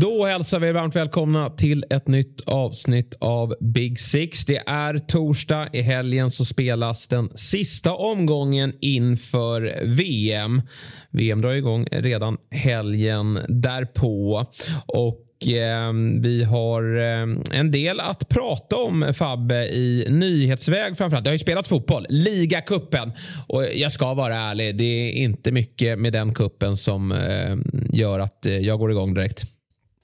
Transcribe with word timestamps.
Då 0.00 0.24
hälsar 0.24 0.60
vi 0.60 0.68
er 0.68 0.72
varmt 0.72 0.96
välkomna 0.96 1.50
till 1.50 1.84
ett 1.90 2.08
nytt 2.08 2.40
avsnitt 2.46 3.16
av 3.20 3.54
Big 3.60 4.00
Six. 4.00 4.44
Det 4.44 4.62
är 4.66 4.98
torsdag. 4.98 5.68
I 5.72 5.82
helgen 5.82 6.30
så 6.30 6.44
spelas 6.44 7.08
den 7.08 7.30
sista 7.34 7.94
omgången 7.94 8.72
inför 8.80 9.74
VM. 9.82 10.62
VM 11.10 11.40
drar 11.40 11.52
igång 11.52 11.86
redan 11.90 12.36
helgen 12.50 13.38
därpå. 13.48 14.46
Och 14.86 15.46
ehm, 15.46 16.22
vi 16.22 16.44
har 16.44 16.96
ehm, 16.96 17.42
en 17.52 17.70
del 17.70 18.00
att 18.00 18.28
prata 18.28 18.76
om 18.76 19.14
Fabbe 19.14 19.66
i 19.66 20.06
nyhetsväg 20.10 20.96
framförallt. 20.96 21.24
Det 21.24 21.30
har 21.30 21.34
ju 21.34 21.38
spelats 21.38 21.68
fotboll, 21.68 22.06
ligacupen 22.08 23.12
och 23.48 23.64
jag 23.74 23.92
ska 23.92 24.14
vara 24.14 24.36
ärlig, 24.36 24.76
det 24.76 24.84
är 24.84 25.12
inte 25.12 25.52
mycket 25.52 25.98
med 25.98 26.12
den 26.12 26.34
kuppen 26.34 26.76
som 26.76 27.12
ehm, 27.12 27.64
gör 27.90 28.20
att 28.20 28.46
eh, 28.46 28.58
jag 28.58 28.78
går 28.78 28.90
igång 28.90 29.14
direkt. 29.14 29.53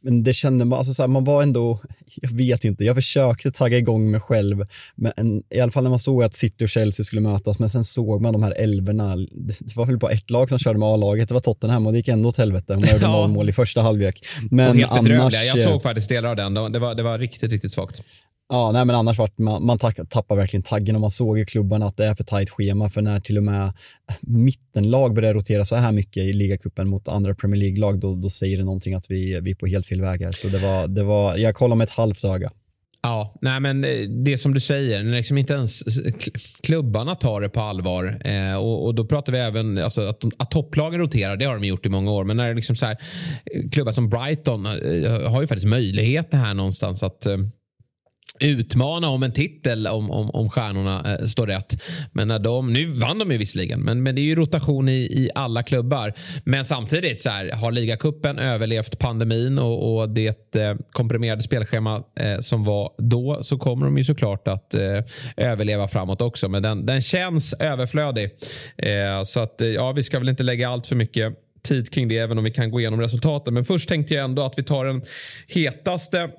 Men 0.00 0.22
det 0.22 0.32
kände 0.32 0.64
man, 0.64 0.78
alltså 0.78 0.94
så 0.94 1.02
här, 1.02 1.08
man 1.08 1.24
var 1.24 1.42
ändå, 1.42 1.80
jag 2.14 2.30
vet 2.30 2.64
inte, 2.64 2.84
jag 2.84 2.94
försökte 2.94 3.52
tagga 3.52 3.78
igång 3.78 4.10
mig 4.10 4.20
själv, 4.20 4.66
men 4.94 5.42
i 5.50 5.60
alla 5.60 5.72
fall 5.72 5.82
när 5.82 5.90
man 5.90 5.98
såg 5.98 6.22
att 6.22 6.34
City 6.34 6.64
och 6.64 6.68
Chelsea 6.68 7.04
skulle 7.04 7.20
mötas, 7.20 7.58
men 7.58 7.70
sen 7.70 7.84
såg 7.84 8.22
man 8.22 8.32
de 8.32 8.42
här 8.42 8.50
elverna. 8.52 9.16
Det 9.16 9.76
var 9.76 9.86
väl 9.86 9.98
bara 9.98 10.12
ett 10.12 10.30
lag 10.30 10.48
som 10.48 10.58
körde 10.58 10.78
med 10.78 10.88
A-laget, 10.88 11.28
det 11.28 11.34
var 11.34 11.40
Tottenham 11.40 11.86
och 11.86 11.92
det 11.92 11.98
gick 11.98 12.08
ändå 12.08 12.28
åt 12.28 12.36
helvete. 12.36 12.74
De 12.74 12.86
gjorde 12.86 13.00
ja. 13.02 13.26
mål 13.26 13.48
i 13.48 13.52
första 13.52 13.80
halvlek. 13.80 14.26
Men 14.50 14.70
och 14.70 14.76
helt 14.76 14.92
annars... 14.92 15.34
Jag 15.34 15.60
såg 15.60 15.82
faktiskt 15.82 16.08
delar 16.08 16.28
av 16.28 16.36
den, 16.36 16.72
det 16.72 16.78
var, 16.78 16.94
det 16.94 17.02
var 17.02 17.18
riktigt, 17.18 17.52
riktigt 17.52 17.72
svagt. 17.72 18.02
Ja, 18.52 18.72
nej, 18.72 18.84
men 18.84 18.96
annars 18.96 19.18
vart 19.18 19.38
man, 19.38 19.66
man 19.66 19.78
tappar 20.08 20.36
verkligen 20.36 20.62
taggen 20.62 20.94
och 20.94 21.00
man 21.00 21.10
såg 21.10 21.38
i 21.38 21.44
klubbarna 21.44 21.86
att 21.86 21.96
det 21.96 22.06
är 22.06 22.14
för 22.14 22.24
tajt 22.24 22.50
schema 22.50 22.90
för 22.90 23.02
när 23.02 23.20
till 23.20 23.36
och 23.36 23.42
med 23.42 23.72
mittenlag 24.20 25.14
börjar 25.14 25.34
rotera 25.34 25.64
så 25.64 25.76
här 25.76 25.92
mycket 25.92 26.22
i 26.22 26.32
ligacupen 26.32 26.88
mot 26.88 27.08
andra 27.08 27.34
Premier 27.34 27.60
League-lag 27.60 28.00
då, 28.00 28.14
då 28.14 28.30
säger 28.30 28.58
det 28.58 28.64
någonting 28.64 28.94
att 28.94 29.10
vi, 29.10 29.40
vi 29.40 29.50
är 29.50 29.54
på 29.54 29.66
helt 29.66 29.86
fel 29.88 30.00
väg 30.00 30.22
här. 30.22 30.32
Så 30.32 30.48
det 30.48 30.58
var, 30.58 30.88
det 30.88 31.02
var, 31.02 31.36
jag 31.36 31.54
kollar 31.54 31.76
med 31.76 31.84
ett 31.84 31.94
halvt 31.94 32.24
öga. 32.24 32.50
Ja, 33.02 33.38
nej 33.40 33.60
men 33.60 33.84
eh, 33.84 34.08
det 34.24 34.38
som 34.38 34.54
du 34.54 34.60
säger, 34.60 35.02
när 35.02 35.16
liksom 35.16 35.38
inte 35.38 35.52
ens 35.52 35.82
eh, 35.82 36.12
klubbarna 36.62 37.14
tar 37.14 37.40
det 37.40 37.48
på 37.48 37.60
allvar. 37.60 38.20
Eh, 38.24 38.56
och, 38.56 38.86
och, 38.86 38.94
då 38.94 39.04
pratar 39.04 39.32
vi 39.32 39.38
även 39.38 39.78
alltså, 39.78 40.08
att, 40.08 40.24
att 40.38 40.50
topplagen 40.50 41.00
roterar, 41.00 41.36
det 41.36 41.44
har 41.44 41.54
de 41.54 41.64
gjort 41.64 41.86
i 41.86 41.88
många 41.88 42.10
år. 42.10 42.24
Men 42.24 42.36
när 42.36 42.48
det 42.48 42.54
liksom 42.54 42.76
så 42.76 42.86
här, 42.86 42.96
eh, 43.54 43.70
klubbar 43.70 43.92
som 43.92 44.08
Brighton 44.08 44.64
har 45.26 45.40
ju 45.40 45.46
faktiskt 45.46 45.66
möjlighet 45.66 46.28
här 46.32 46.54
någonstans 46.54 47.02
att 47.02 47.26
eh, 47.26 47.36
utmana 48.40 49.08
om 49.08 49.22
en 49.22 49.32
titel 49.32 49.86
om, 49.86 50.10
om, 50.10 50.30
om 50.30 50.50
stjärnorna 50.50 51.18
eh, 51.18 51.26
står 51.26 51.46
rätt. 51.46 51.82
Men 52.12 52.28
när 52.28 52.38
de, 52.38 52.72
nu 52.72 52.86
vann 52.86 53.18
de 53.18 53.32
ju 53.32 53.38
visserligen, 53.38 53.80
men, 53.80 54.02
men 54.02 54.14
det 54.14 54.20
är 54.20 54.22
ju 54.22 54.34
rotation 54.34 54.88
i, 54.88 54.92
i 54.92 55.30
alla 55.34 55.62
klubbar. 55.62 56.12
Men 56.44 56.64
samtidigt 56.64 57.22
så 57.22 57.30
här, 57.30 57.52
har 57.52 57.72
ligacupen 57.72 58.38
överlevt 58.38 58.98
pandemin 58.98 59.58
och, 59.58 59.98
och 59.98 60.08
det 60.08 60.56
eh, 60.56 60.74
komprimerade 60.92 61.42
spelschema 61.42 62.02
eh, 62.20 62.40
som 62.40 62.64
var 62.64 62.90
då 62.98 63.38
så 63.42 63.58
kommer 63.58 63.86
de 63.86 63.98
ju 63.98 64.04
såklart 64.04 64.48
att 64.48 64.74
eh, 64.74 65.00
överleva 65.36 65.88
framåt 65.88 66.20
också. 66.20 66.48
Men 66.48 66.62
den, 66.62 66.86
den 66.86 67.02
känns 67.02 67.52
överflödig. 67.52 68.30
Eh, 68.76 69.24
så 69.24 69.40
att 69.40 69.60
eh, 69.60 69.68
ja, 69.68 69.92
vi 69.92 70.02
ska 70.02 70.18
väl 70.18 70.28
inte 70.28 70.42
lägga 70.42 70.68
allt 70.68 70.86
för 70.86 70.96
mycket 70.96 71.34
tid 71.62 71.90
kring 71.90 72.08
det 72.08 72.18
även 72.18 72.38
om 72.38 72.44
vi 72.44 72.50
kan 72.50 72.70
gå 72.70 72.80
igenom 72.80 73.00
resultaten. 73.00 73.54
Men 73.54 73.64
först 73.64 73.88
tänkte 73.88 74.14
jag 74.14 74.24
ändå 74.24 74.42
att 74.42 74.58
vi 74.58 74.62
tar 74.62 74.84
den 74.84 75.02
hetaste 75.48 76.30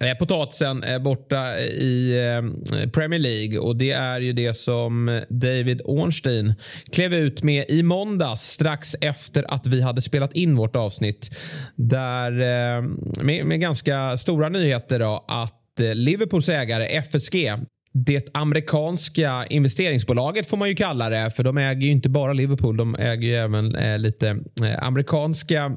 Eh, 0.00 0.18
potatisen 0.18 0.84
borta 1.00 1.58
i 1.58 2.18
eh, 2.18 2.90
Premier 2.90 3.20
League 3.20 3.58
och 3.58 3.76
det 3.76 3.92
är 3.92 4.20
ju 4.20 4.32
det 4.32 4.54
som 4.54 5.22
David 5.28 5.80
Ornstein 5.84 6.54
klev 6.92 7.14
ut 7.14 7.42
med 7.42 7.64
i 7.68 7.82
måndags 7.82 8.42
strax 8.42 8.96
efter 9.00 9.54
att 9.54 9.66
vi 9.66 9.80
hade 9.80 10.02
spelat 10.02 10.32
in 10.32 10.56
vårt 10.56 10.76
avsnitt. 10.76 11.30
Där 11.76 12.32
eh, 12.32 12.82
med, 13.22 13.46
med 13.46 13.60
ganska 13.60 14.16
stora 14.16 14.48
nyheter 14.48 14.98
då 14.98 15.24
att 15.28 15.80
eh, 15.80 15.94
Liverpools 15.94 16.48
ägare 16.48 16.86
FSG 16.86 17.50
det 17.92 18.28
amerikanska 18.34 19.46
investeringsbolaget 19.46 20.46
får 20.46 20.56
man 20.56 20.68
ju 20.68 20.74
kalla 20.74 21.08
det 21.08 21.30
för 21.30 21.44
de 21.44 21.58
äger 21.58 21.82
ju 21.82 21.90
inte 21.90 22.08
bara 22.08 22.32
Liverpool 22.32 22.76
de 22.76 22.94
äger 22.94 23.28
ju 23.28 23.34
även 23.34 23.74
eh, 23.74 23.98
lite 23.98 24.28
eh, 24.64 24.86
amerikanska 24.86 25.76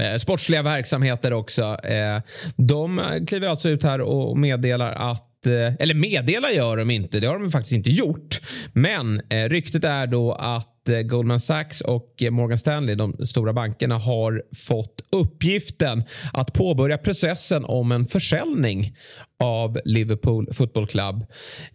Eh, 0.00 0.16
sportsliga 0.16 0.62
verksamheter 0.62 1.32
också. 1.32 1.62
Eh, 1.84 2.20
de 2.56 3.00
kliver 3.26 3.48
alltså 3.48 3.68
ut 3.68 3.82
här 3.82 4.00
och 4.00 4.38
meddelar 4.38 4.92
att 4.92 5.46
eh, 5.46 5.74
eller 5.78 5.94
meddela 5.94 6.50
gör 6.50 6.76
de 6.76 6.90
inte, 6.90 7.20
det 7.20 7.26
har 7.26 7.38
de 7.38 7.50
faktiskt 7.50 7.72
inte 7.72 7.90
gjort. 7.90 8.40
Men 8.72 9.20
eh, 9.28 9.48
ryktet 9.48 9.84
är 9.84 10.06
då 10.06 10.32
att 10.32 10.88
eh, 10.88 11.00
Goldman 11.00 11.40
Sachs 11.40 11.80
och 11.80 12.22
Morgan 12.30 12.58
Stanley, 12.58 12.94
de 12.94 13.26
stora 13.26 13.52
bankerna, 13.52 13.98
har 13.98 14.42
fått 14.68 15.00
uppgiften 15.12 16.04
att 16.32 16.52
påbörja 16.52 16.98
processen 16.98 17.64
om 17.64 17.92
en 17.92 18.04
försäljning 18.04 18.96
av 19.44 19.78
Liverpool 19.84 20.48
Football 20.52 20.86
Club. 20.86 21.26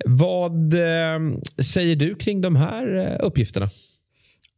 Vad 0.05 0.73
eh, 0.73 1.19
säger 1.63 1.95
du 1.95 2.15
kring 2.15 2.41
de 2.41 2.55
här 2.55 2.97
eh, 2.97 3.25
uppgifterna? 3.25 3.69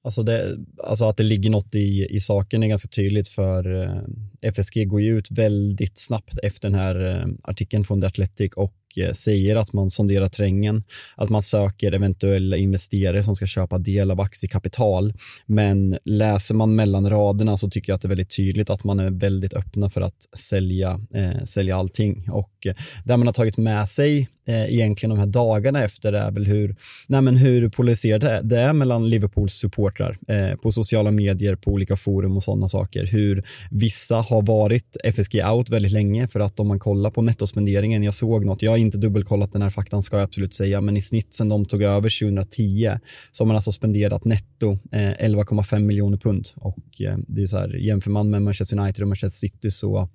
Alltså, 0.04 0.24
det, 0.24 0.58
alltså 0.84 1.06
att 1.06 1.18
det 1.18 1.24
ligger 1.24 1.50
något 1.50 1.76
i, 1.76 2.08
i 2.10 2.20
saken 2.20 2.64
är 2.64 2.68
ganska 2.68 2.88
tydligt 2.88 3.28
för 3.28 3.84
eh, 3.84 4.02
FSG 4.42 4.88
går 4.88 5.02
ju 5.02 5.18
ut 5.18 5.32
väldigt 5.32 5.98
snabbt 5.98 6.38
efter 6.44 6.70
den 6.70 6.80
här 6.80 7.16
eh, 7.16 7.28
artikeln 7.44 7.84
från 7.84 8.02
The 8.02 8.08
Athletic 8.08 8.54
och 8.56 8.76
eh, 8.98 9.12
säger 9.12 9.56
att 9.56 9.74
man 9.74 9.90
sonderar 9.90 10.28
trängen, 10.28 10.84
att 11.16 11.30
man 11.30 11.42
söker 11.42 11.92
eventuella 11.92 12.58
investerare 12.58 13.24
som 13.24 13.36
ska 13.36 13.46
köpa 13.46 13.78
del 13.78 14.12
av 14.12 14.22
aktiekapital. 14.22 15.14
Men 15.46 15.98
läser 16.06 16.56
man 16.56 16.76
mellan 16.76 17.10
raderna 17.10 17.58
så 17.58 17.70
tycker 17.70 17.92
jag 17.92 17.96
att 17.96 18.02
det 18.02 18.06
är 18.06 18.10
väldigt 18.10 18.36
tydligt 18.36 18.70
att 18.70 18.84
man 18.84 19.00
är 19.00 19.10
väldigt 19.10 19.54
öppna 19.54 19.90
för 19.90 20.02
att 20.02 20.38
sälja, 20.38 21.02
eh, 21.14 21.44
sälja 21.44 21.78
allting. 21.78 22.30
Och 22.32 22.54
eh, 22.66 22.74
det 23.04 23.04
där 23.04 23.18
man 23.18 23.28
har 23.28 23.34
tagit 23.34 23.58
med 23.58 23.90
sig 23.90 24.30
eh, 24.50 24.74
egentligen 24.74 25.16
de 25.16 25.20
här 25.20 25.28
dagarna 25.28 25.84
efter 25.84 26.14
är 26.14 26.32
väl 26.32 26.46
hur, 26.46 26.76
nej 27.08 27.22
men 27.22 27.38
hur 27.38 27.70
polariserat 27.70 28.50
det 28.50 28.60
är 28.60 28.74
mellan 28.74 29.10
Liverpools 29.10 29.54
supportrar 29.54 30.18
eh, 30.28 30.56
på 30.56 30.72
sociala 30.72 31.12
medier, 31.12 31.56
på 31.56 31.72
olika 31.72 31.98
forum 31.98 32.38
och 32.38 32.44
sådana 32.44 32.68
saker. 32.68 33.06
Hur 33.06 33.44
vissa 33.72 34.16
har 34.30 34.42
varit 34.42 34.98
FSG 35.04 35.44
out 35.52 35.70
väldigt 35.70 35.92
länge 35.92 36.28
för 36.28 36.40
att 36.40 36.60
om 36.60 36.68
man 36.68 36.80
kollar 36.80 37.12
på 37.12 37.22
nettospenderingen, 37.22 38.04
jag 38.04 38.14
såg 38.14 38.46
något, 38.46 38.62
jag 38.62 38.72
har 38.72 38.78
inte 38.78 38.98
dubbelkollat 38.98 39.54
den 39.54 39.62
här 39.62 39.70
faktan 39.70 40.04
ska 40.04 40.18
jag 40.18 40.24
absolut 40.24 40.54
säga, 40.54 40.82
men 40.82 40.98
i 40.98 41.02
snitt 41.02 41.34
sen 41.34 41.50
de 41.50 41.66
tog 41.66 41.84
över 41.84 42.20
2010 42.20 42.98
så 43.32 43.44
har 43.44 43.48
man 43.48 43.56
alltså 43.56 43.72
spenderat 43.72 44.26
netto 44.26 44.72
eh, 44.72 45.00
11,5 45.00 45.80
miljoner 45.80 46.18
pund. 46.18 46.48
Och 46.56 47.02
eh, 47.02 47.18
det 47.28 47.42
är 47.42 47.46
så 47.46 47.58
här, 47.58 47.74
jämför 47.74 48.12
man 48.12 48.30
med 48.30 48.42
Manchester 48.42 48.80
United 48.80 49.02
och 49.02 49.08
Manchester 49.08 49.48
City 49.48 49.72
så 49.72 50.10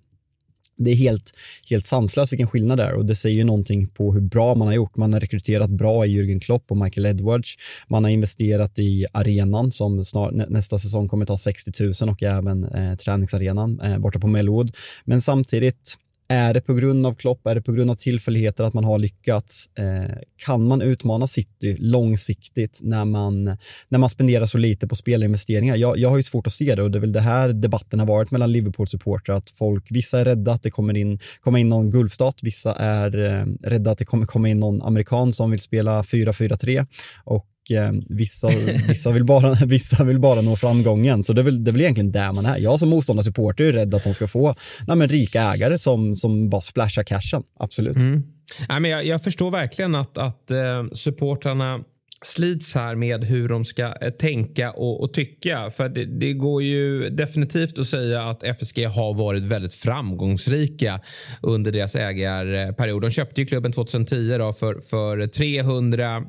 det 0.76 0.90
är 0.90 0.94
helt, 0.94 1.32
helt 1.70 1.86
sanslöst 1.86 2.32
vilken 2.32 2.46
skillnad 2.46 2.78
det 2.78 2.84
är 2.84 2.94
och 2.94 3.06
det 3.06 3.16
säger 3.16 3.36
ju 3.36 3.44
någonting 3.44 3.88
på 3.88 4.12
hur 4.12 4.20
bra 4.20 4.54
man 4.54 4.66
har 4.66 4.74
gjort. 4.74 4.96
Man 4.96 5.12
har 5.12 5.20
rekryterat 5.20 5.70
bra 5.70 6.06
i 6.06 6.08
Jürgen 6.08 6.40
Klopp 6.40 6.70
och 6.70 6.76
Michael 6.76 7.06
Edwards. 7.06 7.54
Man 7.88 8.04
har 8.04 8.10
investerat 8.10 8.78
i 8.78 9.06
arenan 9.12 9.72
som 9.72 10.04
snar, 10.04 10.30
nästa 10.30 10.78
säsong 10.78 11.08
kommer 11.08 11.26
ta 11.26 11.38
60 11.38 11.72
000 12.02 12.10
och 12.10 12.22
även 12.22 12.64
eh, 12.64 12.96
träningsarenan 12.96 13.80
eh, 13.80 13.98
borta 13.98 14.18
på 14.18 14.26
Melwood. 14.26 14.76
Men 15.04 15.22
samtidigt 15.22 15.98
är 16.28 16.54
det 16.54 16.60
på 16.60 16.74
grund 16.74 17.06
av 17.06 17.14
Klopp, 17.14 17.46
är 17.46 17.54
det 17.54 17.62
på 17.62 17.72
grund 17.72 17.90
av 17.90 17.94
tillfälligheter 17.94 18.65
att 18.65 18.74
man 18.74 18.84
har 18.84 18.98
lyckats? 18.98 19.66
Eh, 19.78 20.16
kan 20.36 20.66
man 20.66 20.82
utmana 20.82 21.26
City 21.26 21.76
långsiktigt 21.78 22.80
när 22.82 23.04
man, 23.04 23.44
när 23.88 23.98
man 23.98 24.10
spenderar 24.10 24.47
så 24.47 24.59
lite 24.59 24.88
på 24.88 24.94
spelinvesteringar? 24.94 25.76
Jag, 25.76 25.98
jag 25.98 26.10
har 26.10 26.16
ju 26.16 26.22
svårt 26.22 26.47
att 26.47 26.53
se 26.53 26.74
det 26.74 26.82
och 26.82 26.91
det 26.91 26.98
är 26.98 27.00
väl 27.00 27.12
det 27.12 27.21
här 27.21 27.48
debatten 27.48 27.98
har 27.98 28.06
varit 28.06 28.30
mellan 28.30 28.53
Liverpool-supportrar, 28.53 29.36
att 29.36 29.50
folk, 29.50 29.86
vissa 29.91 30.21
är 30.21 30.24
rädda 30.24 30.53
att 30.53 30.62
det 30.62 30.71
kommer 30.71 30.97
in, 30.97 31.18
kommer 31.41 31.59
in 31.59 31.68
någon 31.68 31.91
gulfstat, 31.91 32.38
vissa 32.42 32.74
är 32.74 33.24
eh, 33.24 33.47
rädda 33.62 33.91
att 33.91 33.98
det 33.98 34.04
kommer 34.04 34.27
komma 34.27 34.48
in 34.48 34.60
någon 34.60 34.82
amerikan 34.82 35.32
som 35.32 35.50
vill 35.50 35.60
spela 35.60 36.03
4-4-3 36.03 36.86
och 37.24 37.47
eh, 37.71 37.93
vissa, 38.09 38.49
vissa, 38.89 39.13
vill 39.13 39.25
bara, 39.25 39.55
vissa 39.66 40.05
vill 40.05 40.19
bara 40.19 40.41
nå 40.41 40.57
framgången. 40.57 41.22
Så 41.22 41.33
det 41.33 41.41
är, 41.41 41.45
väl, 41.45 41.65
det 41.65 41.71
är 41.71 41.72
väl 41.72 41.81
egentligen 41.81 42.13
där 42.13 42.33
man 42.33 42.47
är. 42.47 42.59
Jag 42.59 42.78
som 42.78 42.89
motståndarsupporter 42.89 43.65
är 43.65 43.72
rädd 43.72 43.95
att 43.95 44.05
de 44.05 44.15
ska 44.15 44.28
få 44.28 44.55
nej, 44.87 44.97
men 44.97 45.09
rika 45.09 45.43
ägare 45.43 45.78
som, 45.78 46.15
som 46.15 46.51
bara 46.51 46.61
splashar 46.61 47.03
cashen. 47.03 47.43
Absolut. 47.59 47.97
Mm. 47.97 48.22
Nej, 48.69 48.81
men 48.81 48.91
jag, 48.91 49.07
jag, 49.07 49.22
förstår 49.22 49.51
verkligen 49.51 49.95
att, 49.95 50.19
att 50.19 50.51
eh, 50.51 50.84
supportrarna 50.93 51.81
slits 52.27 52.75
här 52.75 52.95
med 52.95 53.25
hur 53.25 53.49
de 53.49 53.65
ska 53.65 53.95
eh, 54.01 54.11
tänka 54.11 54.71
och, 54.71 55.03
och 55.03 55.13
tycka. 55.13 55.71
För 55.71 55.89
det, 55.89 56.05
det, 56.05 56.33
går 56.33 56.63
ju 56.63 57.11
definitivt 57.11 57.78
att 57.78 57.87
säga 57.87 58.22
att 58.22 58.43
FSG 58.43 58.87
har 58.87 59.15
varit 59.15 59.43
väldigt 59.43 59.75
framgångsrika 59.75 61.01
under 61.43 61.72
deras 61.72 61.95
ägarperiod. 61.95 63.03
De 63.03 63.11
köpte 63.11 63.41
ju 63.41 63.47
klubben 63.47 63.72
2010 63.72 64.37
då 64.39 64.53
för, 64.53 64.81
för 64.81 65.27
300 65.27 66.25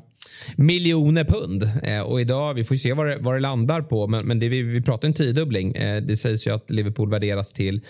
miljoner 0.56 1.24
pund. 1.24 1.70
Eh, 1.82 2.00
och 2.00 2.20
idag, 2.20 2.54
vi 2.54 2.64
får 2.64 2.76
se 2.76 2.92
vad 2.92 3.06
det, 3.06 3.18
vad 3.20 3.34
det 3.34 3.40
landar 3.40 3.80
på, 3.82 4.06
men, 4.06 4.26
men 4.26 4.40
det, 4.40 4.48
vi, 4.48 4.62
vi 4.62 4.82
pratar 4.82 5.08
en 5.08 5.14
tiodubbling. 5.14 5.74
Eh, 5.74 6.02
det 6.02 6.16
sägs 6.16 6.46
ju 6.46 6.54
att 6.54 6.70
Liverpool 6.70 7.10
värderas 7.10 7.52
till 7.52 7.80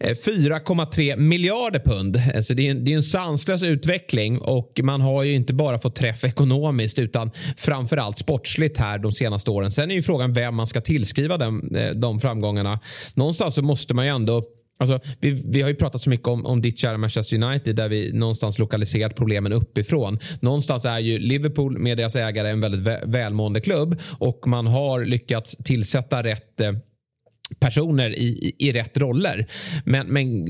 eh, 0.00 0.10
4,3 0.10 1.16
miljarder 1.16 1.80
pund. 1.80 2.16
Eh, 2.16 2.40
så 2.40 2.54
det 2.54 2.66
är, 2.66 2.70
en, 2.70 2.84
det 2.84 2.92
är 2.92 2.96
en 2.96 3.02
sanslös 3.02 3.62
utveckling 3.62 4.38
och 4.38 4.80
man 4.82 5.00
har 5.00 5.22
ju 5.22 5.34
inte 5.34 5.54
bara 5.54 5.78
fått 5.78 5.96
träff 5.96 6.24
ekonomiskt 6.24 6.98
utan 6.98 7.30
framförallt 7.56 8.18
sportsligt 8.18 8.78
här 8.78 8.98
de 8.98 9.12
senaste 9.12 9.50
åren. 9.50 9.70
Sen 9.70 9.90
är 9.90 9.94
ju 9.94 10.02
frågan 10.02 10.32
vem 10.32 10.54
man 10.54 10.66
ska 10.66 10.80
tillskriva 10.80 11.36
dem, 11.36 11.70
eh, 11.76 11.90
de 11.90 12.20
framgångarna. 12.20 12.80
Någonstans 13.14 13.54
så 13.54 13.62
måste 13.62 13.94
man 13.94 14.04
ju 14.04 14.10
ändå 14.10 14.44
Alltså, 14.78 15.00
vi, 15.20 15.42
vi 15.44 15.62
har 15.62 15.68
ju 15.68 15.74
pratat 15.74 16.02
så 16.02 16.10
mycket 16.10 16.28
om, 16.28 16.46
om 16.46 16.62
ditt 16.62 16.78
kära 16.78 16.98
Manchester 16.98 17.42
United 17.42 17.76
där 17.76 17.88
vi 17.88 18.12
någonstans 18.12 18.58
lokaliserat 18.58 19.14
problemen 19.16 19.52
uppifrån. 19.52 20.18
Någonstans 20.40 20.84
är 20.84 20.98
ju 20.98 21.18
Liverpool 21.18 21.78
med 21.78 21.96
deras 21.96 22.16
ägare 22.16 22.50
en 22.50 22.60
väldigt 22.60 23.04
välmående 23.04 23.60
klubb 23.60 24.00
och 24.18 24.46
man 24.46 24.66
har 24.66 25.04
lyckats 25.04 25.56
tillsätta 25.56 26.22
rätt 26.22 26.60
eh, 26.60 26.72
personer 27.60 28.18
i, 28.18 28.54
i 28.58 28.72
rätt 28.72 28.98
roller. 28.98 29.46
Men, 29.84 30.06
men 30.06 30.44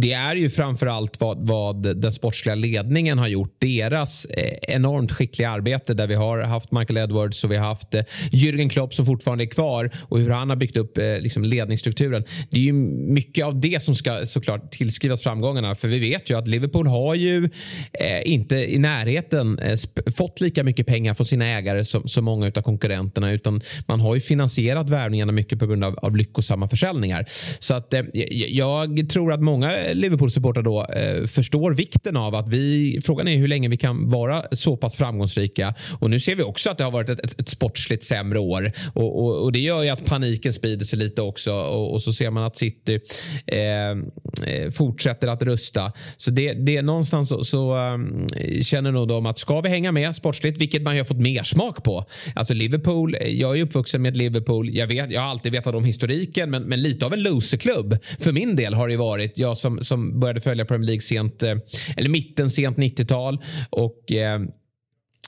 det 0.00 0.12
är 0.12 0.36
ju 0.36 0.50
framförallt 0.50 1.20
vad, 1.20 1.48
vad 1.48 2.00
den 2.00 2.12
sportsliga 2.12 2.54
ledningen 2.54 3.18
har 3.18 3.28
gjort. 3.28 3.56
Deras 3.58 4.24
eh, 4.24 4.58
enormt 4.62 5.12
skickliga 5.12 5.50
arbete 5.50 5.94
där 5.94 6.06
vi 6.06 6.14
har 6.14 6.38
haft 6.38 6.72
Michael 6.72 6.96
Edwards 6.96 7.44
och 7.44 7.52
vi 7.52 7.56
har 7.56 7.66
haft 7.66 7.94
eh, 7.94 8.02
Jürgen 8.32 8.68
Klopp 8.68 8.94
som 8.94 9.06
fortfarande 9.06 9.44
är 9.44 9.46
kvar 9.46 9.90
och 10.08 10.18
hur 10.18 10.30
han 10.30 10.48
har 10.50 10.56
byggt 10.56 10.76
upp 10.76 10.98
eh, 10.98 11.18
liksom 11.20 11.44
ledningsstrukturen. 11.44 12.24
Det 12.50 12.56
är 12.56 12.64
ju 12.64 12.72
mycket 12.72 13.44
av 13.44 13.60
det 13.60 13.82
som 13.82 13.94
ska 13.94 14.26
såklart 14.26 14.70
tillskrivas 14.70 15.22
framgångarna. 15.22 15.74
För 15.74 15.88
vi 15.88 15.98
vet 15.98 16.30
ju 16.30 16.38
att 16.38 16.48
Liverpool 16.48 16.86
har 16.86 17.14
ju 17.14 17.44
eh, 17.92 18.32
inte 18.32 18.56
i 18.56 18.78
närheten 18.78 19.58
eh, 19.58 19.78
fått 20.16 20.40
lika 20.40 20.64
mycket 20.64 20.86
pengar 20.86 21.14
från 21.14 21.26
sina 21.26 21.46
ägare 21.46 21.84
som, 21.84 22.08
som 22.08 22.24
många 22.24 22.46
av 22.46 22.62
konkurrenterna 22.62 23.32
utan 23.32 23.60
man 23.86 24.00
har 24.00 24.14
ju 24.14 24.20
finansierat 24.20 24.90
värvningarna 24.90 25.32
mycket 25.32 25.58
på 25.58 25.66
grund 25.66 25.84
av, 25.84 25.98
av 25.98 26.16
lyckos 26.16 26.49
lyckosamma 26.50 26.68
försäljningar. 26.68 27.26
Så 27.58 27.74
att 27.74 27.94
eh, 27.94 28.02
jag 28.48 29.08
tror 29.10 29.32
att 29.32 29.40
många 29.40 29.72
Liverpool-supportrar 29.92 30.62
då 30.62 30.86
eh, 30.86 31.26
förstår 31.26 31.74
vikten 31.74 32.16
av 32.16 32.34
att 32.34 32.48
vi, 32.48 33.00
frågan 33.04 33.28
är 33.28 33.36
hur 33.36 33.48
länge 33.48 33.68
vi 33.68 33.76
kan 33.76 34.10
vara 34.10 34.44
så 34.52 34.76
pass 34.76 34.96
framgångsrika. 34.96 35.74
Och 36.00 36.10
nu 36.10 36.20
ser 36.20 36.34
vi 36.34 36.42
också 36.42 36.70
att 36.70 36.78
det 36.78 36.84
har 36.84 36.90
varit 36.90 37.08
ett, 37.08 37.24
ett, 37.24 37.40
ett 37.40 37.48
sportsligt 37.48 38.04
sämre 38.04 38.38
år 38.38 38.72
och, 38.94 39.24
och, 39.24 39.42
och, 39.42 39.52
det 39.52 39.60
gör 39.60 39.82
ju 39.82 39.88
att 39.88 40.04
paniken 40.04 40.52
sprider 40.52 40.84
sig 40.84 40.98
lite 40.98 41.22
också 41.22 41.52
och, 41.52 41.92
och 41.92 42.02
så 42.02 42.12
ser 42.12 42.30
man 42.30 42.44
att 42.44 42.56
City 42.56 43.00
eh, 43.46 43.60
eh 43.60 44.70
fortsätter 44.70 45.28
att 45.28 45.42
rusta. 45.42 45.92
Så 46.16 46.30
det, 46.30 46.52
det 46.52 46.76
är 46.76 46.82
någonstans 46.82 47.28
så, 47.28 47.44
så 47.44 47.76
um, 47.76 48.26
känner 48.62 48.92
nog 48.92 49.08
de 49.08 49.26
att 49.26 49.38
ska 49.38 49.60
vi 49.60 49.68
hänga 49.68 49.92
med 49.92 50.16
sportsligt, 50.16 50.60
vilket 50.60 50.82
man 50.82 50.94
ju 50.94 51.00
har 51.00 51.04
fått 51.04 51.20
mer 51.20 51.44
smak 51.44 51.84
på. 51.84 52.04
Alltså 52.34 52.54
Liverpool, 52.54 53.16
jag 53.26 53.58
är 53.58 53.62
uppvuxen 53.62 54.02
med 54.02 54.16
Liverpool. 54.16 54.70
Jag, 54.70 54.86
vet, 54.86 55.10
jag 55.10 55.20
har 55.20 55.28
alltid 55.28 55.52
vetat 55.52 55.74
om 55.74 55.84
historiken 55.84 56.39
stycken, 56.40 56.50
men, 56.50 56.62
men 56.62 56.82
lite 56.82 57.06
av 57.06 57.12
en 57.12 57.22
loserklubb. 57.22 57.98
För 58.18 58.32
min 58.32 58.56
del 58.56 58.74
har 58.74 58.88
det 58.88 58.96
varit, 58.96 59.38
jag 59.38 59.56
som, 59.56 59.84
som 59.84 60.20
började 60.20 60.40
följa 60.40 60.64
Premier 60.64 60.86
League 60.86 61.00
sent, 61.00 61.42
eh, 61.42 61.56
eller 61.96 62.08
mitten, 62.08 62.50
sent 62.50 62.76
90-tal 62.76 63.38
och 63.70 64.12
eh, 64.12 64.40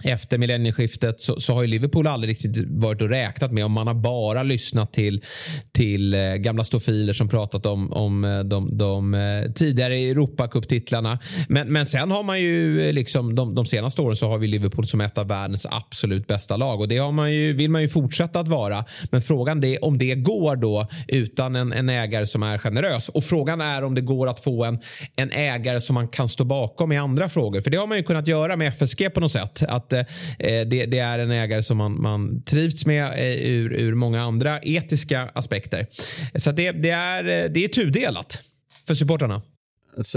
efter 0.04 0.38
millennieskiftet 0.38 1.20
så, 1.20 1.40
så, 1.40 1.54
har 1.54 1.62
ju 1.62 1.68
Liverpool 1.68 2.06
aldrig 2.06 2.30
riktigt 2.30 2.68
varit 2.68 3.02
och 3.02 3.08
räknat 3.08 3.52
med 3.52 3.64
om 3.64 3.72
man 3.72 3.86
har 3.86 3.94
bara 3.94 4.42
lyssnat 4.42 4.92
till, 4.92 5.24
till 5.72 6.14
eh, 6.14 6.20
gamla 6.20 6.64
stofiler 6.64 7.12
som 7.12 7.28
pratat 7.28 7.66
om, 7.66 7.92
om 7.92 8.24
eh, 8.24 8.40
de, 8.40 8.78
de 8.78 9.14
eh, 9.14 9.52
tidigare 9.52 9.94
Europacup-titlarna. 9.94 11.18
Men, 11.48 11.72
men 11.72 11.86
sen 11.86 12.10
har 12.10 12.22
man 12.22 12.40
ju 12.40 12.92
liksom 12.92 13.34
de, 13.34 13.54
de, 13.54 13.66
senaste 13.66 14.02
åren 14.02 14.16
så 14.16 14.28
har 14.28 14.38
vi 14.38 14.46
Liverpool 14.46 14.86
som 14.86 15.00
ett 15.00 15.18
av 15.18 15.28
världens 15.28 15.66
absolut 15.70 16.26
bästa 16.26 16.56
lag 16.56 16.80
och 16.80 16.88
det 16.88 16.98
har 16.98 17.12
man 17.12 17.32
ju, 17.32 17.52
vill 17.52 17.70
man 17.70 17.82
ju 17.82 17.88
fortsätta 17.88 18.40
att 18.40 18.48
vara. 18.48 18.84
Men 19.10 19.22
frågan 19.22 19.64
är 19.64 19.84
om 19.84 19.98
det 19.98 20.14
går 20.14 20.56
då 20.56 20.86
utan 21.08 21.56
en, 21.56 21.72
en 21.72 21.88
ägare 21.88 22.26
som 22.26 22.42
är 22.42 22.58
generös 22.58 23.08
och 23.08 23.24
frågan 23.24 23.60
är 23.60 23.84
om 23.84 23.94
det 23.94 24.00
går 24.00 24.28
att 24.28 24.40
få 24.40 24.64
en, 24.64 24.78
en 25.16 25.30
ägare 25.30 25.80
som 25.80 25.94
man 25.94 26.08
kan 26.08 26.28
stå 26.28 26.44
bakom 26.44 26.92
i 26.92 26.96
andra 26.96 27.28
frågor. 27.28 27.60
För 27.60 27.70
det 27.70 27.76
har 27.76 27.86
man 27.86 27.98
ju 27.98 28.04
kunnat 28.04 28.26
göra 28.26 28.56
med 28.56 28.68
FSG 28.68 29.14
på 29.14 29.20
något 29.20 29.32
sätt. 29.32 29.62
Att 29.62 29.91
eh, 29.98 30.06
det, 30.38 30.86
det, 30.86 30.98
är 30.98 31.18
en 31.18 31.30
ägare 31.30 31.62
som 31.62 31.78
man, 31.78 32.02
man 32.02 32.42
trivs 32.42 32.86
med 32.86 33.04
eh, 33.04 33.48
ur, 33.48 33.72
ur 33.72 33.94
många 33.94 34.22
andra 34.22 34.60
etiska 34.62 35.30
aspekter. 35.34 35.86
Så 36.34 36.52
det, 36.52 36.72
det, 36.72 36.90
är, 36.90 37.24
eh, 37.24 37.50
det 37.50 37.64
är 37.64 37.68
tudelat 37.68 38.38
för 38.86 38.94
supportrarna 38.94 39.42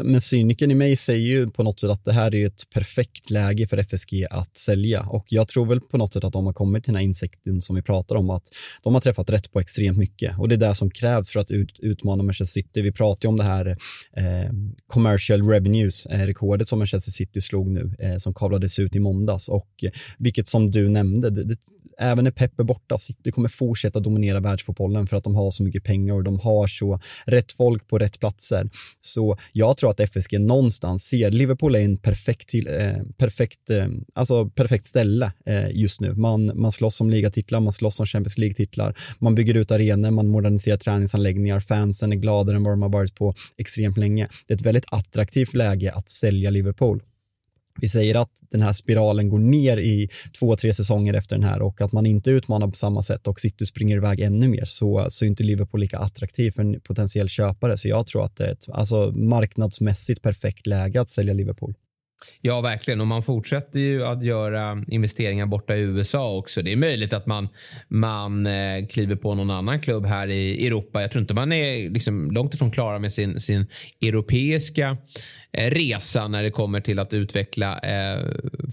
men 0.04 0.22
cynikern 0.22 0.72
i 0.72 0.76
mig 0.76 0.96
säger 0.96 1.28
ju 1.28 1.50
på 1.50 1.64
något 1.64 1.80
sätt 1.80 1.90
att 1.90 2.06
det 2.06 2.14
här 2.14 2.36
är 2.36 2.48
ett 2.48 2.70
perfekt 2.74 3.30
läge 3.30 3.68
för 3.68 3.78
FSG 3.78 4.26
att 4.30 4.58
sälja. 4.58 5.02
Och 5.02 5.26
jag 5.30 5.48
tror 5.48 5.66
väl 5.66 5.82
på 5.82 5.98
något 5.98 6.14
sätt 6.14 6.24
att 6.24 6.34
de 6.34 6.46
har 6.46 6.54
kommit 6.54 6.84
till 6.84 6.94
den 6.94 6.98
här 6.98 7.06
insikten 7.06 7.62
som 7.62 7.76
vi 7.76 7.82
pratar 7.82 8.16
om 8.16 8.30
att 8.30 8.44
de 8.84 8.94
har 8.94 9.02
träffat 9.02 9.30
rätt 9.30 9.52
på 9.52 9.60
extremt 9.60 9.98
mycket. 9.98 10.40
Och 10.40 10.50
det 10.50 10.56
är 10.56 10.58
det 10.58 10.76
som 10.76 10.92
krävs 10.92 11.30
för 11.30 11.40
att 11.40 11.52
ut, 11.52 11.80
utmana 11.80 12.24
Manchester 12.24 12.62
City. 12.62 12.82
Vi 12.82 12.92
pratar 12.92 13.28
ju 13.28 13.30
om 13.30 13.38
det 13.38 13.44
här 13.44 13.78
eh, 14.18 14.52
commercial 14.88 15.50
revenues, 15.50 16.06
eh, 16.06 16.26
rekordet 16.26 16.68
som 16.68 16.80
Manchester 16.80 17.12
City 17.12 17.42
slog 17.42 17.68
nu 17.68 17.96
eh, 18.00 18.18
som 18.18 18.34
kavlades 18.34 18.80
ut 18.80 18.96
i 18.96 19.00
måndags. 19.00 19.50
Och 19.50 19.84
eh, 19.84 19.92
vilket 20.18 20.48
som 20.48 20.72
du 20.72 20.90
nämnde, 20.90 21.30
det, 21.30 21.44
det 21.44 21.58
även 21.98 22.24
när 22.24 22.32
Pep 22.32 22.60
är 22.60 22.64
borta, 22.64 22.98
City 22.98 23.32
kommer 23.32 23.50
fortsätta 23.50 24.00
dominera 24.00 24.40
världsfotbollen 24.40 25.08
för 25.08 25.18
att 25.18 25.24
de 25.24 25.36
har 25.36 25.52
så 25.52 25.64
mycket 25.64 25.84
pengar 25.84 26.14
och 26.14 26.24
de 26.24 26.40
har 26.40 26.68
så 26.68 27.00
rätt 27.26 27.52
folk 27.52 27.88
på 27.88 27.98
rätt 27.98 28.20
platser. 28.20 28.70
Så 29.02 29.38
jag 29.52 29.78
tror 29.78 29.90
att 29.90 30.00
FSG 30.00 30.40
någonstans 30.40 31.04
ser, 31.04 31.32
Liverpool 31.32 31.76
är 31.76 31.80
en 31.80 31.98
perfekt, 31.98 32.50
till, 32.50 32.68
eh, 32.68 32.98
perfekt, 33.18 33.70
eh, 33.70 33.88
alltså 34.14 34.50
perfekt 34.50 34.86
ställe 34.86 35.32
eh, 35.46 35.70
just 35.70 36.02
nu. 36.02 36.14
Man, 36.14 36.52
man 36.56 36.72
slåss 36.72 37.02
om 37.02 37.10
ligatitlar, 37.10 37.60
man 37.60 37.74
slåss 37.74 38.00
om 38.00 38.06
Champions 38.06 38.38
League-titlar, 38.38 38.96
man 39.20 39.36
bygger 39.36 39.58
ut 39.58 39.72
arenor, 39.72 40.12
man 40.12 40.28
moderniserar 40.28 40.78
träningsanläggningar, 40.78 41.60
fansen 41.60 42.12
är 42.12 42.16
gladare 42.16 42.56
än 42.56 42.64
vad 42.64 42.74
de 42.74 42.82
har 42.82 42.90
varit 42.90 43.16
på 43.16 43.34
extremt 43.58 43.98
länge. 43.98 44.28
Det 44.48 44.54
är 44.54 44.56
ett 44.56 44.66
väldigt 44.66 44.86
attraktivt 44.92 45.54
läge 45.54 45.92
att 45.92 46.10
sälja 46.10 46.50
Liverpool 46.50 47.02
vi 47.82 47.90
säger 47.90 48.16
att 48.16 48.32
den 48.52 48.62
här 48.62 48.74
spiralen 48.74 49.30
går 49.30 49.40
ner 49.40 49.78
i 49.78 50.10
två, 50.40 50.56
tre 50.56 50.74
säsonger 50.74 51.14
efter 51.14 51.36
den 51.36 51.46
här 51.46 51.62
och 51.62 51.82
att 51.82 51.92
man 51.92 52.06
inte 52.06 52.32
utmanar 52.32 52.68
på 52.68 52.76
samma 52.76 53.02
sätt 53.02 53.28
och 53.28 53.40
City 53.40 53.66
springer 53.66 53.98
iväg 53.98 54.20
ännu 54.20 54.48
mer 54.48 54.66
så, 54.66 55.06
så 55.10 55.26
är 55.26 55.30
inte 55.30 55.44
Liverpool 55.44 55.80
lika 55.80 56.00
attraktiv 56.00 56.52
för 56.52 56.62
en 56.62 56.80
potentiell 56.80 57.30
köpare. 57.30 57.78
Så 57.78 57.88
jag 57.88 58.08
tror 58.08 58.26
att 58.26 58.36
det 58.36 58.46
är 58.46 58.52
ett 58.52 58.70
alltså, 58.70 59.12
marknadsmässigt 59.12 60.22
perfekt 60.22 60.68
läge 60.68 61.02
att 61.02 61.10
sälja 61.10 61.34
Liverpool. 61.34 61.74
Ja, 62.42 62.62
verkligen. 62.62 63.02
Och 63.02 63.08
man 63.08 63.24
fortsätter 63.24 63.80
ju 63.80 64.06
att 64.06 64.24
göra 64.24 64.84
investeringar 64.88 65.46
borta 65.46 65.76
i 65.76 65.82
USA 65.82 66.38
också. 66.38 66.62
Det 66.62 66.72
är 66.72 66.78
möjligt 66.78 67.14
att 67.14 67.26
man, 67.26 67.50
man 67.88 68.46
eh, 68.46 68.88
kliver 68.90 69.16
på 69.16 69.36
någon 69.36 69.52
annan 69.52 69.80
klubb 69.80 70.06
här 70.06 70.28
i 70.28 70.68
Europa. 70.68 71.02
Jag 71.02 71.12
tror 71.12 71.22
inte 71.22 71.34
man 71.34 71.52
är 71.52 71.90
liksom 71.90 72.32
långt 72.32 72.54
ifrån 72.54 72.72
klara 72.72 73.00
med 73.00 73.14
sin, 73.14 73.40
sin 73.40 73.68
europeiska 74.02 74.98
eh, 75.52 75.70
resa 75.70 76.28
när 76.28 76.44
det 76.44 76.52
kommer 76.52 76.82
till 76.82 77.00
att 77.00 77.14
utveckla 77.14 77.80
eh, 77.80 78.20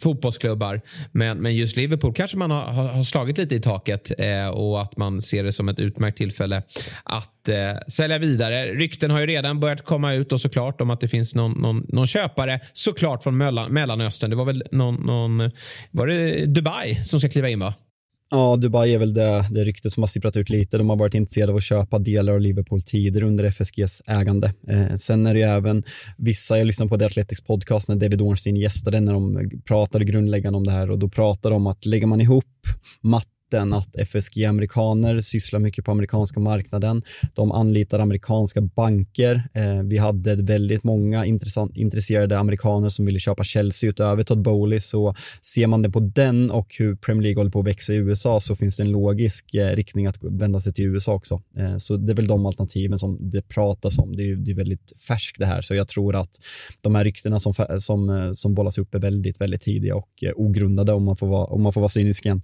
fotbollsklubbar. 0.03 0.81
Men, 1.13 1.39
men 1.39 1.55
just 1.55 1.77
Liverpool 1.77 2.15
kanske 2.15 2.37
man 2.37 2.51
har, 2.51 2.63
har 2.63 3.03
slagit 3.03 3.39
lite 3.39 3.55
i 3.55 3.61
taket 3.61 4.13
eh, 4.19 4.49
och 4.49 4.83
att 4.83 4.97
man 4.97 5.23
ser 5.23 5.45
det 5.45 5.53
som 5.53 5.69
ett 5.69 5.79
utmärkt 5.79 6.19
tillfälle 6.19 6.63
att 7.05 7.49
eh, 7.49 7.55
sälja 7.89 8.19
vidare. 8.19 8.67
Rykten 8.67 9.11
har 9.11 9.21
ju 9.21 9.27
redan 9.27 9.61
börjat 9.61 9.85
komma 9.85 10.15
ut 10.15 10.33
och 10.33 10.41
såklart 10.41 10.81
om 10.81 10.91
att 10.91 11.01
det 11.01 11.09
finns 11.09 11.35
någon, 11.35 11.53
någon, 11.53 11.87
någon 11.89 12.07
köpare 12.07 12.61
såklart 12.73 13.23
från 13.23 13.37
Mellanöstern. 13.69 14.31
Det 14.31 14.37
var 14.37 14.45
väl 14.45 14.63
någon, 14.71 14.95
någon, 14.95 15.51
var 15.91 16.07
det 16.07 16.47
Dubai 16.47 17.05
som 17.05 17.21
ska 17.21 17.29
kliva 17.29 17.49
in 17.49 17.61
va? 17.61 17.75
Ja, 18.31 18.57
Dubai 18.57 18.95
är 18.95 18.99
väl 18.99 19.15
det, 19.15 19.45
det 19.51 19.65
rykte 19.65 19.91
som 19.91 20.03
har 20.03 20.09
sipprat 20.09 20.37
ut 20.37 20.51
lite. 20.51 20.79
De 20.79 20.91
har 20.91 20.97
varit 20.97 21.15
intresserade 21.15 21.53
av 21.53 21.57
att 21.57 21.63
köpa 21.63 21.99
delar 21.99 22.33
av 22.33 22.41
Liverpool 22.41 22.83
tidigare 22.83 23.27
under 23.27 23.45
FSGs 23.45 24.03
ägande. 24.09 24.55
Eh, 24.69 24.95
sen 24.97 25.27
är 25.27 25.35
det 25.35 25.41
ju 25.41 25.47
även 25.47 25.83
vissa, 26.17 26.59
jag 26.59 26.67
lyssnade 26.67 26.89
på 26.89 26.99
The 26.99 27.05
Athletics 27.05 27.41
podcast 27.41 27.89
när 27.89 27.97
David 27.97 28.21
Ornstein 28.21 28.57
gästade 28.57 29.01
när 29.01 29.13
de 29.13 29.51
pratade 29.65 30.05
grundläggande 30.05 30.57
om 30.57 30.65
det 30.65 30.73
här 30.73 30.91
och 30.91 30.99
då 30.99 31.09
pratade 31.09 31.55
de 31.55 31.57
om 31.57 31.67
att 31.67 31.87
lägger 31.87 32.07
man 32.07 32.21
ihop 32.21 32.67
matt 33.01 33.29
den 33.53 33.73
att 33.73 33.97
FSG-amerikaner 33.97 35.21
sysslar 35.21 35.61
mycket 35.61 35.85
på 35.85 35.91
amerikanska 35.91 36.41
marknaden. 36.41 37.03
De 37.35 37.53
anlitar 37.53 37.99
amerikanska 37.99 38.61
banker. 38.61 39.49
Eh, 39.55 39.83
vi 39.83 39.99
hade 39.99 40.35
väldigt 40.35 40.85
många 40.85 41.27
intresserade 41.75 42.39
amerikaner 42.39 42.89
som 42.89 43.07
ville 43.07 43.19
köpa 43.19 43.45
Chelsea 43.45 43.91
utöver 43.91 44.23
Todd 44.23 44.43
Bowley. 44.43 44.81
Så 44.81 45.15
ser 45.43 45.67
man 45.67 45.83
det 45.83 45.91
på 45.91 46.01
den 46.01 46.51
och 46.51 46.75
hur 46.79 46.97
Premier 46.97 47.23
League 47.23 47.41
håller 47.41 47.51
på 47.51 47.61
att 47.61 47.67
växa 47.67 47.93
i 47.93 47.97
USA 47.97 48.41
så 48.41 48.57
finns 48.57 48.77
det 48.77 48.83
en 48.83 48.91
logisk 48.91 49.55
eh, 49.55 49.77
riktning 49.77 50.07
att 50.07 50.19
vända 50.23 50.61
sig 50.61 50.73
till 50.73 50.85
USA 50.85 51.13
också. 51.13 51.43
Eh, 51.57 51.77
så 51.77 51.97
det 51.97 52.13
är 52.13 52.17
väl 52.17 52.27
de 52.27 52.47
alternativen 52.47 52.99
som 52.99 53.31
det 53.31 53.49
pratas 53.49 53.99
om. 53.99 54.17
Det 54.17 54.23
är, 54.31 54.37
det 54.37 54.51
är 54.51 54.55
väldigt 54.55 54.93
färskt 55.09 55.39
det 55.39 55.47
här, 55.47 55.61
så 55.61 55.75
jag 55.75 55.89
tror 55.89 56.17
att 56.17 56.39
de 56.81 56.95
här 56.95 57.05
ryktena 57.05 57.39
som, 57.39 57.55
som, 57.79 58.11
eh, 58.11 58.33
som 58.33 58.55
bollas 58.55 58.79
upp 58.79 58.95
är 58.95 58.99
väldigt, 58.99 59.41
väldigt 59.41 59.63
tidiga 59.63 59.97
och 59.97 60.23
eh, 60.23 60.33
ogrundade 60.37 60.93
om 60.93 61.05
man 61.05 61.17
får 61.17 61.27
vara, 61.27 61.47
om 61.47 61.63
man 61.63 61.73
får 61.73 61.81
vara 61.81 61.89
cynisk 61.89 62.27
igen. 62.27 62.43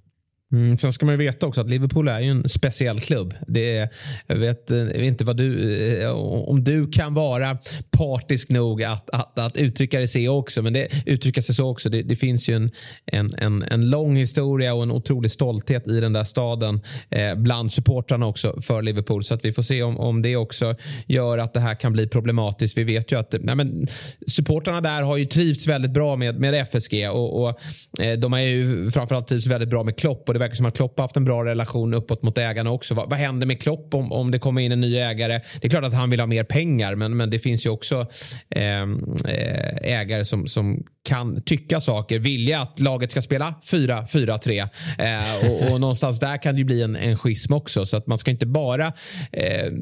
Mm, 0.53 0.77
sen 0.77 0.93
ska 0.93 1.07
man 1.07 1.13
ju 1.13 1.19
veta 1.19 1.47
också 1.47 1.61
att 1.61 1.71
Liverpool 1.71 2.09
är 2.09 2.21
ju 2.21 2.29
en 2.29 2.49
speciell 2.49 3.01
klubb. 3.01 3.35
Det 3.47 3.77
är, 3.77 3.89
jag, 4.27 4.37
vet, 4.37 4.65
jag 4.69 4.85
vet 4.85 5.03
inte 5.03 5.25
vad 5.25 5.37
du, 5.37 6.03
eh, 6.03 6.11
om 6.11 6.65
du 6.65 6.91
kan 6.91 7.15
vara 7.15 7.59
partisk 7.91 8.51
nog 8.51 8.83
att, 8.83 9.11
att, 9.11 9.39
att 9.39 9.57
uttrycka 9.57 10.01
det 10.01 10.09
så 10.09 10.29
också. 10.29 10.63
Men 10.63 10.73
det 10.73 10.89
uttrycka 11.07 11.43
sig 11.43 11.55
så 11.55 11.71
också. 11.71 11.89
Det, 11.89 12.03
det 12.03 12.17
finns 12.17 12.49
ju 12.49 12.55
en, 12.55 12.71
en, 13.07 13.35
en, 13.39 13.63
en, 13.63 13.91
lång 13.91 14.17
historia 14.17 14.75
och 14.75 14.83
en 14.83 14.91
otrolig 14.91 15.31
stolthet 15.31 15.89
i 15.89 16.01
den 16.01 16.13
där 16.13 16.25
staden 16.25 16.81
eh, 17.11 17.35
bland 17.35 17.73
supportrarna 17.73 18.27
också 18.27 18.61
för 18.61 18.83
Liverpool. 18.83 19.25
Så 19.25 19.35
att 19.35 19.45
vi 19.45 19.53
får 19.53 19.63
se 19.63 19.83
om, 19.83 19.99
om 19.99 20.23
det 20.23 20.37
också 20.37 20.75
gör 21.07 21.39
att 21.39 21.55
det 21.55 21.61
här 21.61 21.75
kan 21.75 21.93
bli 21.93 22.09
problematiskt. 22.09 22.79
Vi 22.79 22.85
vet 22.85 23.13
ju 23.13 23.19
att 23.19 23.35
nej 23.41 23.57
men, 23.57 23.87
supportrarna 24.27 24.81
där 24.81 25.03
har 25.03 25.17
ju 25.17 25.27
trivts 25.27 25.67
väldigt 25.67 25.93
bra 25.93 26.17
med, 26.17 26.41
med 26.41 26.55
FSG 26.55 27.09
och, 27.11 27.43
och 27.43 27.61
eh, 28.01 28.19
de 28.19 28.33
har 28.33 28.41
ju 28.41 28.91
framförallt 28.91 29.29
trivts 29.29 29.47
väldigt 29.47 29.69
bra 29.69 29.83
med 29.83 29.99
Klopp. 29.99 30.29
Det 30.39 30.45
verkar 30.45 30.55
som 30.55 30.67
att 30.67 30.77
Klopp 30.77 30.99
har 30.99 31.05
haft 31.05 31.17
en 31.17 31.25
bra 31.25 31.45
relation 31.45 31.95
uppåt 31.95 32.23
mot 32.23 32.39
ägarna 32.39 32.71
också. 32.71 32.95
Vad, 32.95 33.11
vad 33.11 33.19
händer 33.19 33.47
med 33.47 33.61
Klopp 33.63 33.95
om, 33.95 34.13
om 34.13 34.31
det 34.31 34.39
kommer 34.39 34.61
in 34.61 34.73
en 34.73 34.81
ny 34.81 34.97
ägare? 34.97 35.41
Det 35.61 35.67
är 35.67 35.71
klart 35.71 35.85
att 35.85 35.95
han 35.95 36.11
vill 36.11 36.21
ha 36.21 36.27
mer 36.27 36.45
pengar, 36.45 36.95
men, 36.95 37.17
men 37.17 37.31
det 37.31 37.39
finns 37.39 37.67
ju 37.67 37.71
också 37.71 38.07
ehm, 38.51 39.17
eh, 39.25 39.99
ägare 40.01 40.25
som, 40.25 40.47
som 40.47 40.85
kan 41.03 41.43
tycka 41.43 41.81
saker, 41.81 42.19
vilja 42.19 42.61
att 42.61 42.81
laget 42.81 43.11
ska 43.11 43.23
spela 43.23 43.55
4-4-3. 43.65 44.69
Eh, 44.99 45.51
och, 45.51 45.73
och 45.73 45.81
någonstans 45.81 46.21
där 46.21 46.43
kan 46.43 46.55
det 46.55 46.59
ju 46.59 46.65
bli 46.65 46.83
en, 46.83 46.97
en 46.97 47.19
schism 47.19 47.53
också. 47.53 47.87
Så 47.87 47.97
att 47.97 48.07
man 48.07 48.19
ska 48.19 48.31
inte 48.31 48.47
bara 48.47 48.93
eh, 49.33 49.73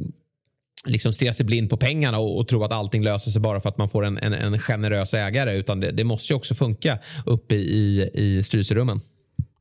liksom 0.86 1.12
stirra 1.12 1.32
sig 1.32 1.46
blind 1.46 1.70
på 1.70 1.76
pengarna 1.76 2.18
och, 2.18 2.38
och, 2.38 2.48
tro 2.48 2.64
att 2.64 2.72
allting 2.72 3.02
löser 3.02 3.30
sig 3.30 3.40
bara 3.40 3.60
för 3.60 3.68
att 3.68 3.78
man 3.78 3.88
får 3.88 4.04
en, 4.04 4.18
en, 4.18 4.32
en 4.32 4.58
generös 4.58 5.14
ägare. 5.14 5.56
Utan 5.56 5.80
det, 5.80 5.90
det 5.90 6.04
måste 6.04 6.32
ju 6.32 6.36
också 6.36 6.54
funka 6.54 6.98
uppe 7.26 7.54
i, 7.54 8.10
i 8.14 8.42
styrelserummen. 8.42 9.00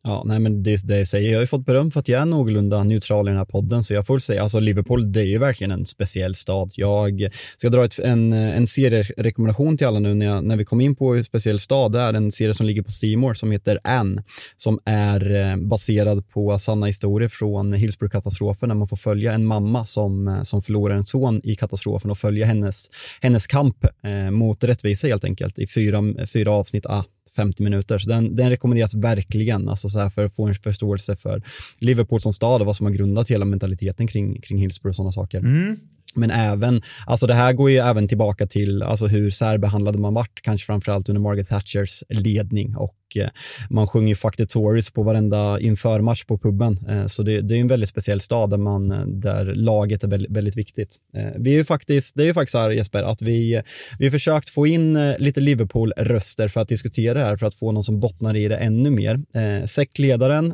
Ja, 0.08 0.24
nej, 0.26 0.40
men 0.40 0.64
det 0.64 0.74
är 0.74 0.88
det 0.88 0.98
jag 0.98 1.08
säger. 1.08 1.30
Jag 1.30 1.38
har 1.38 1.42
ju 1.42 1.48
fått 1.48 1.66
beröm 1.66 1.92
för 1.92 2.00
att 2.00 2.08
jag 2.08 2.22
är 2.22 2.26
någorlunda 2.26 2.84
neutral 2.84 3.28
i 3.28 3.30
den 3.30 3.38
här 3.38 3.46
podden, 3.46 3.84
så 3.84 3.94
jag 3.94 4.08
får 4.08 4.20
säga, 4.20 4.42
alltså 4.42 4.60
Liverpool, 4.60 5.12
det 5.12 5.22
är 5.22 5.26
ju 5.26 5.38
verkligen 5.38 5.72
en 5.72 5.86
speciell 5.86 6.36
stad. 6.36 6.72
Jag 6.76 7.30
ska 7.58 7.70
dra 7.70 7.86
ett, 7.86 8.00
en, 8.00 8.34
en 8.34 8.68
serierekommendation 8.68 9.78
till 9.78 9.88
alla 9.88 10.00
nu 10.00 10.14
när, 10.14 10.26
jag, 10.26 10.44
när 10.44 10.58
vi 10.58 10.66
kom 10.66 10.82
in 10.82 10.96
på 10.96 11.16
en 11.16 11.24
speciell 11.24 11.60
stad. 11.60 11.92
Det 11.92 12.00
är 12.00 12.14
en 12.14 12.32
serie 12.32 12.54
som 12.54 12.66
ligger 12.66 12.82
på 12.82 12.92
Simor 12.92 13.34
som 13.34 13.52
heter 13.52 13.80
Anne, 13.84 14.24
som 14.58 14.80
är 14.86 15.36
eh, 15.36 15.58
baserad 15.58 16.30
på 16.30 16.58
sanna 16.58 16.86
historier 16.86 17.30
från 17.30 17.74
Hillsborough-katastrofen, 17.74 18.70
där 18.70 18.76
man 18.76 18.88
får 18.88 18.98
följa 18.98 19.34
en 19.34 19.46
mamma 19.46 19.86
som, 19.86 20.28
eh, 20.28 20.42
som 20.42 20.62
förlorar 20.62 20.96
en 20.96 21.06
son 21.06 21.42
i 21.44 21.56
katastrofen 21.56 22.12
och 22.12 22.18
följa 22.18 22.46
hennes, 22.46 22.90
hennes 23.22 23.48
kamp 23.48 23.86
eh, 24.04 24.32
mot 24.32 24.64
rättvisa 24.64 25.08
helt 25.08 25.24
enkelt 25.24 25.60
i 25.60 25.68
fyra, 25.68 26.28
fyra 26.28 26.54
avsnitt. 26.54 26.86
Ah, 26.86 27.04
50 27.36 27.64
minuter. 27.64 27.98
Så 27.98 28.10
den, 28.10 28.36
den 28.36 28.50
rekommenderas 28.50 28.96
verkligen 28.96 29.70
alltså 29.70 29.90
så 29.90 30.00
här 30.00 30.10
för 30.10 30.26
att 30.26 30.36
få 30.36 30.48
en 30.48 30.54
förståelse 30.54 31.16
för 31.16 31.42
Liverpool 31.80 32.22
som 32.22 32.34
stad 32.34 32.62
och 32.62 32.68
vad 32.68 32.76
som 32.76 32.86
har 32.86 32.94
grundat 32.94 33.32
hela 33.32 33.46
mentaliteten 33.46 34.08
kring, 34.08 34.42
kring 34.42 34.58
Hillsborough 34.58 34.92
och 34.92 34.96
sådana 34.96 35.12
saker. 35.12 35.40
Mm. 35.40 35.78
Men 36.16 36.32
även, 36.32 36.82
alltså 37.06 37.28
det 37.28 37.34
här 37.34 37.54
går 37.54 37.72
ju 37.72 37.78
även 37.78 38.08
tillbaka 38.08 38.48
till 38.48 38.84
alltså 38.84 39.08
hur 39.08 39.30
särbehandlade 39.30 39.98
man 39.98 40.14
vart, 40.14 40.42
kanske 40.42 40.66
framförallt 40.66 41.10
under 41.10 41.22
Margaret 41.22 41.50
Thatchers 41.50 42.04
ledning 42.10 42.76
och 42.76 42.96
Eh, 43.18 43.30
man 43.70 43.88
sjunger 43.88 44.16
Fuck 44.16 44.38
the 44.38 44.46
Tories 44.46 44.92
på 44.92 45.04
varenda 45.04 45.60
införmatch 45.60 46.24
på 46.24 46.38
puben. 46.38 46.80
Eh, 46.90 47.06
så 47.06 47.24
det, 47.24 47.42
det, 47.42 47.56
är 47.56 47.60
en 47.60 47.68
väldigt 47.68 47.90
speciell 47.90 48.22
stad 48.22 48.50
där, 48.50 48.58
man, 48.58 48.92
eh, 48.92 49.06
där 49.08 49.46
laget 49.46 50.04
är 50.04 50.08
väldigt, 50.08 50.32
väldigt 50.32 50.58
viktigt. 50.58 50.96
Vi 51.38 51.54
är 51.54 51.58
ju 51.58 51.66
faktiskt, 51.66 52.16
det 52.16 52.24
är 52.24 52.26
ju 52.26 52.34
faktiskt 52.34 52.52
så 52.52 52.60
här 52.60 52.70
Jesper, 52.70 53.04
att 53.04 53.22
vi, 53.22 53.62
vi 54.00 54.06
har 54.06 54.12
försökt 54.12 54.50
få 54.50 54.68
in 54.68 55.14
lite 55.18 55.40
Liverpool-röster 55.40 56.48
för 56.48 56.62
att 56.62 56.68
diskutera 56.68 57.20
det 57.20 57.26
här, 57.26 57.38
för 57.38 57.48
att 57.48 57.56
få 57.56 57.72
någon 57.72 57.84
som 57.84 58.00
bottnar 58.00 58.36
i 58.36 58.48
det 58.48 58.58
ännu 58.58 58.90
mer. 58.90 59.20
Sektledaren 59.68 60.54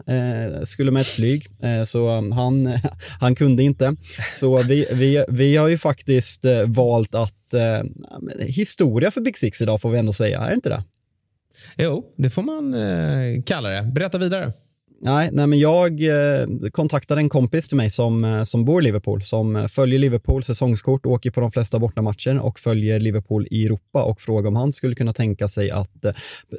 skulle 0.63 0.91
med 0.91 1.01
ett 1.01 1.07
flyg, 1.07 1.47
så 1.85 2.17
um, 2.17 2.31
han, 2.31 2.73
han 3.19 3.35
kunde 3.35 3.63
inte. 3.63 3.95
Så 4.35 4.57
vi, 4.63 4.87
vi, 4.91 5.25
vi 5.27 5.55
har 5.55 5.67
ju 5.67 5.77
faktiskt 5.77 6.45
valt 6.65 7.15
att 7.15 7.33
historia 8.39 9.11
för 9.11 9.21
Big 9.21 9.37
Six 9.37 9.61
idag 9.61 9.81
får 9.81 9.89
vi 9.89 9.99
ändå 9.99 10.13
säga, 10.13 10.39
är 10.39 10.49
det 10.49 10.55
inte 10.55 10.69
det? 10.69 10.83
Jo, 11.77 12.13
det 12.15 12.29
får 12.29 12.43
man 12.43 12.73
eh, 12.73 13.43
kalla 13.45 13.69
det. 13.69 13.81
Berätta 13.81 14.17
vidare. 14.17 14.53
Nej, 15.03 15.29
nej 15.31 15.47
men 15.47 15.59
jag 15.59 16.03
eh, 16.03 16.47
kontaktade 16.71 17.21
en 17.21 17.29
kompis 17.29 17.67
till 17.67 17.77
mig 17.77 17.89
som, 17.89 18.23
eh, 18.23 18.43
som 18.43 18.65
bor 18.65 18.81
i 18.81 18.83
Liverpool, 18.83 19.23
som 19.23 19.55
eh, 19.55 19.67
följer 19.67 19.99
Liverpool 19.99 20.43
säsongskort, 20.43 21.05
åker 21.05 21.31
på 21.31 21.41
de 21.41 21.51
flesta 21.51 21.79
bortamatcher 21.79 22.39
och 22.39 22.59
följer 22.59 22.99
Liverpool 22.99 23.47
i 23.51 23.65
Europa 23.65 24.03
och 24.03 24.21
frågade 24.21 24.47
om 24.47 24.55
han 24.55 24.73
skulle 24.73 24.95
kunna 24.95 25.13
tänka 25.13 25.47
sig 25.47 25.71
att 25.71 26.05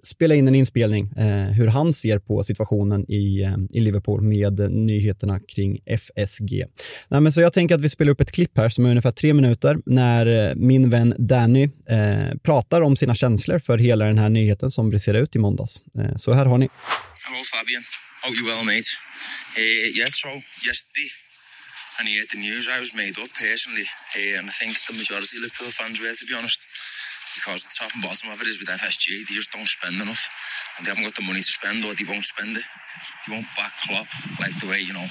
spela 0.02 0.34
in 0.34 0.48
en 0.48 0.54
inspelning 0.54 1.10
hur 1.50 1.66
han 1.66 1.92
ser 1.92 2.18
på 2.18 2.42
situationen 2.42 3.10
i, 3.10 3.46
i 3.70 3.80
Liverpool 3.80 4.20
med 4.20 4.72
nyheterna 4.72 5.40
kring 5.40 5.78
FSG. 5.86 6.64
Nej, 7.08 7.20
men 7.20 7.32
så 7.32 7.40
jag 7.40 7.52
tänker 7.52 7.74
att 7.74 7.80
vi 7.80 7.88
spelar 7.88 8.12
upp 8.12 8.20
ett 8.20 8.32
klipp 8.32 8.58
här 8.58 8.68
som 8.68 8.86
är 8.86 8.90
ungefär 8.90 9.12
tre 9.12 9.34
minuter 9.34 9.78
när 9.86 10.54
min 10.54 10.90
vän 10.90 11.14
Danny 11.18 11.68
pratar 12.42 12.80
om 12.80 12.96
sina 12.96 13.14
känslor 13.14 13.58
för 13.58 13.78
hela 13.78 14.04
den 14.04 14.18
här 14.18 14.28
nyheten 14.28 14.70
som 14.70 14.90
briserade 14.90 15.22
ut 15.22 15.36
i 15.36 15.38
måndags. 15.38 15.80
så 16.16 16.32
här 16.32 16.46
har 16.46 16.58
ni. 16.58 16.68
Hello 17.24 17.42
Fabian. 17.54 17.82
Hope 18.22 18.38
you 18.38 18.46
well, 18.46 18.62
mate. 18.62 18.86
Uh, 19.58 19.90
yeah, 19.98 20.06
so 20.06 20.30
yesterday, 20.62 21.10
and 21.98 22.06
he 22.06 22.22
heard 22.22 22.30
the 22.30 22.38
news, 22.38 22.70
I 22.70 22.78
was 22.78 22.94
made 22.94 23.18
up 23.18 23.26
personally, 23.34 23.82
uh, 24.14 24.38
and 24.38 24.46
I 24.46 24.54
think 24.54 24.78
the 24.86 24.94
majority 24.94 25.42
of 25.42 25.42
Liverpool 25.42 25.74
fans 25.74 25.98
were, 25.98 26.06
to 26.06 26.26
be 26.30 26.38
honest, 26.38 26.62
because 27.34 27.66
the 27.66 27.74
top 27.74 27.90
and 27.90 28.06
bottom 28.06 28.30
of 28.30 28.38
it 28.38 28.46
is 28.46 28.62
with 28.62 28.70
FSG, 28.70 29.26
they 29.26 29.34
just 29.34 29.50
don't 29.50 29.66
spend 29.66 29.98
enough, 29.98 30.22
and 30.78 30.86
they 30.86 30.94
haven't 30.94 31.02
got 31.02 31.18
the 31.18 31.26
money 31.26 31.42
to 31.42 31.50
spend, 31.50 31.82
or 31.82 31.98
they 31.98 32.06
won't 32.06 32.22
spend 32.22 32.54
it. 32.54 32.62
They 33.26 33.34
won't 33.34 33.50
back 33.58 33.74
Klopp 33.82 34.06
like 34.38 34.54
the 34.62 34.70
way, 34.70 34.78
you 34.78 34.94
know, 34.94 35.08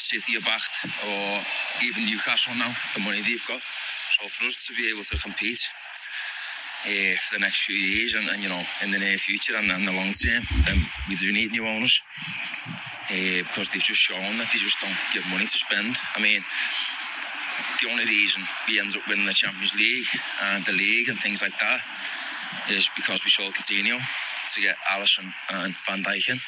City 0.00 0.40
are 0.40 0.46
backed, 0.48 0.80
or 1.04 1.24
even 1.84 2.08
Newcastle 2.08 2.56
now, 2.56 2.72
the 2.96 3.04
money 3.04 3.20
they've 3.20 3.44
got. 3.44 3.60
So 4.16 4.24
for 4.32 4.48
us 4.48 4.64
to 4.64 4.72
be 4.72 4.88
able 4.88 5.04
to 5.04 5.16
compete, 5.20 5.60
uh, 6.86 7.14
for 7.18 7.34
the 7.36 7.42
next 7.42 7.66
few 7.66 7.74
years 7.74 8.14
and, 8.14 8.28
and, 8.30 8.42
you 8.42 8.48
know 8.48 8.62
in 8.82 8.90
the 8.90 8.98
near 8.98 9.18
future 9.18 9.54
and, 9.56 9.70
and 9.70 9.86
the 9.86 9.92
long 9.92 10.12
term 10.14 10.42
then 10.64 10.86
we 11.08 11.14
do 11.16 11.32
need 11.32 11.50
new 11.52 11.66
owners. 11.66 12.00
Uh, 13.06 13.38
because 13.46 13.68
they've 13.68 13.86
just 13.86 14.00
shown 14.00 14.36
that 14.36 14.50
they 14.50 14.58
just 14.58 14.80
don't 14.80 14.98
give 15.14 15.22
money 15.30 15.46
to 15.46 15.58
spend. 15.58 15.94
I 16.16 16.20
mean 16.20 16.42
the 17.80 17.90
only 17.90 18.04
reason 18.04 18.42
we 18.66 18.80
end 18.80 18.90
up 18.96 19.06
winning 19.06 19.26
the 19.26 19.32
Champions 19.32 19.74
League 19.74 20.06
and 20.42 20.64
the 20.64 20.72
league 20.72 21.08
and 21.08 21.18
things 21.18 21.42
like 21.42 21.56
that 21.58 21.80
is 22.70 22.90
because 22.96 23.22
we 23.24 23.30
sold 23.30 23.54
Coutinho 23.54 23.98
to 24.54 24.60
get 24.60 24.76
Allison 24.90 25.32
and 25.50 25.74
Van 25.86 26.02
Dijk 26.02 26.30
in. 26.30 26.40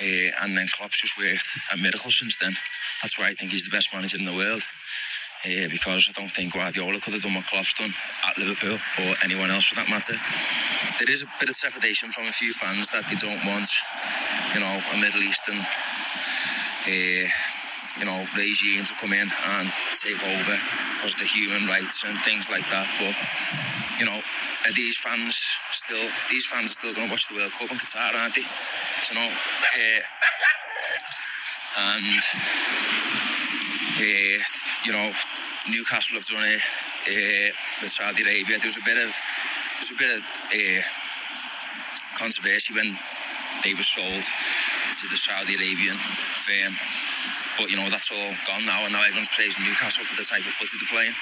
Uh, 0.00 0.44
and 0.44 0.56
then 0.56 0.66
Klopp's 0.72 1.00
just 1.00 1.18
worked 1.18 1.58
a 1.74 1.76
miracle 1.76 2.10
since 2.10 2.36
then. 2.36 2.52
That's 3.02 3.18
why 3.18 3.26
I 3.26 3.34
think 3.34 3.52
he's 3.52 3.64
the 3.64 3.70
best 3.70 3.92
manager 3.92 4.16
in 4.16 4.24
the 4.24 4.32
world 4.32 4.62
uh, 5.40 5.68
because 5.70 6.08
I 6.08 6.12
don't 6.12 6.30
think 6.30 6.52
Guardiola 6.52 7.00
could 7.00 7.14
have 7.14 7.22
done 7.22 7.34
what 7.34 7.46
Klopp's 7.46 7.72
done 7.72 7.92
at 8.28 8.36
Liverpool 8.36 8.76
or 9.04 9.16
anyone 9.24 9.50
else 9.50 9.68
for 9.72 9.76
that 9.76 9.88
matter. 9.88 10.12
There 11.00 11.08
is 11.08 11.24
a 11.24 11.28
bit 11.40 11.48
of 11.48 11.56
trepidation 11.56 12.10
from 12.12 12.28
a 12.28 12.32
few 12.32 12.52
fans 12.52 12.90
that 12.92 13.08
they 13.08 13.16
don't 13.16 13.40
want, 13.48 13.68
you 14.52 14.60
know, 14.60 14.74
a 14.76 14.96
Middle 15.00 15.24
Eastern, 15.24 15.56
uh, 15.56 17.24
you 17.96 18.04
know, 18.04 18.20
regime 18.36 18.84
to 18.84 18.94
come 19.00 19.16
in 19.16 19.28
and 19.56 19.66
take 19.96 20.20
over 20.20 20.56
because 21.00 21.16
of 21.16 21.20
the 21.20 21.28
human 21.28 21.64
rights 21.68 22.04
and 22.04 22.20
things 22.20 22.52
like 22.52 22.68
that. 22.68 22.88
But, 23.00 23.16
you 23.96 24.04
know, 24.04 24.20
are 24.20 24.74
these 24.76 25.00
fans 25.00 25.56
still, 25.72 26.04
these 26.28 26.46
fans 26.52 26.68
are 26.68 26.78
still 26.84 26.92
going 26.92 27.08
to 27.08 27.12
watch 27.12 27.28
the 27.28 27.36
World 27.40 27.52
Cup 27.56 27.72
in 27.72 27.80
Qatar, 27.80 28.12
aren't 28.12 28.36
they? 28.36 28.44
So, 28.44 29.16
you 29.16 29.20
know, 29.20 29.30
uh, 29.32 30.00
and 31.80 32.04
uh, 33.96 34.38
you 34.86 34.92
know, 34.92 35.10
Newcastle 35.68 36.16
have 36.16 36.26
done 36.26 36.42
it 36.44 36.62
uh, 37.10 37.48
with 37.82 37.90
Saudi 37.90 38.22
Arabia. 38.22 38.58
There's 38.58 38.76
a 38.78 38.84
bit 38.86 38.98
of 38.98 39.10
there's 39.76 39.92
a 39.92 39.98
bit 39.98 40.10
of 40.14 40.22
uh, 40.22 40.82
controversy 42.18 42.74
when 42.74 42.96
they 43.64 43.74
were 43.74 43.86
sold 43.86 44.22
to 44.22 45.04
the 45.08 45.18
Saudi 45.18 45.54
Arabian 45.54 45.96
firm. 45.98 46.74
But 47.58 47.70
you 47.70 47.76
know 47.76 47.88
that's 47.90 48.10
all 48.12 48.32
gone 48.46 48.64
now, 48.64 48.84
and 48.84 48.92
now 48.92 49.02
everyone's 49.04 49.28
praising 49.32 49.64
Newcastle 49.64 50.04
for 50.04 50.16
the 50.16 50.24
type 50.24 50.46
of 50.46 50.52
footy 50.54 50.78
they're 50.80 50.92
playing. 50.92 51.16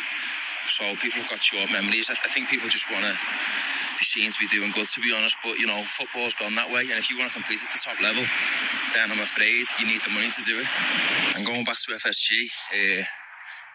So 0.67 0.85
people 1.01 1.25
have 1.25 1.31
got 1.31 1.43
short 1.43 1.71
memories. 1.73 2.11
I, 2.11 2.15
th- 2.15 2.27
I 2.27 2.31
think 2.31 2.49
people 2.51 2.69
just 2.69 2.91
want 2.93 3.05
to 3.05 3.15
be 3.99 4.07
seen 4.07 4.31
to 4.31 4.39
be 4.39 4.47
doing 4.47 4.71
good, 4.71 4.87
to 4.87 5.01
be 5.01 5.11
honest. 5.11 5.37
But 5.43 5.59
you 5.59 5.67
know, 5.67 5.83
football's 5.85 6.35
gone 6.35 6.55
that 6.55 6.71
way, 6.71 6.87
and 6.87 6.97
if 6.97 7.11
you 7.11 7.19
want 7.19 7.35
to 7.35 7.43
compete 7.43 7.59
at 7.59 7.71
the 7.75 7.83
top 7.83 7.99
level, 8.01 8.23
then 8.95 9.11
I'm 9.11 9.19
afraid 9.19 9.67
you 9.83 9.87
need 9.91 10.03
the 10.07 10.15
money 10.15 10.31
to 10.31 10.43
do 10.47 10.55
it. 10.59 10.69
And 11.37 11.45
going 11.45 11.65
back 11.67 11.75
to 11.75 11.99
FSG, 11.99 12.31
uh, 12.73 13.03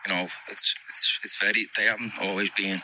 you 0.08 0.10
know, 0.15 0.24
it's 0.48 0.75
it's 0.88 1.20
it's 1.24 1.38
very. 1.44 1.68
They 1.75 1.92
haven't 1.92 2.15
always 2.24 2.50
been 2.51 2.80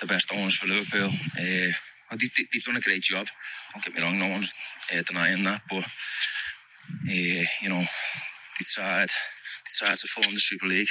the 0.00 0.06
best 0.06 0.32
owners 0.32 0.56
for 0.56 0.68
Liverpool. 0.68 1.08
Uh, 1.08 1.72
they, 2.16 2.28
have 2.28 2.64
done 2.64 2.76
a 2.76 2.80
great 2.80 3.02
job. 3.02 3.26
Don't 3.72 3.84
get 3.84 3.94
me 3.94 4.02
wrong, 4.02 4.18
no 4.18 4.28
one's 4.28 4.54
uh, 4.92 5.02
denying 5.06 5.44
that. 5.44 5.60
But 5.68 5.84
uh, 5.84 7.44
you 7.62 7.68
know, 7.68 7.80
they 7.80 8.64
tried 8.64 9.08
they 9.08 9.72
tried 9.72 9.96
to 9.96 10.06
form 10.06 10.32
the 10.32 10.40
Super 10.40 10.66
League, 10.66 10.88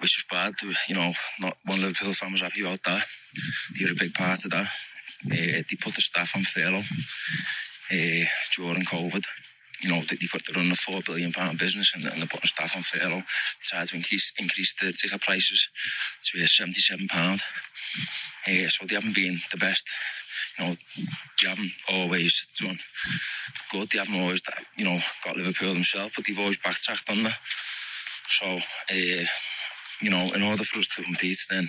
which 0.00 0.18
was 0.18 0.24
bad. 0.30 0.54
You 0.88 0.94
know, 0.94 1.10
not 1.40 1.56
one 1.64 1.80
Liverpool 1.80 2.14
fan 2.14 2.32
was 2.32 2.42
happy 2.42 2.62
about 2.62 2.82
that. 2.84 3.02
Were 3.82 3.92
a 3.92 3.98
big 3.98 4.14
part 4.14 4.44
of 4.44 4.50
that. 4.50 4.68
They 5.24 5.76
put 5.80 5.94
the 5.94 6.02
staff 6.02 6.36
on 6.36 6.42
furlough 6.42 6.84
during 8.54 8.84
COVID. 8.84 9.24
you 9.82 9.90
know, 9.90 10.00
they, 10.00 10.16
to 10.16 10.52
run 10.56 10.70
a 10.70 10.74
four 10.74 11.00
billion 11.04 11.32
pound 11.32 11.58
business 11.58 11.92
and, 11.94 12.04
they're 12.04 12.26
putting 12.26 12.48
staff 12.48 12.76
on 12.76 12.82
furlough. 12.82 13.22
Tried 13.60 13.86
to 13.86 13.96
increase 13.96 14.32
increase 14.40 14.72
the 14.74 14.92
ticket 14.92 15.20
prices 15.20 15.68
to 16.22 16.42
uh, 16.42 16.46
seventy 16.46 16.80
seven 16.80 17.06
pound. 17.08 17.40
Uh, 18.48 18.68
so 18.68 18.86
they 18.86 18.94
haven't 18.94 19.14
been 19.14 19.36
the 19.50 19.58
best. 19.58 19.88
You 20.58 20.64
know, 20.66 20.74
they 21.42 21.48
haven't 21.48 21.72
always 21.92 22.52
done 22.60 22.78
good. 23.70 23.88
They 23.90 23.98
haven't 23.98 24.20
always, 24.20 24.42
you 24.76 24.84
know, 24.84 24.98
got 25.24 25.36
Liverpool 25.36 25.74
themselves, 25.74 26.12
but 26.16 26.24
they've 26.24 26.38
always 26.38 26.58
backtracked 26.58 27.10
on 27.10 27.22
that. 27.24 27.38
So, 28.28 28.46
uh, 28.46 29.24
you 30.00 30.10
know, 30.10 30.30
in 30.34 30.42
order 30.42 30.64
for 30.64 30.78
us 30.78 30.88
to 30.96 31.02
compete, 31.02 31.38
then 31.50 31.68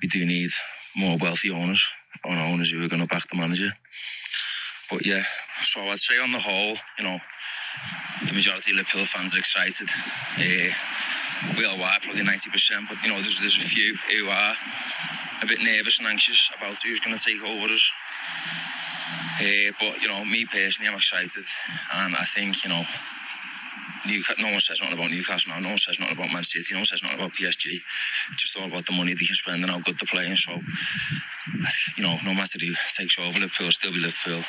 we 0.00 0.08
do 0.08 0.24
need 0.24 0.50
more 0.98 1.16
wealthy 1.20 1.50
owners, 1.50 1.86
or 2.24 2.32
owners 2.32 2.70
who 2.70 2.84
are 2.84 2.88
going 2.88 3.02
to 3.02 3.08
back 3.08 3.26
the 3.28 3.38
manager. 3.38 3.70
But 4.90 5.06
yeah, 5.06 5.20
so 5.60 5.82
I'd 5.82 5.98
say 5.98 6.20
on 6.20 6.30
the 6.30 6.38
whole, 6.38 6.76
you 6.98 7.04
know, 7.04 7.18
the 8.26 8.34
majority 8.34 8.72
of 8.72 8.78
Liverpool 8.78 9.04
fans 9.04 9.34
are 9.34 9.38
excited. 9.38 9.88
Uh, 10.38 10.70
we 11.56 11.64
all 11.64 11.76
are, 11.76 12.00
probably 12.00 12.22
90%, 12.22 12.88
but 12.88 12.96
you 13.02 13.08
know, 13.08 13.14
there's, 13.14 13.38
there's 13.38 13.56
a 13.56 13.60
few 13.60 13.94
who 14.10 14.28
are 14.28 14.54
a 15.42 15.46
bit 15.46 15.60
nervous 15.60 15.98
and 15.98 16.08
anxious 16.08 16.50
about 16.56 16.74
who's 16.82 17.00
going 17.00 17.16
to 17.16 17.22
take 17.22 17.42
over 17.44 17.72
us. 17.72 17.92
Uh, 19.40 19.70
but 19.78 20.02
you 20.02 20.08
know, 20.08 20.24
me 20.24 20.44
personally, 20.46 20.88
I'm 20.88 20.96
excited, 20.96 21.44
and 21.94 22.16
I 22.16 22.24
think 22.24 22.64
you 22.64 22.70
know, 22.70 22.82
Newcastle, 24.08 24.44
no 24.44 24.50
one 24.50 24.60
says 24.60 24.80
nothing 24.80 24.98
about 24.98 25.10
Newcastle 25.10 25.52
now. 25.52 25.60
No 25.60 25.68
one 25.68 25.78
says 25.78 26.00
nothing 26.00 26.16
about 26.16 26.32
Man 26.32 26.44
City. 26.44 26.74
No 26.74 26.80
one 26.80 26.86
says 26.86 27.02
nothing 27.02 27.18
about 27.20 27.32
PSG. 27.32 27.66
It's 28.30 28.42
just 28.42 28.56
all 28.58 28.66
about 28.66 28.86
the 28.86 28.96
money 29.00 29.12
they 29.12 29.28
can 29.28 29.36
spend 29.36 29.62
and 29.62 29.70
how 29.70 29.80
good 29.80 29.96
they're 29.98 30.14
playing. 30.14 30.36
So, 30.36 30.52
you 31.96 32.02
know, 32.04 32.16
no 32.24 32.32
matter 32.32 32.58
who 32.58 32.72
takes 32.96 33.18
over, 33.18 33.38
Liverpool 33.38 33.70
still 33.70 33.92
be 33.92 34.00
Liverpool. 34.00 34.42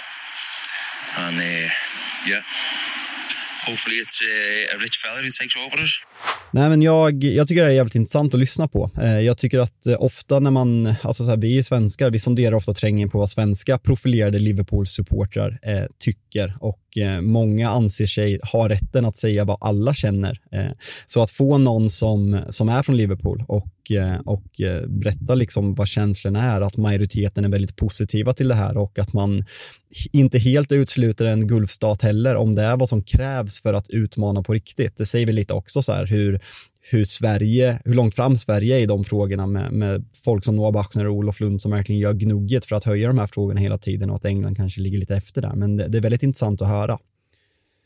And 1.25 1.37
uh, 1.37 1.67
yeah, 2.29 2.41
hopefully 3.67 3.97
it's 4.03 4.21
uh, 4.21 4.75
a 4.75 4.77
rich 4.79 4.97
fella 4.97 5.19
who 5.21 5.29
takes 5.41 5.55
over 5.55 5.77
us. 5.81 5.93
Nej, 6.51 6.69
men 6.69 6.81
jag, 6.81 7.23
jag 7.23 7.47
tycker 7.47 7.63
det 7.63 7.69
är 7.69 7.73
jävligt 7.73 7.95
intressant 7.95 8.33
att 8.33 8.39
lyssna 8.39 8.67
på. 8.67 8.91
Eh, 8.97 9.19
jag 9.19 9.37
tycker 9.37 9.59
att 9.59 9.87
eh, 9.87 10.03
ofta 10.03 10.39
när 10.39 10.51
man, 10.51 10.95
alltså 11.03 11.23
så 11.23 11.29
här, 11.29 11.37
vi 11.37 11.57
är 11.57 11.63
svenskar, 11.63 12.11
vi 12.11 12.19
sonderar 12.19 12.55
ofta 12.55 12.73
trängen 12.73 13.09
på 13.09 13.17
vad 13.17 13.29
svenska 13.29 13.77
profilerade 13.77 14.37
Liverpool-supportrar 14.37 15.59
eh, 15.63 15.83
tycker 15.99 16.57
och 16.59 16.79
Eh, 16.97 17.21
många 17.21 17.69
anser 17.69 18.05
sig 18.05 18.39
ha 18.51 18.69
rätten 18.69 19.05
att 19.05 19.15
säga 19.15 19.43
vad 19.45 19.57
alla 19.61 19.93
känner. 19.93 20.39
Eh, 20.51 20.71
så 21.05 21.21
att 21.21 21.31
få 21.31 21.57
någon 21.57 21.89
som, 21.89 22.41
som 22.49 22.69
är 22.69 22.83
från 22.83 22.97
Liverpool 22.97 23.43
och, 23.47 23.91
eh, 23.91 24.19
och 24.25 24.43
berätta 24.87 25.35
liksom 25.35 25.73
vad 25.73 25.87
känslorna 25.87 26.43
är, 26.43 26.61
att 26.61 26.77
majoriteten 26.77 27.45
är 27.45 27.49
väldigt 27.49 27.75
positiva 27.75 28.33
till 28.33 28.47
det 28.47 28.55
här 28.55 28.77
och 28.77 28.99
att 28.99 29.13
man 29.13 29.45
inte 30.11 30.37
helt 30.37 30.71
utesluter 30.71 31.25
en 31.25 31.47
gulfstat 31.47 32.01
heller 32.01 32.35
om 32.35 32.55
det 32.55 32.61
är 32.61 32.77
vad 32.77 32.89
som 32.89 33.03
krävs 33.03 33.61
för 33.61 33.73
att 33.73 33.89
utmana 33.89 34.43
på 34.43 34.53
riktigt. 34.53 34.97
Det 34.97 35.05
säger 35.05 35.25
väl 35.25 35.35
lite 35.35 35.53
också 35.53 35.81
så 35.81 35.93
här 35.93 36.05
hur, 36.05 36.39
hur 36.81 37.03
Sverige, 37.03 37.81
hur 37.85 37.93
långt 37.93 38.15
fram 38.15 38.37
Sverige 38.37 38.75
är 38.75 38.79
i 38.79 38.85
de 38.85 39.03
frågorna 39.03 39.47
med, 39.47 39.71
med 39.71 40.05
folk 40.23 40.43
som 40.43 40.55
Noah 40.55 40.71
Bachner 40.71 41.07
och 41.07 41.15
Olof 41.15 41.39
Lund 41.39 41.61
som 41.61 41.71
verkligen 41.71 42.01
gör 42.01 42.13
gnugget 42.13 42.65
för 42.65 42.75
att 42.75 42.83
höja 42.83 43.07
de 43.07 43.17
här 43.17 43.27
frågorna 43.27 43.59
hela 43.59 43.77
tiden 43.77 44.09
och 44.09 44.15
att 44.15 44.25
England 44.25 44.55
kanske 44.55 44.81
ligger 44.81 44.97
lite 44.97 45.15
efter 45.15 45.41
där. 45.41 45.53
Men 45.55 45.77
det, 45.77 45.87
det 45.87 45.97
är 45.97 46.01
väldigt 46.01 46.23
intressant 46.23 46.61
att 46.61 46.67
höra. 46.67 46.99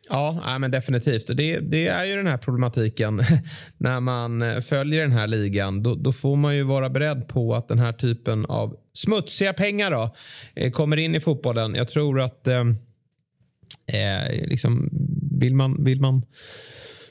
Ja, 0.10 0.58
men 0.60 0.72
definitivt. 0.72 1.28
Det, 1.28 1.60
det, 1.60 1.88
är 1.88 2.06
ju 2.06 2.16
den 2.16 2.28
här 2.28 2.38
problematiken. 2.38 3.22
När 3.78 4.00
man 4.00 4.42
eh, 4.42 4.60
följer 4.60 5.02
den 5.02 5.12
här 5.12 5.28
ligan 5.28 5.84
då, 5.84 5.96
då, 5.96 6.12
får 6.12 6.36
man 6.36 6.56
ju 6.56 6.64
vara 6.64 6.90
beredd 6.90 7.28
på 7.28 7.56
att 7.56 7.68
den 7.68 7.80
här 7.80 7.94
typen 7.94 8.46
av 8.46 8.78
smutsiga 8.94 9.54
pengar 9.54 9.92
då, 9.92 10.16
eh, 10.56 10.72
kommer 10.72 10.98
in 10.98 11.16
i 11.16 11.20
fotbollen. 11.20 11.76
Jag 11.76 11.90
tror 11.90 12.22
att 12.22 12.48
eh, 12.48 12.64
eh 13.88 14.48
liksom, 14.48 14.90
vill 15.40 15.56
man, 15.56 15.84
vill 15.84 16.02
man 16.02 16.22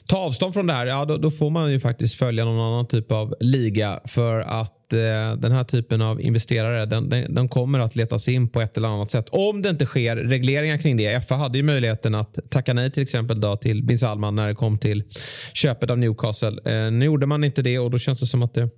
ta 0.07 0.17
avstånd 0.17 0.53
från 0.53 0.67
det 0.67 0.73
här, 0.73 0.85
ja, 0.85 1.05
då, 1.05 1.17
då, 1.17 1.31
får 1.31 1.49
man 1.49 1.71
ju 1.71 1.79
faktiskt 1.79 2.15
följa 2.15 2.45
någon 2.45 2.59
annan 2.59 2.87
typ 2.87 3.11
av 3.11 3.35
liga. 3.39 3.99
För 4.05 4.39
att 4.39 4.82
Eh, 4.93 5.33
den 5.37 5.51
här 5.51 5.63
typen 5.63 6.01
av 6.01 6.21
investerare 6.21 6.85
den, 6.85 7.09
den, 7.09 7.35
den, 7.35 7.49
kommer 7.49 7.79
att 7.79 7.95
letas 7.95 8.27
in 8.27 8.49
på 8.49 8.61
ett 8.61 8.77
eller 8.77 8.87
annat 8.87 9.09
sätt. 9.09 9.25
Om 9.29 9.61
det 9.61 9.69
inte 9.69 9.85
sker 9.85 10.15
regleringar 10.15 10.77
kring 10.77 10.97
det. 10.97 11.27
FA 11.27 11.35
hade 11.35 11.57
ju 11.57 11.63
möjligheten 11.63 12.15
att 12.15 12.39
tacka 12.49 12.73
nej 12.73 12.91
till 12.91 13.03
exempel 13.03 13.41
då, 13.41 13.57
till 13.57 13.83
bin 13.83 13.99
Salman 13.99 14.35
när 14.35 14.47
det 14.47 14.55
kom 14.55 14.77
till 14.77 15.03
köpet 15.53 15.89
av 15.89 15.97
Newcastle. 15.97 16.57
Eh, 16.65 16.91
nu 16.91 17.05
gjorde 17.05 17.25
man 17.25 17.43
inte 17.43 17.61
det 17.61 17.79
och 17.79 17.91
då 17.91 17.99
känns 17.99 18.19
det 18.19 18.25
som 18.25 18.43
att 18.43 18.53
det 18.53 18.61
eh, 18.61 18.69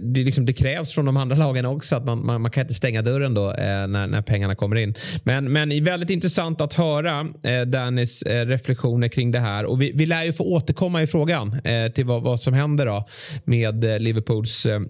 det, 0.00 0.24
liksom, 0.24 0.46
det, 0.46 0.52
krävs 0.52 0.92
från 0.92 1.04
de 1.04 1.16
andra 1.16 1.36
lagen 1.36 1.66
också. 1.66 1.96
att 1.96 2.04
Man, 2.04 2.26
man, 2.26 2.42
man 2.42 2.50
kan 2.50 2.60
inte 2.60 2.74
stänga 2.74 3.02
dörren 3.02 3.34
då 3.34 3.50
eh, 3.50 3.86
när, 3.86 4.06
när 4.06 4.22
pengarna 4.22 4.54
kommer 4.54 4.76
in. 4.76 4.94
Men, 5.24 5.52
men 5.52 5.84
väldigt 5.84 6.10
intressant 6.10 6.60
att 6.60 6.74
höra 6.74 7.20
eh, 7.20 7.66
Dannys 7.66 8.22
eh, 8.22 8.46
reflektioner 8.46 9.08
kring 9.08 9.30
det 9.30 9.40
här. 9.40 9.64
Och 9.64 9.82
vi, 9.82 9.92
vi 9.94 10.06
lär 10.06 10.24
ju 10.24 10.32
få 10.32 10.44
återkomma 10.44 11.02
i 11.02 11.06
frågan 11.06 11.60
eh, 11.64 11.92
till 11.92 12.04
vad, 12.04 12.22
vad 12.22 12.40
som 12.40 12.54
händer 12.54 12.86
då 12.86 13.04
med 13.44 13.84
eh, 13.84 13.98
Liverpools 13.98 14.66
eh, 14.66 14.80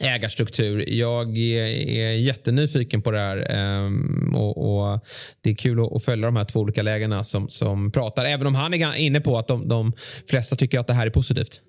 ägarstruktur. 0.00 0.88
Jag 0.88 1.38
är, 1.38 2.12
jättenyfiken 2.12 3.02
på 3.02 3.10
det 3.10 3.18
här 3.18 3.46
ehm, 3.50 4.34
och, 4.34 4.58
och, 4.58 5.00
Det 5.40 5.50
är 5.50 5.54
kul 5.54 5.96
att, 5.96 6.04
följa 6.04 6.26
de 6.26 6.36
här 6.36 6.44
två 6.44 6.60
olika 6.60 6.82
lägena 6.82 7.24
som, 7.24 7.48
som 7.48 7.90
pratar. 7.90 8.24
Även 8.24 8.46
om 8.46 8.54
han 8.54 8.74
är 8.74 8.94
inne 8.94 9.20
på 9.20 9.38
att 9.38 9.48
de, 9.48 9.68
de 9.68 9.92
flesta 10.30 10.56
tycker 10.56 10.80
att 10.80 10.86
det 10.86 10.94
här 10.94 11.06
är 11.06 11.10
positivt. 11.10 11.60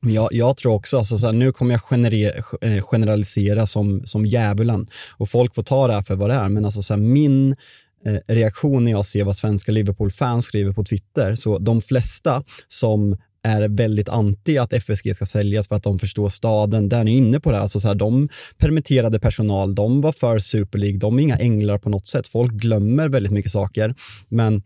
Jag, 0.00 0.28
jag 0.32 0.56
tror 0.56 0.74
också, 0.74 0.98
alltså 0.98 1.18
så 1.18 1.26
här, 1.26 1.32
nu 1.32 1.52
kommer 1.52 1.74
jag 1.74 1.80
genere, 1.80 2.42
eh, 2.60 2.82
generalisera 2.82 3.66
som, 3.66 4.06
som 4.06 4.26
djävulen 4.26 4.86
och 5.16 5.28
folk 5.28 5.54
får 5.54 5.62
ta 5.62 5.86
det 5.86 5.92
här 5.92 6.02
för 6.02 6.14
vad 6.14 6.30
det 6.30 6.34
är, 6.34 6.48
men 6.48 6.64
alltså 6.64 6.82
så 6.82 6.94
här, 6.94 7.00
min 7.00 7.56
eh, 8.06 8.16
reaktion 8.26 8.84
när 8.84 8.92
jag 8.92 9.06
ser 9.06 9.24
vad 9.24 9.36
svenska 9.36 9.72
Liverpool-fans 9.72 10.44
skriver 10.44 10.72
på 10.72 10.84
Twitter, 10.84 11.34
så 11.34 11.58
de 11.58 11.80
flesta 11.82 12.44
som 12.68 13.16
är 13.46 13.68
väldigt 13.68 14.08
anti 14.08 14.58
att 14.58 14.72
FSG 14.72 15.16
ska 15.16 15.26
säljas 15.26 15.68
för 15.68 15.76
att 15.76 15.82
de 15.82 15.98
förstår 15.98 16.28
staden. 16.28 16.88
Där 16.88 17.00
är 17.00 17.04
ni 17.04 17.16
inne 17.16 17.40
på 17.40 17.52
det. 17.52 17.58
Alltså 17.58 17.80
så 17.80 17.88
här, 17.88 17.94
de 17.94 18.28
permitterade 18.58 19.20
personal, 19.20 19.74
de 19.74 20.00
var 20.00 20.12
för 20.12 20.38
Super 20.38 20.78
League, 20.78 20.98
de 20.98 21.18
är 21.18 21.22
inga 21.22 21.36
änglar 21.36 21.78
på 21.78 21.88
något 21.88 22.06
sätt. 22.06 22.28
Folk 22.28 22.52
glömmer 22.52 23.08
väldigt 23.08 23.32
mycket 23.32 23.52
saker. 23.52 23.94
Men 24.28 24.62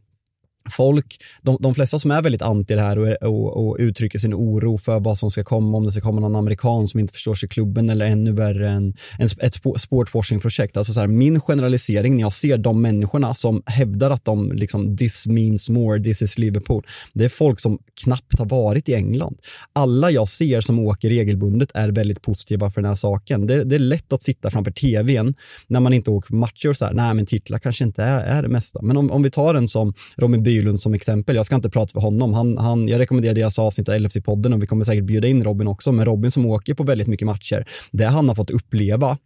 folk, 0.71 1.17
de, 1.43 1.57
de 1.61 1.75
flesta 1.75 1.99
som 1.99 2.11
är 2.11 2.23
väldigt 2.23 2.43
anti 2.43 2.75
det 2.75 2.81
här 2.81 2.99
och, 2.99 3.23
och, 3.23 3.69
och, 3.69 3.77
uttrycker 3.79 4.19
sin 4.19 4.35
oro 4.35 4.79
för 4.79 5.01
vad 5.01 5.19
som 5.19 5.31
ska 5.31 5.45
komma, 5.45 5.79
om 5.79 5.85
det 5.85 5.93
ska 5.93 6.01
komma 6.01 6.21
någon 6.21 6.37
amerikan 6.37 6.89
som 6.89 7.01
inte 7.01 7.13
förstår 7.13 7.35
sig 7.35 7.47
i 7.47 7.51
klubben 7.51 7.91
eller 7.91 8.07
ännu 8.07 8.33
värre 8.33 8.71
en, 8.71 8.95
en, 9.19 9.29
ett 9.41 9.55
sportwashing-projekt. 9.77 10.77
Alltså 10.77 10.93
så 10.93 11.01
här, 11.01 11.07
min 11.07 11.41
generalisering 11.41 12.15
när 12.15 12.21
jag 12.21 12.33
ser 12.33 12.59
de 12.59 12.83
människorna 12.83 13.35
som 13.35 13.63
hävdar 13.67 14.11
att 14.11 14.25
de 14.25 14.53
liksom 14.53 14.97
this 14.97 15.27
means 15.27 15.69
more, 15.69 16.03
this 16.03 16.23
is 16.23 16.39
Liverpool. 16.39 16.87
Det 17.13 17.25
är 17.25 17.29
folk 17.29 17.61
som 17.61 17.79
knappt 18.05 18.39
har 18.39 18.47
varit 18.47 18.89
i 18.89 18.95
England. 18.95 19.39
Alla 19.73 20.11
jag 20.11 20.29
ser 20.29 20.61
som 20.61 20.79
åker 20.79 21.09
regelbundet 21.09 21.71
är 21.75 21.89
väldigt 21.89 22.23
positiva 22.23 22.71
för 22.71 22.81
den 22.81 22.89
här 22.89 22.97
saken. 22.97 23.47
Det, 23.47 23.65
det 23.65 23.75
är 23.75 23.79
lätt 23.79 24.13
att 24.13 24.23
sitta 24.23 24.51
framför 24.51 24.71
tvn 24.71 25.35
när 25.67 25.81
man 25.81 25.93
inte 25.93 26.11
åker 26.11 26.35
matcher 26.35 26.69
och 26.69 26.77
så 26.77 26.85
här, 26.85 26.93
nej 26.93 27.15
men 27.15 27.27
titlar 27.27 27.59
kanske 27.59 27.85
inte 27.85 28.03
är, 28.03 28.25
är 28.25 28.43
det 28.43 28.49
mesta. 28.49 28.83
Men 28.83 28.97
om, 28.97 29.11
om 29.11 29.23
vi 29.23 29.31
tar 29.31 29.55
en 29.55 29.69
som 29.69 29.95
Robin 30.17 30.43
Bylund 30.51 30.81
som 30.81 30.95
exempel. 30.95 31.37
Jag 31.37 31.47
ska 31.47 31.55
inte 31.55 31.71
prata 31.71 31.93
för 31.93 32.01
honom. 32.01 32.35
Han, 32.35 32.59
han, 32.59 32.89
jag 32.89 32.99
rekommenderar 32.99 33.35
deras 33.35 33.59
avsnitt 33.59 33.89
av 33.89 33.95
LFC-podden 33.95 34.55
och 34.55 34.63
vi 34.63 34.67
kommer 34.67 34.85
säkert 34.85 35.05
bjuda 35.05 35.29
in 35.29 35.45
Robin 35.45 35.69
också. 35.69 35.93
Men 35.93 36.05
Robin 36.05 36.31
som 36.31 36.47
åker 36.47 36.75
på 36.75 36.83
väldigt 36.83 37.09
mycket 37.09 37.27
matcher, 37.27 37.65
det 37.91 38.05
han 38.05 38.29
har 38.29 38.35
fått 38.35 38.51
uppleva 38.51 39.19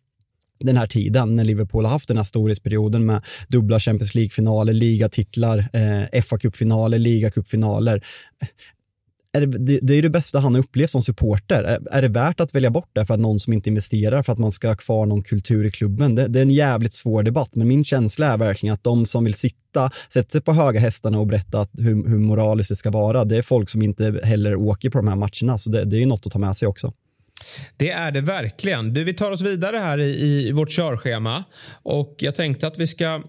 den 0.61 0.77
här 0.77 0.87
tiden 0.87 1.37
när 1.37 1.45
Liverpool 1.45 1.85
har 1.85 1.93
haft 1.93 2.09
den 2.09 2.17
här 2.17 2.25
storhetsperioden 2.25 3.07
med 3.07 3.23
dubbla 3.49 3.81
Champions 3.81 4.15
League-finaler, 4.15 4.73
ligatitlar, 4.73 5.59
eh, 5.59 6.23
FA-cupfinaler, 6.23 6.99
ligacupfinaler 6.99 8.03
är 9.35 9.47
det, 9.47 9.79
det, 9.83 9.95
är 9.95 10.03
det 10.03 10.11
bästa 10.11 10.39
han 10.39 10.55
har 10.55 10.61
upplevt 10.61 10.91
som 10.91 11.03
supporter. 11.03 11.63
Är, 11.65 11.81
är, 11.91 12.03
det 12.03 12.09
värt 12.09 12.41
att 12.41 12.55
välja 12.55 12.71
bort 12.71 12.91
det 12.93 13.07
för 13.07 13.15
att 13.15 13.21
någon 13.21 13.41
som 13.41 13.53
inte 13.53 13.69
investerar 13.69 14.23
för 14.23 14.33
att 14.33 14.39
man 14.39 14.53
ska 14.53 14.69
ha 14.69 14.77
kvar 14.77 15.07
någon 15.07 15.23
kultur 15.23 15.67
i 15.67 15.71
klubben? 15.71 16.15
Det, 16.15 16.29
det, 16.29 16.39
är 16.39 16.43
en 16.43 16.51
jävligt 16.51 16.93
svår 16.93 17.23
debatt, 17.23 17.51
men 17.55 17.69
min 17.69 17.85
känsla 17.85 18.27
är 18.27 18.37
verkligen 18.37 18.73
att 18.75 18.85
de 18.85 19.07
som 19.07 19.25
vill 19.25 19.35
sitta, 19.35 19.91
sätta 20.09 20.29
sig 20.29 20.41
på 20.41 20.53
höga 20.53 20.81
hästarna 20.81 21.19
och 21.19 21.27
berätta 21.27 21.67
hur, 21.79 22.09
hur 22.09 22.19
moraliskt 22.19 22.69
det 22.69 22.77
ska 22.77 22.91
vara, 22.91 23.25
det 23.25 23.37
är 23.37 23.43
folk 23.43 23.69
som 23.69 23.83
inte 23.83 24.21
heller 24.25 24.55
åker 24.55 24.91
på 24.91 24.99
de 24.99 25.09
här 25.09 25.17
matcherna, 25.17 25.59
så 25.59 25.71
det, 25.71 25.85
det 25.85 25.97
är 25.97 26.01
ju 26.01 26.07
något 26.07 26.27
att 26.27 26.33
ta 26.33 26.39
med 26.39 26.57
sig 26.57 26.69
också. 26.69 26.93
Det 27.77 27.91
är 27.91 28.11
det 28.11 28.21
verkligen. 28.21 28.95
Du, 28.95 29.05
vi 29.05 29.15
tar 29.15 29.31
oss 29.31 29.41
vidare 29.41 29.77
här 29.77 29.99
i, 29.99 30.49
i 30.49 30.53
vårt 30.53 30.71
körschema 30.71 31.45
och 31.83 32.15
jag 32.19 32.35
tänkte 32.35 32.67
att 32.67 32.79
vi 32.79 32.87
ska 32.87 33.23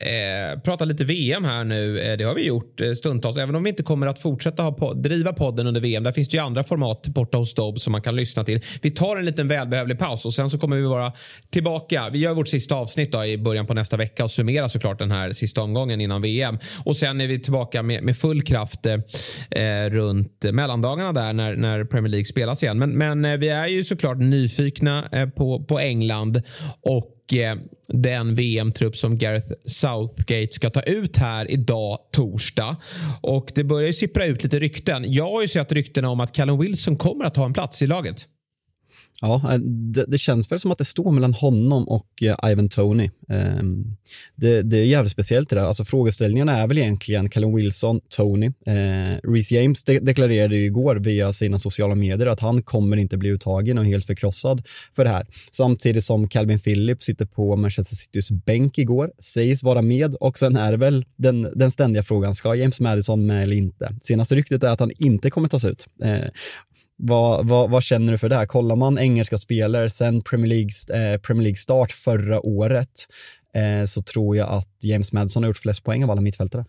Eh, 0.00 0.60
prata 0.60 0.84
lite 0.84 1.04
VM 1.04 1.44
här 1.44 1.64
nu. 1.64 1.98
Eh, 2.00 2.16
det 2.16 2.24
har 2.24 2.34
vi 2.34 2.46
gjort 2.46 2.80
eh, 2.80 2.92
stundtals. 2.92 3.36
Även 3.36 3.54
om 3.54 3.62
vi 3.62 3.70
inte 3.70 3.82
kommer 3.82 4.06
att 4.06 4.18
fortsätta 4.18 4.62
ha 4.62 4.72
pod 4.72 5.02
driva 5.02 5.32
podden 5.32 5.66
under 5.66 5.80
VM. 5.80 6.02
Där 6.02 6.12
finns 6.12 6.28
det 6.28 6.36
ju 6.36 6.42
andra 6.42 6.64
format 6.64 7.08
borta 7.08 7.38
hos 7.38 7.54
Dobb 7.54 7.80
som 7.80 7.92
man 7.92 8.02
kan 8.02 8.16
lyssna 8.16 8.44
till. 8.44 8.60
Vi 8.82 8.90
tar 8.90 9.16
en 9.16 9.24
liten 9.24 9.48
välbehövlig 9.48 9.98
paus 9.98 10.24
och 10.24 10.34
sen 10.34 10.50
så 10.50 10.58
kommer 10.58 10.76
vi 10.76 10.82
vara 10.82 11.12
tillbaka. 11.50 12.08
Vi 12.12 12.18
gör 12.18 12.34
vårt 12.34 12.48
sista 12.48 12.74
avsnitt 12.74 13.12
då 13.12 13.24
i 13.24 13.38
början 13.38 13.66
på 13.66 13.74
nästa 13.74 13.96
vecka 13.96 14.24
och 14.24 14.30
summerar 14.30 14.68
såklart 14.68 14.98
den 14.98 15.10
här 15.10 15.32
sista 15.32 15.62
omgången 15.62 16.00
innan 16.00 16.22
VM. 16.22 16.58
Och 16.84 16.96
sen 16.96 17.20
är 17.20 17.26
vi 17.26 17.40
tillbaka 17.40 17.82
med, 17.82 18.02
med 18.02 18.16
full 18.16 18.42
kraft 18.42 18.86
eh, 18.86 18.94
eh, 19.64 19.90
runt 19.90 20.44
mellandagarna 20.52 21.12
där 21.12 21.32
när, 21.32 21.56
när 21.56 21.84
Premier 21.84 22.10
League 22.10 22.24
spelas 22.24 22.62
igen. 22.62 22.78
Men, 22.78 22.90
men 22.90 23.24
eh, 23.24 23.36
vi 23.36 23.48
är 23.48 23.66
ju 23.66 23.84
såklart 23.84 24.18
nyfikna 24.18 25.04
eh, 25.12 25.28
på, 25.28 25.64
på 25.64 25.78
England 25.78 26.42
och 26.82 27.14
eh, 27.32 27.54
den 27.88 28.34
VM-trupp 28.34 28.96
som 28.96 29.18
Gareth 29.18 29.52
Southgate 29.64 30.52
ska 30.52 30.70
ta 30.70 30.82
ut 30.82 31.16
här 31.16 31.50
idag, 31.50 31.98
torsdag. 32.12 32.76
Och 33.20 33.52
det 33.54 33.64
börjar 33.64 33.86
ju 33.86 33.94
sippra 33.94 34.26
ut 34.26 34.42
lite 34.42 34.58
rykten. 34.58 35.12
Jag 35.12 35.30
har 35.30 35.42
ju 35.42 35.48
sett 35.48 35.72
ryktena 35.72 36.08
om 36.08 36.20
att 36.20 36.32
Callum 36.32 36.58
Wilson 36.58 36.96
kommer 36.96 37.24
att 37.24 37.36
ha 37.36 37.44
en 37.44 37.52
plats 37.52 37.82
i 37.82 37.86
laget. 37.86 38.26
Ja, 39.20 39.52
eh, 39.52 39.58
det, 39.58 40.04
det, 40.08 40.18
känns 40.18 40.52
väl 40.52 40.60
som 40.60 40.72
att 40.72 40.78
det 40.78 40.84
står 40.84 41.12
mellan 41.12 41.34
honom 41.34 41.88
och 41.88 42.22
eh, 42.22 42.50
Ivan 42.50 42.68
Tony. 42.68 43.10
Um, 43.28 43.96
det, 44.36 44.62
det, 44.62 44.76
är 44.76 44.84
jävligt 44.84 45.12
speciellt 45.12 45.50
det 45.50 45.56
där. 45.56 45.62
Alltså 45.62 45.84
frågeställningarna 45.84 46.58
är 46.58 46.66
väl 46.66 46.78
egentligen 46.78 47.30
Callum 47.30 47.54
Wilson, 47.54 48.00
Tony. 48.08 48.46
Uh, 48.46 49.32
Reece 49.32 49.52
James 49.52 49.84
de 49.84 50.00
deklarerade 50.00 50.56
ju 50.56 50.64
igår 50.64 50.96
via 50.96 51.32
sina 51.32 51.58
sociala 51.58 51.94
medier 51.94 52.26
att 52.26 52.40
han 52.40 52.62
kommer 52.62 52.96
inte 52.96 53.16
bli 53.16 53.28
uttagen 53.28 53.78
och 53.78 53.84
helt 53.84 54.06
förkrossad 54.06 54.62
för 54.96 55.04
det 55.04 55.10
här. 55.10 55.26
Samtidigt 55.52 56.04
som 56.04 56.28
Calvin 56.28 56.60
Phillips 56.60 57.04
sitter 57.04 57.24
på 57.24 57.56
Manchester 57.56 57.96
Citys 57.96 58.30
bänk 58.30 58.78
igår, 58.78 59.10
sägs 59.18 59.62
vara 59.62 59.82
med 59.82 60.14
och 60.14 60.38
sen 60.38 60.56
är 60.56 60.70
det 60.70 60.78
väl 60.78 61.04
den, 61.16 61.48
den 61.54 61.70
ständiga 61.70 62.02
frågan, 62.02 62.34
ska 62.34 62.54
James 62.54 62.80
Madison 62.80 63.26
med 63.26 63.42
eller 63.42 63.56
inte? 63.56 63.94
Senaste 64.00 64.34
ryktet 64.34 64.62
är 64.62 64.68
att 64.68 64.80
han 64.80 64.90
inte 64.98 65.30
kommer 65.30 65.48
tas 65.48 65.64
ut. 65.64 65.86
Uh, 66.04 66.28
vad, 66.98 67.48
vad, 67.48 67.70
vad, 67.70 67.82
känner 67.82 68.12
du 68.12 68.18
för 68.18 68.28
det 68.28 68.36
här? 68.36 68.46
Kollar 68.46 68.76
man 68.76 68.98
engelska 68.98 69.38
spelare 69.38 69.90
sen 69.90 70.22
Premier 70.22 70.48
League, 70.48 71.12
eh, 71.12 71.20
Premier 71.20 71.42
League 71.42 71.56
start 71.56 71.92
förra 71.92 72.40
året 72.40 73.06
eh, 73.54 73.84
så 73.84 74.02
tror 74.02 74.36
jag 74.36 74.48
att 74.48 74.68
James 74.82 75.12
Madison 75.12 75.42
har 75.42 75.48
gjort 75.48 75.58
flest 75.58 75.84
poäng 75.84 76.04
av 76.04 76.10
alla 76.10 76.20
mittfältare. 76.20 76.64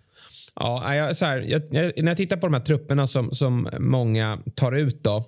Ja, 0.55 0.95
jag, 0.95 1.17
så 1.17 1.25
här, 1.25 1.37
jag, 1.39 1.61
när 1.71 2.07
jag 2.07 2.17
tittar 2.17 2.37
på 2.37 2.47
de 2.47 2.53
här 2.53 2.61
trupperna 2.61 3.07
som, 3.07 3.31
som 3.31 3.69
många 3.79 4.39
tar 4.55 4.71
ut 4.71 5.03
då 5.03 5.25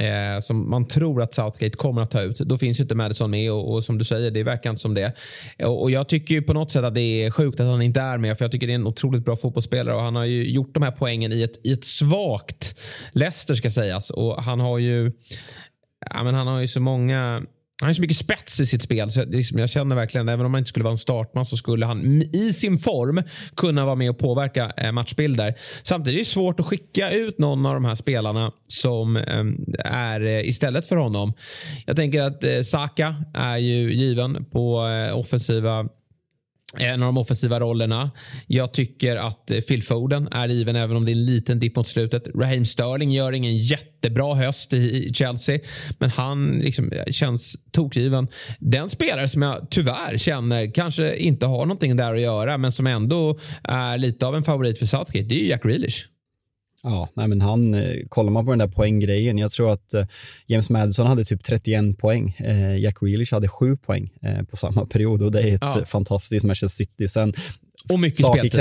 eh, 0.00 0.40
som 0.40 0.70
man 0.70 0.88
tror 0.88 1.22
att 1.22 1.34
Southgate 1.34 1.76
kommer 1.76 2.02
att 2.02 2.10
ta 2.10 2.22
ut. 2.22 2.38
Då 2.38 2.58
finns 2.58 2.80
ju 2.80 2.82
inte 2.82 2.94
Madison 2.94 3.30
med 3.30 3.52
och, 3.52 3.74
och 3.74 3.84
som 3.84 3.98
du 3.98 4.04
säger, 4.04 4.30
det 4.30 4.42
verkar 4.42 4.70
inte 4.70 4.82
som 4.82 4.94
det. 4.94 5.12
Och, 5.58 5.82
och, 5.82 5.90
jag 5.90 6.08
tycker 6.08 6.34
ju 6.34 6.42
på 6.42 6.52
något 6.52 6.70
sätt 6.70 6.84
att 6.84 6.94
det 6.94 7.24
är 7.24 7.30
sjukt 7.30 7.60
att 7.60 7.66
han 7.66 7.82
inte 7.82 8.00
är 8.00 8.18
med 8.18 8.38
för 8.38 8.44
jag 8.44 8.52
tycker 8.52 8.66
det 8.66 8.72
är 8.72 8.74
en 8.74 8.86
otroligt 8.86 9.24
bra 9.24 9.36
fotbollsspelare 9.36 9.94
och 9.94 10.02
han 10.02 10.16
har 10.16 10.24
ju 10.24 10.50
gjort 10.50 10.74
de 10.74 10.82
här 10.82 10.90
poängen 10.90 11.32
i 11.32 11.42
ett, 11.42 11.66
i 11.66 11.72
ett 11.72 11.84
svagt 11.84 12.74
Leicester 13.12 13.54
ska 13.54 13.70
sägas 13.70 14.10
och 14.10 14.42
han 14.42 14.60
har 14.60 14.78
ju 14.78 15.12
Ja, 16.10 16.24
men 16.24 16.34
han 16.34 16.46
har 16.46 16.60
ju 16.60 16.68
så 16.68 16.80
många 16.80 17.42
han 17.80 17.88
har 17.88 17.94
så 17.94 18.00
mycket 18.00 18.16
spets 18.16 18.60
i 18.60 18.66
sitt 18.66 18.82
spel. 18.82 19.10
Så 19.10 19.24
liksom, 19.24 19.58
jag 19.58 19.70
känner 19.70 19.96
verkligen, 19.96 20.28
även 20.28 20.46
om 20.46 20.54
han 20.54 20.58
inte 20.58 20.68
skulle 20.68 20.84
vara 20.84 20.92
en 20.92 20.98
startman 20.98 21.44
så 21.44 21.56
skulle 21.56 21.86
han 21.86 22.22
i 22.22 22.52
sin 22.52 22.78
form 22.78 23.22
kunna 23.56 23.84
vara 23.84 23.94
med 23.94 24.10
och 24.10 24.18
påverka 24.18 24.72
eh, 24.76 24.92
matchbilder. 24.92 25.54
Samtidigt 25.82 26.18
är 26.18 26.20
det 26.20 26.24
svårt 26.24 26.60
att 26.60 26.66
skicka 26.66 27.10
ut 27.10 27.38
någon 27.38 27.66
av 27.66 27.74
de 27.74 27.84
här 27.84 27.94
spelarna 27.94 28.52
som 28.66 29.16
eh, 29.16 29.44
är 29.84 30.26
eh, 30.26 30.48
istället 30.48 30.86
för 30.86 30.96
honom. 30.96 31.32
Jag 31.86 31.96
tänker 31.96 32.22
att 32.22 32.44
eh, 32.44 32.60
Saka 32.60 33.24
är 33.34 33.56
ju 33.56 33.94
given 33.94 34.44
på 34.44 34.86
eh, 34.86 35.18
offensiva 35.18 35.88
Eh, 36.78 36.92
en 36.92 37.02
av 37.02 37.06
de 37.06 37.18
offensiva 37.18 37.60
rollerna. 37.60 38.10
Jag 38.46 38.72
tycker 38.72 39.16
att 39.16 39.50
eh, 39.50 39.60
Phil 39.60 39.82
Foden 39.82 40.28
är 40.32 40.48
given 40.48 40.76
även 40.76 40.96
om 40.96 41.04
det 41.04 41.10
är 41.10 41.16
en 41.16 41.24
liten 41.24 41.58
dipp 41.58 41.76
mot 41.76 41.88
slutet. 41.88 42.28
Raheem 42.34 42.64
Sterling 42.64 43.10
gör 43.10 43.32
ingen 43.32 43.56
jättebra 43.56 44.34
höst 44.34 44.72
i 44.72 45.10
Chelsea 45.14 45.58
men 45.98 46.10
han 46.10 46.50
liksom 46.58 46.92
eh, 46.92 47.04
känns 47.04 47.56
tokgiven. 47.70 48.28
Den 48.58 48.90
spelare 48.90 49.28
som 49.28 49.42
jag 49.42 49.66
tyvärr 49.70 50.18
känner 50.18 50.74
kanske 50.74 51.16
inte 51.16 51.46
har 51.46 51.66
någonting 51.66 51.96
där 51.96 52.14
att 52.14 52.20
göra 52.20 52.58
men 52.58 52.72
som 52.72 52.86
ändå 52.86 53.38
är 53.62 53.98
lite 53.98 54.26
av 54.26 54.36
en 54.36 54.42
favorit 54.42 54.78
för 54.78 54.86
Southgate 54.86 55.28
det 55.28 55.34
är 55.34 55.38
ju 55.38 55.48
Jack 55.48 55.62
Grealish. 55.62 56.09
Ja, 56.82 57.08
nej 57.14 57.28
men 57.28 57.40
han, 57.40 57.74
eh, 57.74 57.96
kollar 58.08 58.30
man 58.30 58.44
på 58.44 58.50
den 58.52 58.58
där 58.58 58.68
poänggrejen, 58.68 59.38
jag 59.38 59.50
tror 59.50 59.72
att 59.72 59.94
eh, 59.94 60.06
James 60.46 60.70
Madison 60.70 61.06
hade 61.06 61.24
typ 61.24 61.42
31 61.42 61.98
poäng. 61.98 62.36
Eh, 62.38 62.78
Jack 62.78 63.00
Grealish 63.00 63.32
hade 63.34 63.48
7 63.48 63.76
poäng 63.76 64.10
på 64.50 64.56
samma 64.56 64.86
period 64.86 65.22
och 65.22 65.32
det 65.32 65.42
är 65.42 65.54
ett 65.54 65.60
ja. 65.60 65.84
fantastiskt 65.84 66.44
Manchester 66.44 66.84
City. 66.84 67.08
Sen, 67.08 67.34
och 67.88 68.00
mycket 68.00 68.26
speltid. 68.26 68.60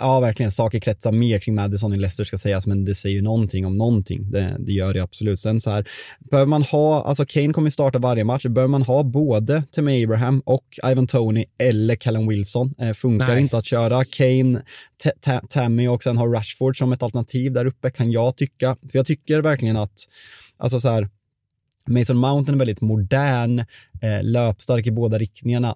Ja, 0.00 0.20
verkligen. 0.20 0.52
Saker 0.52 0.80
kretsar 0.80 1.12
mer 1.12 1.38
kring 1.38 1.54
Madison 1.54 1.94
i 1.94 1.96
Leicester 1.96 2.24
ska 2.24 2.38
sägas, 2.38 2.66
men 2.66 2.84
det 2.84 2.94
säger 2.94 3.16
ju 3.16 3.22
någonting 3.22 3.66
om 3.66 3.78
någonting. 3.78 4.30
Det, 4.30 4.56
det 4.58 4.72
gör 4.72 4.94
det 4.94 5.02
absolut. 5.02 5.40
Sen 5.40 5.60
så 5.60 5.70
här, 5.70 5.88
behöver 6.30 6.48
man 6.48 6.62
ha, 6.62 7.02
alltså 7.02 7.24
Kane 7.26 7.52
kommer 7.52 7.70
starta 7.70 7.98
varje 7.98 8.24
match, 8.24 8.46
behöver 8.46 8.70
man 8.70 8.82
ha 8.82 9.02
både 9.02 9.62
Timmy 9.72 10.04
Abraham 10.04 10.42
och 10.46 10.64
Ivan 10.90 11.06
Tony 11.06 11.44
eller 11.58 11.96
Callum 11.96 12.28
Wilson? 12.28 12.74
Eh, 12.78 12.92
funkar 12.92 13.28
Nej. 13.28 13.40
inte 13.40 13.58
att 13.58 13.66
köra 13.66 14.04
Kane, 14.04 14.62
Tammy 15.48 15.88
och 15.88 16.02
sen 16.02 16.18
ha 16.18 16.26
Rashford 16.26 16.78
som 16.78 16.92
ett 16.92 17.02
alternativ 17.02 17.52
där 17.52 17.66
uppe 17.66 17.90
kan 17.90 18.10
jag 18.10 18.36
tycka. 18.36 18.76
För 18.90 18.98
jag 18.98 19.06
tycker 19.06 19.40
verkligen 19.40 19.76
att, 19.76 20.08
alltså 20.58 20.80
så 20.80 20.88
här, 20.88 21.08
Mason 21.88 22.16
Mountain 22.16 22.54
är 22.54 22.58
väldigt 22.58 22.80
modern, 22.80 23.58
eh, 24.02 24.22
löpstark 24.22 24.86
i 24.86 24.90
båda 24.90 25.18
riktningarna, 25.18 25.74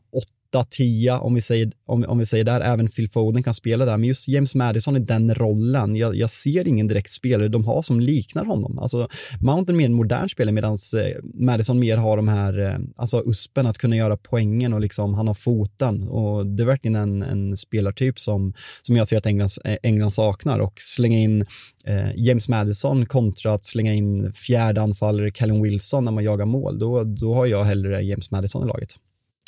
8-10 0.53 1.19
om 1.19 1.35
vi 1.35 1.41
säger, 1.41 1.73
om, 1.87 2.05
om 2.09 2.19
vi 2.19 2.27
säger 2.27 2.45
där. 2.45 2.61
Även 2.61 2.89
Phil 2.89 3.11
Foden 3.11 3.43
kan 3.43 3.55
spela 3.55 3.85
där. 3.85 3.97
Men 3.97 4.09
just 4.09 4.29
James 4.29 4.55
Madison 4.55 4.97
i 4.97 5.01
den 5.01 5.35
rollen, 5.35 5.97
jag, 5.97 6.17
jag 6.17 6.31
ser 6.31 6.69
ingen 6.69 6.89
direkt 6.89 7.13
spelare 7.13 7.49
de 7.49 7.65
har 7.65 7.83
som 7.83 8.01
liknar 8.01 8.45
honom. 8.45 8.79
Alltså, 8.79 9.09
Mount 9.41 9.73
är 9.73 9.77
mer 9.77 9.87
en 9.87 9.95
modern 9.95 10.29
spelare 10.29 10.55
medan 10.55 10.73
eh, 10.73 11.17
Madison 11.35 11.79
mer 11.79 11.97
har 11.97 12.17
de 12.17 12.29
här, 12.29 12.59
eh, 12.59 12.79
alltså 12.97 13.23
uspen 13.27 13.67
att 13.67 13.79
kunna 13.79 13.97
göra 13.97 14.17
poängen 14.17 14.73
och 14.73 14.81
liksom 14.81 15.15
han 15.15 15.27
har 15.27 15.35
foten. 15.35 16.09
Och 16.09 16.47
det 16.47 16.63
är 16.63 16.67
verkligen 16.67 16.97
en, 16.97 17.23
en 17.23 17.57
spelartyp 17.57 18.19
som, 18.19 18.55
som 18.83 18.97
jag 18.97 19.09
ser 19.09 19.19
att 19.19 19.27
England, 19.27 19.51
eh, 19.65 19.77
England 19.83 20.11
saknar 20.11 20.59
och 20.59 20.75
slänga 20.77 21.19
in 21.19 21.45
eh, 21.85 22.11
James 22.17 22.49
Madison 22.49 23.07
kontra 23.07 23.53
att 23.53 23.65
slänga 23.65 23.95
in 23.95 24.33
fjärde 24.33 24.83
anfallare 24.83 25.31
Callum 25.31 25.63
Wilson 25.63 26.05
när 26.05 26.13
man 26.13 26.25
jagar 26.25 26.47
mål, 26.47 26.79
då, 26.79 27.05
då 27.05 27.35
har 27.35 27.47
jag 27.47 27.65
hellre 27.65 28.03
James 28.03 28.31
Madison 28.31 28.65
i 28.65 28.67
laget. 28.67 28.97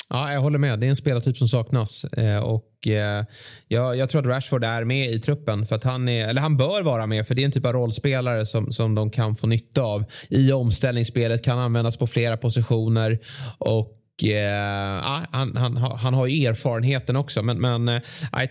Ja, 0.09 0.33
jag 0.33 0.41
håller 0.41 0.59
med. 0.59 0.79
Det 0.79 0.85
är 0.85 0.89
en 0.89 0.95
spelartyp 0.95 1.37
som 1.37 1.47
saknas. 1.47 2.03
Eh, 2.03 2.37
och, 2.37 2.87
eh, 2.87 3.25
jag, 3.67 3.97
jag, 3.97 4.09
tror 4.09 4.21
att 4.21 4.27
Rashford 4.27 4.63
är 4.63 4.83
med 4.83 5.11
i 5.11 5.19
truppen. 5.19 5.65
För 5.65 5.75
att 5.75 5.83
han, 5.83 6.09
är, 6.09 6.27
eller 6.27 6.41
han 6.41 6.57
bör 6.57 6.83
vara 6.83 7.07
med, 7.07 7.27
för 7.27 7.35
det 7.35 7.41
är 7.41 7.45
en 7.45 7.51
typ 7.51 7.65
av 7.65 7.73
rollspelare 7.73 8.45
som, 8.45 8.71
som 8.71 8.95
de 8.95 9.11
kan 9.11 9.35
få 9.35 9.47
nytta 9.47 9.81
av. 9.81 10.03
I 10.29 10.51
omställningsspelet 10.51 11.43
kan 11.43 11.59
användas 11.59 11.97
på 11.97 12.07
flera 12.07 12.37
positioner. 12.37 13.19
Och 13.57 14.01
eh, 14.23 15.25
han, 15.31 15.57
han, 15.57 15.77
han 15.77 16.13
har 16.13 16.27
ju 16.27 16.45
erfarenheten 16.47 17.15
också. 17.15 17.43
Men, 17.43 17.61
men 17.61 17.87
eh, 17.87 18.01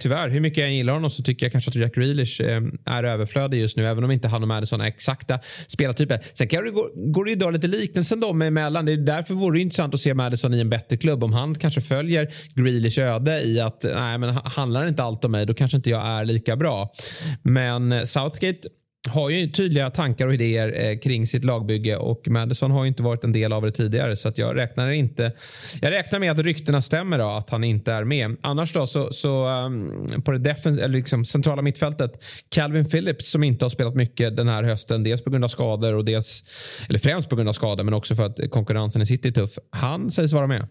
tyvärr, 0.00 0.28
hur 0.28 0.40
mycket 0.40 0.58
jag 0.58 0.72
gillar 0.72 0.92
honom 0.92 1.10
så 1.10 1.22
tycker 1.22 1.46
jag 1.46 1.52
kanske 1.52 1.70
att 1.70 1.74
Jack 1.74 1.94
Grealish 1.94 2.40
eh, 2.40 2.60
är 2.86 3.04
överflödig 3.04 3.60
just 3.60 3.76
nu. 3.76 3.86
Även 3.86 4.04
om 4.04 4.10
inte 4.10 4.28
han 4.28 4.42
och 4.42 4.48
Madison 4.48 4.80
är 4.80 4.86
exakta 4.86 5.40
spelartyper. 5.66 6.20
Sen 6.34 6.48
kan 6.48 6.64
det 6.64 6.70
gå, 6.70 6.90
går 6.94 7.24
det 7.24 7.30
ju 7.30 7.36
dra 7.36 7.50
lite 7.50 7.66
liknelsen 7.66 8.20
dem 8.20 8.42
emellan. 8.42 8.84
Det 8.84 8.92
är 8.92 8.96
därför 8.96 9.34
vore 9.34 9.58
det 9.58 9.62
intressant 9.62 9.94
att 9.94 10.00
se 10.00 10.14
Madison 10.14 10.54
i 10.54 10.60
en 10.60 10.70
bättre 10.70 10.96
klubb. 10.96 11.24
Om 11.24 11.32
han 11.32 11.54
kanske 11.54 11.80
följer 11.80 12.34
Grealish 12.54 12.98
öde 12.98 13.42
i 13.42 13.60
att 13.60 13.84
nej, 13.94 14.18
men 14.18 14.34
handlar 14.34 14.86
inte 14.86 15.02
allt 15.02 15.24
om 15.24 15.30
mig, 15.30 15.46
då 15.46 15.54
kanske 15.54 15.76
inte 15.76 15.90
jag 15.90 16.06
är 16.06 16.24
lika 16.24 16.56
bra. 16.56 16.92
Men 17.42 18.06
Southgate 18.06 18.68
har 19.08 19.30
ju 19.30 19.50
tydliga 19.50 19.90
tankar 19.90 20.26
och 20.26 20.34
idéer 20.34 20.86
eh, 20.86 20.98
kring 20.98 21.26
sitt 21.26 21.44
lagbygge 21.44 21.96
och 21.96 22.28
Madison 22.28 22.70
har 22.70 22.84
ju 22.84 22.88
inte 22.88 23.02
varit 23.02 23.24
en 23.24 23.32
del 23.32 23.52
av 23.52 23.62
det 23.62 23.72
tidigare 23.72 24.16
så 24.16 24.28
att 24.28 24.38
jag 24.38 24.56
räknar 24.56 24.90
inte. 24.90 25.32
Jag 25.80 25.90
räknar 25.90 26.18
med 26.18 26.32
att 26.32 26.38
ryktena 26.38 26.82
stämmer 26.82 27.18
då 27.18 27.28
att 27.28 27.50
han 27.50 27.64
inte 27.64 27.92
är 27.92 28.04
med. 28.04 28.36
Annars 28.40 28.72
då 28.72 28.86
så, 28.86 29.12
så 29.12 29.48
um, 29.48 30.22
på 30.24 30.32
det 30.32 30.38
defens 30.38 30.78
eller 30.78 30.98
liksom 30.98 31.24
centrala 31.24 31.62
mittfältet 31.62 32.24
Calvin 32.48 32.84
Phillips 32.84 33.30
som 33.30 33.44
inte 33.44 33.64
har 33.64 33.70
spelat 33.70 33.94
mycket 33.94 34.36
den 34.36 34.48
här 34.48 34.62
hösten. 34.62 35.04
Dels 35.04 35.24
på 35.24 35.30
grund 35.30 35.44
av 35.44 35.48
skador 35.48 35.94
och 35.94 36.04
dels 36.04 36.44
eller 36.88 36.98
främst 36.98 37.28
på 37.28 37.36
grund 37.36 37.48
av 37.48 37.52
skador 37.52 37.84
men 37.84 37.94
också 37.94 38.14
för 38.14 38.26
att 38.26 38.50
konkurrensen 38.50 39.02
i 39.02 39.06
City 39.06 39.28
är 39.28 39.32
tuff. 39.32 39.58
Han 39.70 40.10
sägs 40.10 40.32
vara 40.32 40.46
med. 40.46 40.68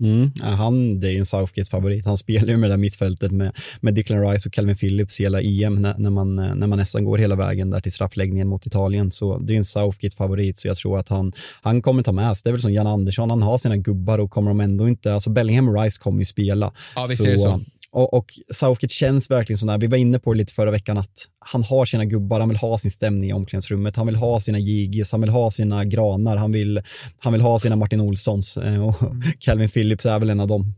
Mm, 0.00 0.32
han, 0.40 1.00
det 1.00 1.12
är 1.12 1.18
en 1.18 1.26
Southgate-favorit. 1.26 2.06
Han 2.06 2.16
spelar 2.16 2.48
ju 2.48 2.56
med 2.56 2.70
det 2.70 2.72
där 2.72 2.78
mittfältet 2.78 3.32
med, 3.32 3.56
med 3.80 3.94
Declan 3.94 4.30
Rice 4.30 4.48
och 4.48 4.52
Calvin 4.52 4.76
Phillips 4.76 5.20
hela 5.20 5.40
EM 5.42 5.82
när, 5.82 5.98
när, 5.98 6.10
man, 6.10 6.36
när 6.36 6.66
man 6.66 6.78
nästan 6.78 7.04
går 7.04 7.18
hela 7.18 7.36
vägen 7.36 7.70
där 7.70 7.80
till 7.80 7.92
straffläggningen 7.92 8.48
mot 8.48 8.66
Italien. 8.66 9.10
Så 9.10 9.38
det 9.38 9.52
är 9.52 9.56
en 9.56 9.64
Southgate-favorit 9.64 10.58
så 10.58 10.68
jag 10.68 10.76
tror 10.76 10.98
att 10.98 11.08
han, 11.08 11.32
han 11.62 11.82
kommer 11.82 12.02
ta 12.02 12.12
med 12.12 12.36
sig. 12.36 12.44
Det 12.44 12.50
är 12.50 12.52
väl 12.52 12.60
som 12.60 12.72
Jan 12.72 12.86
Andersson, 12.86 13.30
han 13.30 13.42
har 13.42 13.58
sina 13.58 13.76
gubbar 13.76 14.18
och 14.18 14.30
kommer 14.30 14.50
de 14.50 14.60
ändå 14.60 14.88
inte, 14.88 15.14
alltså 15.14 15.30
Bellingham 15.30 15.68
och 15.68 15.82
Rice 15.82 16.00
kommer 16.00 16.18
ju 16.18 16.24
spela. 16.24 16.72
Ja, 16.96 17.06
visst 17.08 17.22
så, 17.22 17.28
är 17.28 17.32
det 17.32 17.38
så. 17.38 17.60
Och, 17.92 18.14
och 18.14 18.26
Southgate 18.54 18.94
känns 18.94 19.30
verkligen 19.30 19.58
sådär, 19.58 19.78
vi 19.78 19.86
var 19.86 19.96
inne 19.96 20.18
på 20.18 20.32
det 20.32 20.38
lite 20.38 20.52
förra 20.52 20.70
veckan, 20.70 20.98
att 20.98 21.28
han 21.38 21.62
har 21.62 21.84
sina 21.84 22.04
gubbar, 22.04 22.40
han 22.40 22.48
vill 22.48 22.58
ha 22.58 22.78
sin 22.78 22.90
stämning 22.90 23.30
i 23.30 23.32
omklädningsrummet, 23.32 23.96
han 23.96 24.06
vill 24.06 24.16
ha 24.16 24.40
sina 24.40 24.58
Gigis, 24.58 25.12
han 25.12 25.20
vill 25.20 25.30
ha 25.30 25.50
sina 25.50 25.84
Granar, 25.84 26.36
han 26.36 26.52
vill, 26.52 26.82
han 27.18 27.32
vill 27.32 27.42
ha 27.42 27.58
sina 27.58 27.76
Martin 27.76 28.00
Olssons 28.00 28.56
eh, 28.56 28.88
och 28.88 28.94
Calvin 29.38 29.68
Phillips 29.68 30.06
är 30.06 30.18
väl 30.18 30.30
en 30.30 30.40
av 30.40 30.48
dem. 30.48 30.74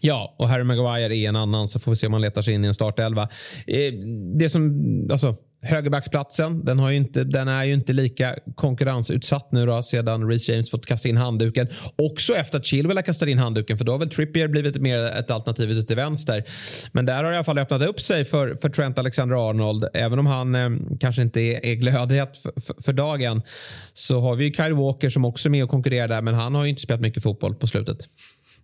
Ja, 0.00 0.34
och 0.38 0.48
Harry 0.48 0.64
Maguire 0.64 1.16
är 1.16 1.28
en 1.28 1.36
annan 1.36 1.68
så 1.68 1.78
får 1.78 1.92
vi 1.92 1.96
se 1.96 2.06
om 2.06 2.12
han 2.12 2.22
letar 2.22 2.42
sig 2.42 2.54
in 2.54 2.64
i 2.64 2.68
en 2.68 2.74
startelva. 2.74 3.22
Eh, 3.66 3.92
det 4.38 4.48
som, 4.48 5.08
alltså 5.12 5.36
Högerbacksplatsen, 5.64 6.64
den, 6.64 6.78
har 6.78 6.90
ju 6.90 6.96
inte, 6.96 7.24
den 7.24 7.48
är 7.48 7.64
ju 7.64 7.72
inte 7.72 7.92
lika 7.92 8.36
konkurrensutsatt 8.54 9.52
nu 9.52 9.66
då 9.66 9.82
sedan 9.82 10.28
Reece 10.28 10.48
James 10.48 10.70
fått 10.70 10.86
kasta 10.86 11.08
in 11.08 11.16
handduken. 11.16 11.68
Också 11.96 12.34
efter 12.34 12.58
att 12.58 12.64
Chilwell 12.64 12.96
har 12.96 13.02
kastat 13.02 13.28
in 13.28 13.38
handduken 13.38 13.78
för 13.78 13.84
då 13.84 13.92
har 13.92 13.98
väl 13.98 14.10
Trippier 14.10 14.48
blivit 14.48 14.76
mer 14.76 15.02
ett 15.02 15.30
alternativ 15.30 15.70
ute 15.70 15.86
till 15.86 15.96
vänster. 15.96 16.44
Men 16.92 17.06
där 17.06 17.16
har 17.16 17.24
det 17.24 17.32
i 17.32 17.36
alla 17.36 17.44
fall 17.44 17.58
öppnat 17.58 17.82
upp 17.82 18.00
sig 18.00 18.24
för, 18.24 18.56
för 18.62 18.68
Trent 18.68 18.98
Alexander-Arnold. 18.98 19.88
Även 19.94 20.18
om 20.18 20.26
han 20.26 20.54
eh, 20.54 20.70
kanske 21.00 21.22
inte 21.22 21.40
är, 21.40 21.66
är 21.66 21.74
glödhet 21.74 22.36
för, 22.36 22.82
för, 22.82 22.92
dagen 22.92 23.42
så 23.92 24.20
har 24.20 24.36
vi 24.36 24.44
ju 24.44 24.52
Kyle 24.54 24.74
Walker 24.74 25.10
som 25.10 25.24
också 25.24 25.48
är 25.48 25.50
med 25.50 25.64
och 25.64 25.70
konkurrerar 25.70 26.08
där 26.08 26.22
men 26.22 26.34
han 26.34 26.54
har 26.54 26.62
ju 26.64 26.70
inte 26.70 26.82
spelat 26.82 27.00
mycket 27.00 27.22
fotboll 27.22 27.54
på 27.54 27.66
slutet. 27.66 27.98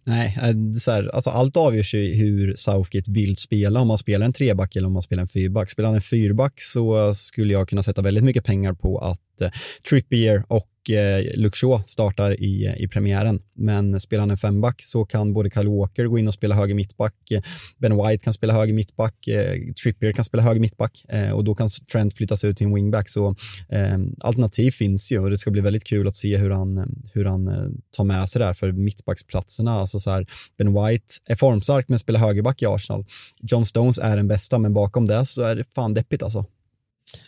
Nej, 0.06 0.38
eh, 0.42 0.72
så 0.72 0.90
här, 0.90 1.10
alltså 1.14 1.30
allt 1.30 1.56
avgörs 1.56 1.94
ju 1.94 2.14
hur 2.14 2.54
Southgate 2.56 3.10
vill 3.10 3.36
spela, 3.36 3.80
om 3.80 3.88
man 3.88 3.98
spelar 3.98 4.26
en 4.26 4.32
treback 4.32 4.76
eller 4.76 4.86
om 4.86 4.92
man 4.92 5.02
spelar 5.02 5.20
en 5.20 5.28
fyrback. 5.28 5.70
Spelar 5.70 5.88
han 5.88 5.96
en 5.96 6.02
fyrback 6.02 6.60
så 6.62 7.14
skulle 7.14 7.52
jag 7.52 7.68
kunna 7.68 7.82
sätta 7.82 8.02
väldigt 8.02 8.24
mycket 8.24 8.44
pengar 8.44 8.72
på 8.72 8.98
att 8.98 9.20
Eh, 9.40 9.50
Trippier 9.90 10.44
och 10.48 10.68
eh, 10.90 11.82
startar 11.86 12.40
i, 12.40 12.74
i 12.78 12.88
premiären. 12.88 13.40
Men 13.54 14.00
spelar 14.00 14.20
han 14.20 14.30
en 14.30 14.36
femback 14.36 14.82
så 14.82 15.04
kan 15.04 15.32
både 15.32 15.50
Kyle 15.50 15.68
Walker 15.68 16.04
gå 16.04 16.18
in 16.18 16.28
och 16.28 16.34
spela 16.34 16.54
höger 16.54 16.74
mittback, 16.74 17.30
eh, 17.30 17.42
Ben 17.78 17.96
White 17.96 18.24
kan 18.24 18.32
spela 18.32 18.52
höger 18.52 18.72
mittback, 18.72 19.28
eh, 19.28 19.72
Trippier 19.82 20.12
kan 20.12 20.24
spela 20.24 20.42
höger 20.42 20.60
mittback 20.60 21.04
eh, 21.08 21.30
och 21.30 21.44
då 21.44 21.54
kan 21.54 21.68
Trent 21.92 22.14
flyttas 22.14 22.44
ut 22.44 22.56
till 22.56 22.66
en 22.66 22.74
wingback. 22.74 23.08
Så 23.08 23.28
eh, 23.68 23.98
alternativ 24.20 24.70
finns 24.70 25.12
ju 25.12 25.18
och 25.18 25.30
det 25.30 25.38
ska 25.38 25.50
bli 25.50 25.60
väldigt 25.60 25.84
kul 25.84 26.06
att 26.06 26.16
se 26.16 26.36
hur 26.36 26.50
han, 26.50 26.96
hur 27.14 27.24
han 27.24 27.48
eh, 27.48 27.68
tar 27.96 28.04
med 28.04 28.28
sig 28.28 28.38
det 28.40 28.46
här 28.46 28.54
för 28.54 28.72
mittbacksplatserna. 28.72 29.72
Alltså 29.72 29.98
så 29.98 30.10
här, 30.10 30.26
ben 30.58 30.74
White 30.74 31.12
är 31.26 31.36
formstark 31.36 31.88
men 31.88 31.98
spelar 31.98 32.20
högerback 32.20 32.62
i 32.62 32.66
Arsenal. 32.66 33.04
John 33.40 33.64
Stones 33.64 33.98
är 33.98 34.16
den 34.16 34.28
bästa 34.28 34.58
men 34.58 34.74
bakom 34.74 35.06
det 35.06 35.24
så 35.24 35.42
är 35.42 35.54
det 35.56 35.64
fan 35.74 35.94
deppigt 35.94 36.22
alltså. 36.22 36.46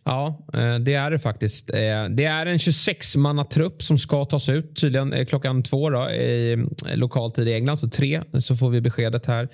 Ja, 0.04 0.46
eh, 0.54 0.74
det 0.74 0.94
är 0.94 1.10
det 1.10 1.18
faktiskt. 1.18 1.70
Eh, 1.70 2.04
det 2.10 2.24
är 2.24 2.46
en 2.46 2.58
26-mannatrupp 2.58 3.82
som 3.82 3.98
ska 3.98 4.24
tas 4.24 4.48
ut 4.48 4.76
tydligen 4.80 5.12
eh, 5.12 5.24
klockan 5.24 5.62
två 5.62 5.90
då, 5.90 6.10
i 6.10 6.56
lokal 6.94 7.32
tid 7.32 7.48
i 7.48 7.54
England. 7.54 7.76
Så 7.76 7.88
tre 7.88 8.22
så 8.38 8.56
får 8.56 8.70
vi 8.70 8.80
beskedet 8.80 9.26
här 9.26 9.48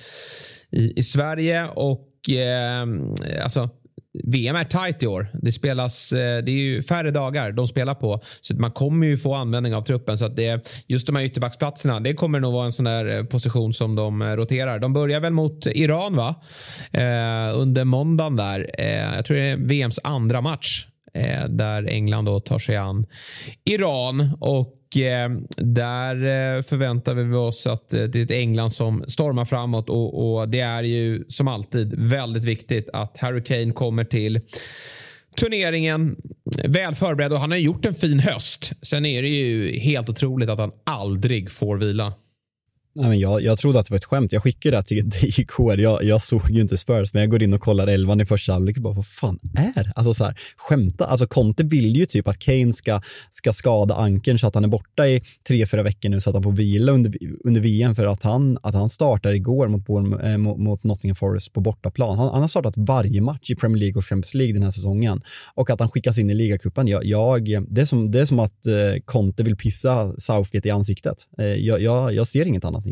i, 0.71 0.99
i 0.99 1.03
Sverige. 1.03 1.69
Och 1.69 2.31
eh, 2.31 2.87
alltså, 3.43 3.71
VM 4.25 4.57
är 4.57 4.65
tight 4.65 5.03
i 5.03 5.07
år. 5.07 5.29
Det 5.33 5.53
spelas, 5.53 6.13
eh, 6.13 6.43
det 6.43 6.51
är 6.51 6.57
ju 6.57 6.83
färre 6.83 7.11
dagar 7.11 7.53
de 7.53 7.69
spelar 7.69 7.95
på. 7.95 8.21
Så 8.41 8.57
man 8.57 8.71
kommer 8.71 9.07
ju 9.07 9.17
få 9.17 9.35
användning 9.35 9.75
av 9.75 9.83
truppen. 9.83 10.19
Så 10.19 10.25
att 10.25 10.37
det, 10.37 10.69
just 10.87 11.07
de 11.07 11.17
här 11.17 11.23
ytterbacksplatserna, 11.23 12.01
det 12.01 12.15
kommer 12.15 12.41
nog 12.41 12.53
vara 12.53 12.65
en 12.65 12.73
sån 12.73 12.85
där 12.85 13.19
eh, 13.19 13.25
position 13.25 13.73
som 13.73 13.95
de 13.95 14.23
eh, 14.23 14.37
roterar. 14.37 14.79
De 14.79 14.93
börjar 14.93 15.21
väl 15.21 15.33
mot 15.33 15.67
Iran 15.67 16.17
va? 16.17 16.35
Eh, 16.93 17.59
under 17.59 17.85
måndagen 17.85 18.37
där. 18.37 18.71
Eh, 18.79 19.17
jag 19.17 19.25
tror 19.25 19.37
det 19.37 19.43
är 19.43 19.57
VMs 19.57 20.01
andra 20.05 20.41
match. 20.41 20.87
Eh, 21.17 21.49
där 21.49 21.89
England 21.89 22.25
då 22.25 22.41
tar 22.41 22.59
sig 22.59 22.77
an 22.77 23.07
Iran. 23.65 24.37
Och 24.41 24.97
eh, 24.97 25.31
där 25.57 26.15
eh, 26.17 26.63
förväntar 26.63 27.15
vi 27.15 27.37
oss 27.37 27.67
att 27.67 27.93
eh, 27.93 28.03
det 28.03 28.19
är 28.19 28.25
ett 28.25 28.31
England 28.31 28.71
som 28.71 29.05
stormar 29.09 29.45
framåt 29.45 29.89
och, 29.89 30.37
och 30.39 30.49
det 30.49 30.61
är 30.61 30.83
ju 30.83 31.25
som 31.29 31.49
alltid 31.49 31.95
väldigt 31.99 32.45
viktigt 32.45 32.89
att 32.93 33.19
Harry 33.19 33.45
Kane 33.45 33.73
kommer 33.73 34.05
till 34.05 34.41
turneringen 35.37 36.17
väl 36.65 36.95
förberedd 36.95 37.33
och 37.33 37.41
han 37.41 37.51
har 37.51 37.59
gjort 37.59 37.85
en 37.85 37.95
fin 37.95 38.21
höst. 38.21 38.73
Sen 38.83 39.07
är 39.07 39.23
det 39.23 39.29
ju 39.29 39.79
helt 39.79 40.09
otroligt 40.09 40.51
att 40.51 40.59
han 40.59 40.73
aldrig 40.85 41.51
får 41.51 41.77
vila. 41.77 42.13
Nej, 42.99 43.09
men 43.09 43.19
jag, 43.19 43.43
jag 43.43 43.59
trodde 43.59 43.81
att 43.81 43.87
det 43.87 43.91
var 43.91 43.97
ett 43.97 44.05
skämt. 44.05 44.33
Jag 44.33 44.43
skickade 44.43 44.77
det 44.77 44.83
till 44.83 45.09
dig 45.09 45.35
igår. 45.39 45.81
Jag, 45.81 46.05
jag 46.05 46.23
såg 46.23 46.51
ju 46.51 46.61
inte 46.61 46.77
Spurs, 46.77 47.13
men 47.13 47.23
jag 47.23 47.31
går 47.31 47.43
in 47.43 47.55
och 47.55 47.61
kollar 47.61 47.87
elvan 47.87 48.21
i 48.21 48.25
första 48.25 48.53
halvlek 48.53 48.77
och 48.77 48.83
bara, 48.83 48.95
vad 48.95 49.07
fan 49.07 49.39
är 49.55 49.93
Alltså 49.97 50.15
så 50.15 50.25
här, 50.25 50.39
skämta. 50.57 51.07
Alltså 51.07 51.27
Conte 51.27 51.65
vill 51.65 51.97
ju 51.97 52.07
typ 52.07 52.29
att 52.29 52.39
Kane 52.39 52.73
ska, 52.73 53.01
ska 53.31 53.53
skada 53.53 53.95
ankeln 53.95 54.39
så 54.39 54.47
att 54.47 54.55
han 54.55 54.65
är 54.65 54.69
borta 54.69 55.09
i 55.09 55.23
tre, 55.49 55.67
fyra 55.67 55.83
veckor 55.83 56.09
nu 56.09 56.21
så 56.21 56.31
att 56.31 56.37
han 56.37 56.43
får 56.43 56.53
vila 56.53 56.93
under, 56.93 57.13
under 57.45 57.61
VM 57.61 57.95
för 57.95 58.07
att 58.07 58.23
han, 58.23 58.59
att 58.63 58.75
han 58.75 58.89
startar 58.89 59.33
igår 59.33 59.69
mot, 59.69 59.89
äh, 60.25 60.37
mot, 60.37 60.59
mot 60.59 60.85
Nottingham 60.85 61.17
Forest 61.17 61.53
på 61.53 61.61
bortaplan. 61.61 62.19
Han, 62.19 62.29
han, 62.33 62.41
har 62.41 62.49
startat 62.49 62.75
varje 62.77 63.21
match 63.21 63.51
i 63.51 63.55
Premier 63.55 63.81
League 63.81 63.99
och 63.99 64.05
Champions 64.05 64.35
League 64.35 64.55
den 64.55 64.63
här 64.63 64.71
säsongen 64.71 65.23
och 65.55 65.71
att 65.71 65.81
han 65.81 65.89
skickas 65.89 66.19
in 66.19 66.31
i 66.31 66.35
ligacupen. 66.35 66.89
Jag, 66.89 67.05
jag, 67.05 67.45
det, 67.69 67.81
är 67.81 67.85
som, 67.85 68.11
det 68.11 68.21
är 68.21 68.25
som 68.25 68.39
att 68.39 68.67
eh, 68.67 68.75
Conte 69.05 69.43
vill 69.43 69.57
pissa 69.57 70.15
Southgate 70.19 70.69
i 70.69 70.71
ansiktet. 70.71 71.17
Eh, 71.39 71.47
jag, 71.47 71.83
jag, 71.83 72.15
jag 72.15 72.27
ser 72.27 72.47
inget 72.47 72.65
annat. 72.65 72.86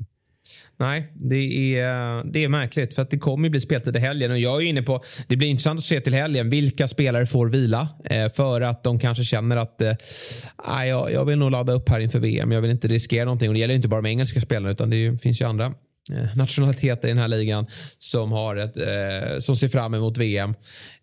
Nej, 0.76 1.12
det 1.14 1.78
är, 1.78 2.32
det 2.32 2.44
är 2.44 2.48
märkligt 2.48 2.94
för 2.94 3.02
att 3.02 3.10
det 3.10 3.18
kommer 3.18 3.48
bli 3.48 3.60
speltid 3.60 3.96
i 3.96 3.98
helgen 3.98 4.30
och 4.30 4.38
jag 4.38 4.62
är 4.62 4.66
inne 4.66 4.82
på 4.82 5.02
det 5.28 5.36
blir 5.36 5.48
intressant 5.48 5.78
att 5.78 5.84
se 5.84 6.00
till 6.00 6.14
helgen 6.14 6.50
vilka 6.50 6.88
spelare 6.88 7.26
får 7.26 7.48
vila 7.48 7.88
eh, 8.04 8.28
för 8.28 8.60
att 8.60 8.84
de 8.84 8.98
kanske 8.98 9.24
känner 9.24 9.56
att 9.56 9.82
eh, 9.82 9.92
jag, 10.86 11.12
jag 11.12 11.24
vill 11.24 11.38
nog 11.38 11.50
ladda 11.50 11.72
upp 11.72 11.88
här 11.88 12.00
inför 12.00 12.18
VM. 12.18 12.52
Jag 12.52 12.60
vill 12.60 12.70
inte 12.70 12.88
riskera 12.88 13.24
någonting 13.24 13.48
och 13.48 13.54
det 13.54 13.60
gäller 13.60 13.74
inte 13.74 13.88
bara 13.88 14.02
de 14.02 14.08
engelska 14.08 14.40
spelarna 14.40 14.70
utan 14.70 14.90
det 14.90 15.22
finns 15.22 15.40
ju 15.40 15.44
andra 15.44 15.66
eh, 16.12 16.36
nationaliteter 16.36 17.08
i 17.08 17.10
den 17.10 17.18
här 17.18 17.28
ligan 17.28 17.66
som, 17.98 18.32
har 18.32 18.56
ett, 18.56 18.76
eh, 18.76 19.38
som 19.38 19.56
ser 19.56 19.68
fram 19.68 19.94
emot 19.94 20.18
VM. 20.18 20.50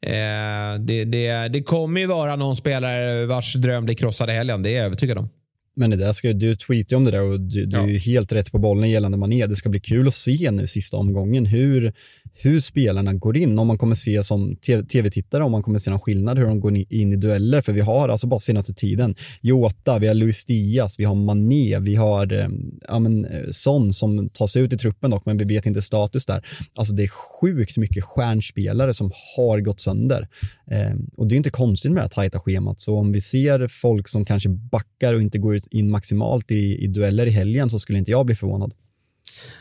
Eh, 0.01 0.79
det, 0.79 1.05
det, 1.05 1.47
det 1.47 1.63
kommer 1.63 1.99
ju 1.99 2.07
vara 2.07 2.35
någon 2.35 2.55
spelare 2.55 3.25
vars 3.25 3.53
dröm 3.53 3.85
blir 3.85 3.95
krossad 3.95 4.29
i 4.29 4.33
helgen, 4.33 4.63
det 4.63 4.69
är 4.69 4.77
jag 4.77 4.85
övertygad 4.85 5.17
om. 5.17 5.29
Men 5.75 5.89
det 5.89 5.95
där 5.95 6.11
ska, 6.11 6.33
du 6.33 6.55
tweetar 6.55 6.97
om 6.97 7.05
det 7.05 7.11
där 7.11 7.21
och 7.21 7.39
du, 7.39 7.65
du 7.65 7.77
ja. 7.77 7.89
är 7.89 7.99
helt 7.99 8.33
rätt 8.33 8.51
på 8.51 8.57
bollen 8.57 8.89
gällande 8.89 9.17
Mané. 9.17 9.47
Det 9.47 9.55
ska 9.55 9.69
bli 9.69 9.79
kul 9.79 10.07
att 10.07 10.13
se 10.13 10.51
nu 10.51 10.67
sista 10.67 10.97
omgången 10.97 11.45
hur, 11.45 11.93
hur 12.33 12.59
spelarna 12.59 13.13
går 13.13 13.37
in. 13.37 13.59
Om 13.59 13.67
man 13.67 13.77
kommer 13.77 13.95
se 13.95 14.23
som 14.23 14.55
tv-tittare, 14.91 15.43
om 15.43 15.51
man 15.51 15.63
kommer 15.63 15.79
se 15.79 15.91
någon 15.91 15.99
skillnad 15.99 16.37
hur 16.37 16.45
de 16.45 16.59
går 16.59 16.75
in 16.75 17.13
i 17.13 17.15
dueller. 17.15 17.61
För 17.61 17.73
vi 17.73 17.81
har 17.81 18.09
alltså 18.09 18.27
bara 18.27 18.39
senaste 18.39 18.73
tiden 18.73 19.15
Jota, 19.41 19.99
vi 19.99 20.07
har 20.07 20.13
Luis 20.13 20.45
Diaz, 20.45 20.99
vi 20.99 21.03
har 21.03 21.15
Mané, 21.15 21.79
vi 21.79 21.95
har 21.95 22.33
eh, 22.33 22.47
ja, 22.87 22.99
men, 22.99 23.25
eh, 23.25 23.43
Son 23.51 23.93
som 23.93 24.29
tas 24.29 24.55
ut 24.55 24.73
i 24.73 24.77
truppen 24.77 25.11
dock, 25.11 25.25
men 25.25 25.37
vi 25.37 25.45
vet 25.45 25.65
inte 25.65 25.81
status 25.81 26.25
där. 26.25 26.45
Alltså 26.75 26.93
det 26.93 27.03
är 27.03 27.11
sjukt 27.41 27.77
mycket 27.77 28.03
stjärnspelare 28.03 28.93
som 28.93 29.11
har 29.37 29.59
gått 29.59 29.79
sönder. 29.79 30.27
Eh, 30.71 30.93
och 31.17 31.27
det 31.27 31.35
är 31.35 31.37
inte 31.37 31.49
konstigt 31.49 31.91
med 31.91 31.97
det 31.97 32.03
här 32.03 32.09
tajta 32.09 32.39
schemat. 32.39 32.79
Så 32.79 32.97
om 32.97 33.11
vi 33.11 33.21
ser 33.21 33.67
folk 33.67 34.07
som 34.07 34.25
kanske 34.25 34.49
backar 34.49 35.13
och 35.13 35.21
inte 35.21 35.37
går 35.37 35.59
in 35.71 35.89
maximalt 35.89 36.51
i, 36.51 36.83
i 36.83 36.87
dueller 36.87 37.25
i 37.25 37.31
helgen 37.31 37.69
så 37.69 37.79
skulle 37.79 37.99
inte 37.99 38.11
jag 38.11 38.25
bli 38.25 38.35
förvånad. 38.35 38.73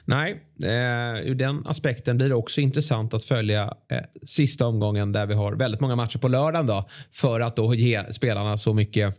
Nej, 0.04 0.30
eh, 0.62 1.26
ur 1.26 1.34
den 1.34 1.66
aspekten 1.66 2.16
blir 2.16 2.28
det 2.28 2.34
också 2.34 2.60
intressant 2.60 3.14
att 3.14 3.24
följa 3.24 3.62
eh, 3.64 3.98
sista 4.22 4.66
omgången 4.66 5.12
där 5.12 5.26
vi 5.26 5.34
har 5.34 5.52
väldigt 5.52 5.80
många 5.80 5.96
matcher 5.96 6.18
på 6.18 6.28
lördagen 6.28 6.66
då, 6.66 6.84
för 7.12 7.40
att 7.40 7.56
då 7.56 7.74
ge 7.74 8.12
spelarna 8.12 8.56
så 8.56 8.74
mycket 8.74 9.14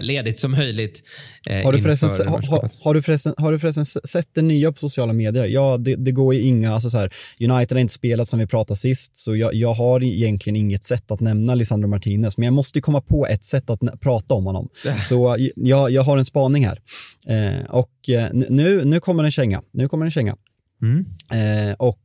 ledigt 0.00 0.38
som 0.38 0.50
möjligt. 0.50 1.02
Eh, 1.46 1.64
har, 1.64 1.72
du 1.72 1.82
förresten, 1.82 2.10
har, 2.10 2.84
har, 2.84 2.94
du 2.94 3.02
förresten, 3.02 3.34
har 3.36 3.52
du 3.52 3.58
förresten 3.58 3.86
sett 3.86 4.28
det 4.34 4.42
nya 4.42 4.72
på 4.72 4.78
sociala 4.78 5.12
medier? 5.12 5.46
Ja, 5.46 5.76
det, 5.78 5.96
det 5.96 6.12
går 6.12 6.34
ju 6.34 6.40
inga, 6.40 6.74
alltså 6.74 6.90
så 6.90 6.98
här, 6.98 7.12
United 7.40 7.76
har 7.76 7.80
inte 7.80 7.94
spelat 7.94 8.28
som 8.28 8.38
vi 8.38 8.46
pratade 8.46 8.76
sist, 8.78 9.16
så 9.16 9.36
jag, 9.36 9.54
jag 9.54 9.74
har 9.74 10.04
egentligen 10.04 10.56
inget 10.56 10.84
sätt 10.84 11.10
att 11.10 11.20
nämna 11.20 11.54
Lisandro 11.54 11.88
Martinez, 11.88 12.38
men 12.38 12.44
jag 12.44 12.54
måste 12.54 12.80
komma 12.80 13.00
på 13.00 13.26
ett 13.26 13.44
sätt 13.44 13.70
att 13.70 14.00
prata 14.00 14.34
om 14.34 14.46
honom. 14.46 14.68
Så 15.04 15.36
jag, 15.56 15.90
jag 15.90 16.02
har 16.02 16.18
en 16.18 16.24
spaning 16.24 16.66
här. 16.66 16.78
Eh, 17.26 17.64
och 17.70 18.08
eh, 18.08 18.28
nu, 18.32 18.84
nu 18.84 19.00
kommer 19.00 19.24
en 19.24 19.30
känga. 19.30 19.62
Nu 19.72 19.88
kommer 19.88 20.04
en 20.04 20.10
känga. 20.10 20.36
Mm. 20.82 21.04
Eh, 21.32 21.74
och 21.78 21.98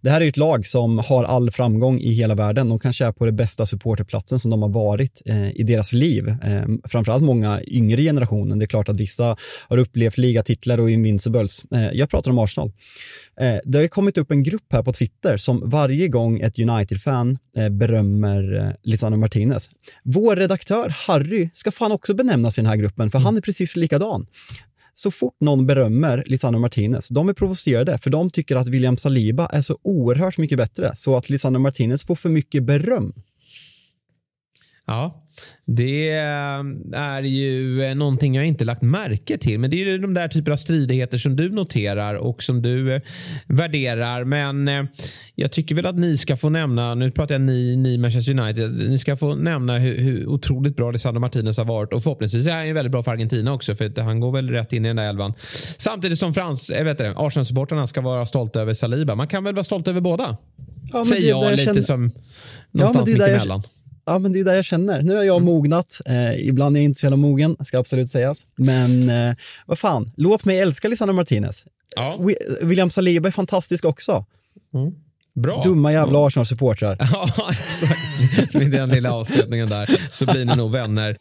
det 0.00 0.10
här 0.10 0.20
är 0.20 0.28
ett 0.28 0.36
lag 0.36 0.66
som 0.66 0.98
har 0.98 1.24
all 1.24 1.50
framgång 1.50 2.00
i 2.00 2.12
hela 2.12 2.34
världen. 2.34 2.68
De 2.68 2.78
kanske 2.78 3.04
är 3.04 3.12
på 3.12 3.26
det 3.26 3.32
bästa 3.32 3.66
supporterplatsen 3.66 4.38
som 4.38 4.50
de 4.50 4.62
har 4.62 4.68
varit 4.68 5.22
eh, 5.24 5.50
i 5.50 5.62
deras 5.62 5.92
liv. 5.92 6.28
Eh, 6.28 6.64
framförallt 6.84 7.22
många 7.22 7.60
yngre 7.66 8.02
generationen. 8.02 8.58
Det 8.58 8.64
är 8.64 8.66
klart 8.66 8.88
att 8.88 9.00
vissa 9.00 9.36
har 9.68 9.78
upplevt 9.78 10.18
ligatitlar 10.18 10.80
och 10.80 10.90
invincibles. 10.90 11.64
Eh, 11.74 11.90
jag 11.92 12.10
pratar 12.10 12.30
om 12.30 12.38
Arsenal. 12.38 12.72
Eh, 13.40 13.56
det 13.64 13.78
har 13.78 13.88
kommit 13.88 14.18
upp 14.18 14.30
en 14.30 14.42
grupp 14.42 14.72
här 14.72 14.82
på 14.82 14.92
Twitter 14.92 15.36
som 15.36 15.70
varje 15.70 16.08
gång 16.08 16.40
ett 16.40 16.58
United-fan 16.58 17.38
eh, 17.56 17.68
berömmer 17.68 18.54
eh, 18.54 18.72
Lisandro 18.82 19.18
Martinez. 19.18 19.70
Vår 20.04 20.36
redaktör 20.36 20.88
Harry 20.88 21.50
ska 21.52 21.72
fan 21.72 21.92
också 21.92 22.14
benämnas 22.14 22.58
i 22.58 22.62
den 22.62 22.68
här 22.68 22.76
gruppen 22.76 23.10
för 23.10 23.18
han 23.18 23.36
är 23.36 23.40
precis 23.40 23.76
likadan 23.76 24.26
så 24.98 25.10
fort 25.10 25.36
någon 25.40 25.66
berömmer 25.66 26.24
Lisandro 26.26 26.60
Martinez, 26.60 27.08
de 27.08 27.28
är 27.28 27.32
provocerade 27.32 27.98
för 27.98 28.10
de 28.10 28.30
tycker 28.30 28.56
att 28.56 28.68
William 28.68 28.96
Saliba 28.96 29.46
är 29.46 29.62
så 29.62 29.78
oerhört 29.82 30.38
mycket 30.38 30.58
bättre 30.58 30.90
så 30.94 31.16
att 31.16 31.28
Lisandro 31.28 31.60
Martinez 31.60 32.04
får 32.04 32.14
för 32.14 32.28
mycket 32.28 32.64
beröm. 32.64 33.12
Ja, 34.86 35.25
det 35.64 36.08
är 36.92 37.22
ju 37.22 37.94
någonting 37.94 38.34
jag 38.34 38.46
inte 38.46 38.64
lagt 38.64 38.82
märke 38.82 39.38
till. 39.38 39.58
Men 39.58 39.70
det 39.70 39.82
är 39.82 39.86
ju 39.86 39.98
de 39.98 40.14
där 40.14 40.28
typer 40.28 40.52
av 40.52 40.56
stridigheter 40.56 41.18
som 41.18 41.36
du 41.36 41.50
noterar 41.50 42.14
och 42.14 42.42
som 42.42 42.62
du 42.62 42.94
eh, 42.94 43.02
värderar. 43.46 44.24
Men 44.24 44.68
eh, 44.68 44.84
jag 45.34 45.52
tycker 45.52 45.74
väl 45.74 45.86
att 45.86 45.98
ni 45.98 46.16
ska 46.16 46.36
få 46.36 46.48
nämna, 46.48 46.94
nu 46.94 47.10
pratar 47.10 47.34
jag 47.34 47.42
ni, 47.42 47.76
ni 47.76 47.98
Manchester 47.98 48.40
United, 48.40 48.72
ni 48.88 48.98
ska 48.98 49.16
få 49.16 49.34
nämna 49.34 49.78
hur, 49.78 49.98
hur 49.98 50.26
otroligt 50.26 50.76
bra 50.76 50.90
Lisandro 50.90 51.20
Martinez 51.20 51.58
har 51.58 51.64
varit 51.64 51.92
och 51.92 52.02
förhoppningsvis 52.02 52.46
är 52.46 52.54
han 52.54 52.66
ju 52.66 52.72
väldigt 52.72 52.92
bra 52.92 53.02
för 53.02 53.12
Argentina 53.12 53.52
också 53.52 53.74
för 53.74 54.00
han 54.00 54.20
går 54.20 54.32
väl 54.32 54.50
rätt 54.50 54.72
in 54.72 54.84
i 54.84 54.88
den 54.88 54.96
där 54.96 55.08
elvan. 55.08 55.34
Samtidigt 55.78 56.18
som 56.18 56.34
Frans, 56.34 56.70
vet 56.70 57.00
Arsenal-supportrarna 57.00 57.86
ska 57.86 58.00
vara 58.00 58.26
stolta 58.26 58.60
över 58.60 58.74
Saliba. 58.74 59.14
Man 59.14 59.28
kan 59.28 59.44
väl 59.44 59.54
vara 59.54 59.64
stolt 59.64 59.88
över 59.88 60.00
båda? 60.00 60.36
Ja, 60.92 61.04
Säger 61.04 61.30
jag, 61.30 61.44
jag 61.44 61.50
lite 61.50 61.64
känner... 61.64 61.80
som 61.80 62.12
någonstans 62.70 63.08
ja, 63.08 63.12
mittemellan. 63.12 63.62
Jag 63.64 63.75
ja, 64.06 64.18
men 64.18 64.32
det 64.32 64.40
är 64.40 64.44
där 64.44 64.54
jag 64.54 64.64
känner. 64.64 65.02
Nu 65.02 65.14
har 65.16 65.22
jag 65.24 65.36
mm. 65.36 65.46
mognat. 65.46 66.00
Eh, 66.06 66.48
ibland 66.48 66.76
är 66.76 66.80
jag 66.80 66.84
inte 66.84 67.00
så 67.00 67.06
jävla 67.06 67.16
mogen, 67.16 67.56
ska 67.60 67.78
absolut 67.78 68.08
sägas. 68.08 68.38
Men 68.56 69.10
eh, 69.10 69.34
vad 69.66 69.78
fan, 69.78 70.12
låt 70.16 70.44
mig 70.44 70.60
älska 70.60 70.88
Lisandro 70.88 71.14
Martinez. 71.14 71.64
Ja. 71.96 72.20
William 72.60 72.90
Saliba 72.90 73.28
är 73.28 73.32
fantastisk 73.32 73.84
också. 73.84 74.24
Mm. 74.74 74.92
Bra. 75.34 75.62
Dumma 75.64 75.92
jävla 75.92 76.18
ja. 76.18 76.26
Arsenal-supportrar. 76.26 76.96
Ja, 77.12 77.50
exakt. 77.50 78.54
Med 78.54 78.70
den 78.70 78.88
lilla 78.88 79.12
avslutningen 79.12 79.68
där 79.68 80.00
så 80.10 80.26
blir 80.26 80.44
ni 80.44 80.56
nog 80.56 80.72
vänner. 80.72 81.16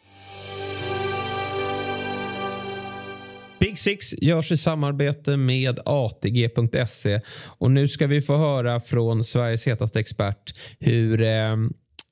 Big 3.59 3.77
Six 3.77 4.13
görs 4.21 4.51
i 4.51 4.57
samarbete 4.57 5.37
med 5.37 5.79
ATG.se 5.85 7.21
och 7.45 7.71
nu 7.71 7.87
ska 7.87 8.07
vi 8.07 8.21
få 8.21 8.37
höra 8.37 8.79
från 8.79 9.23
Sveriges 9.23 9.67
hetaste 9.67 9.99
expert 9.99 10.53
hur 10.79 11.21
eh, 11.21 11.55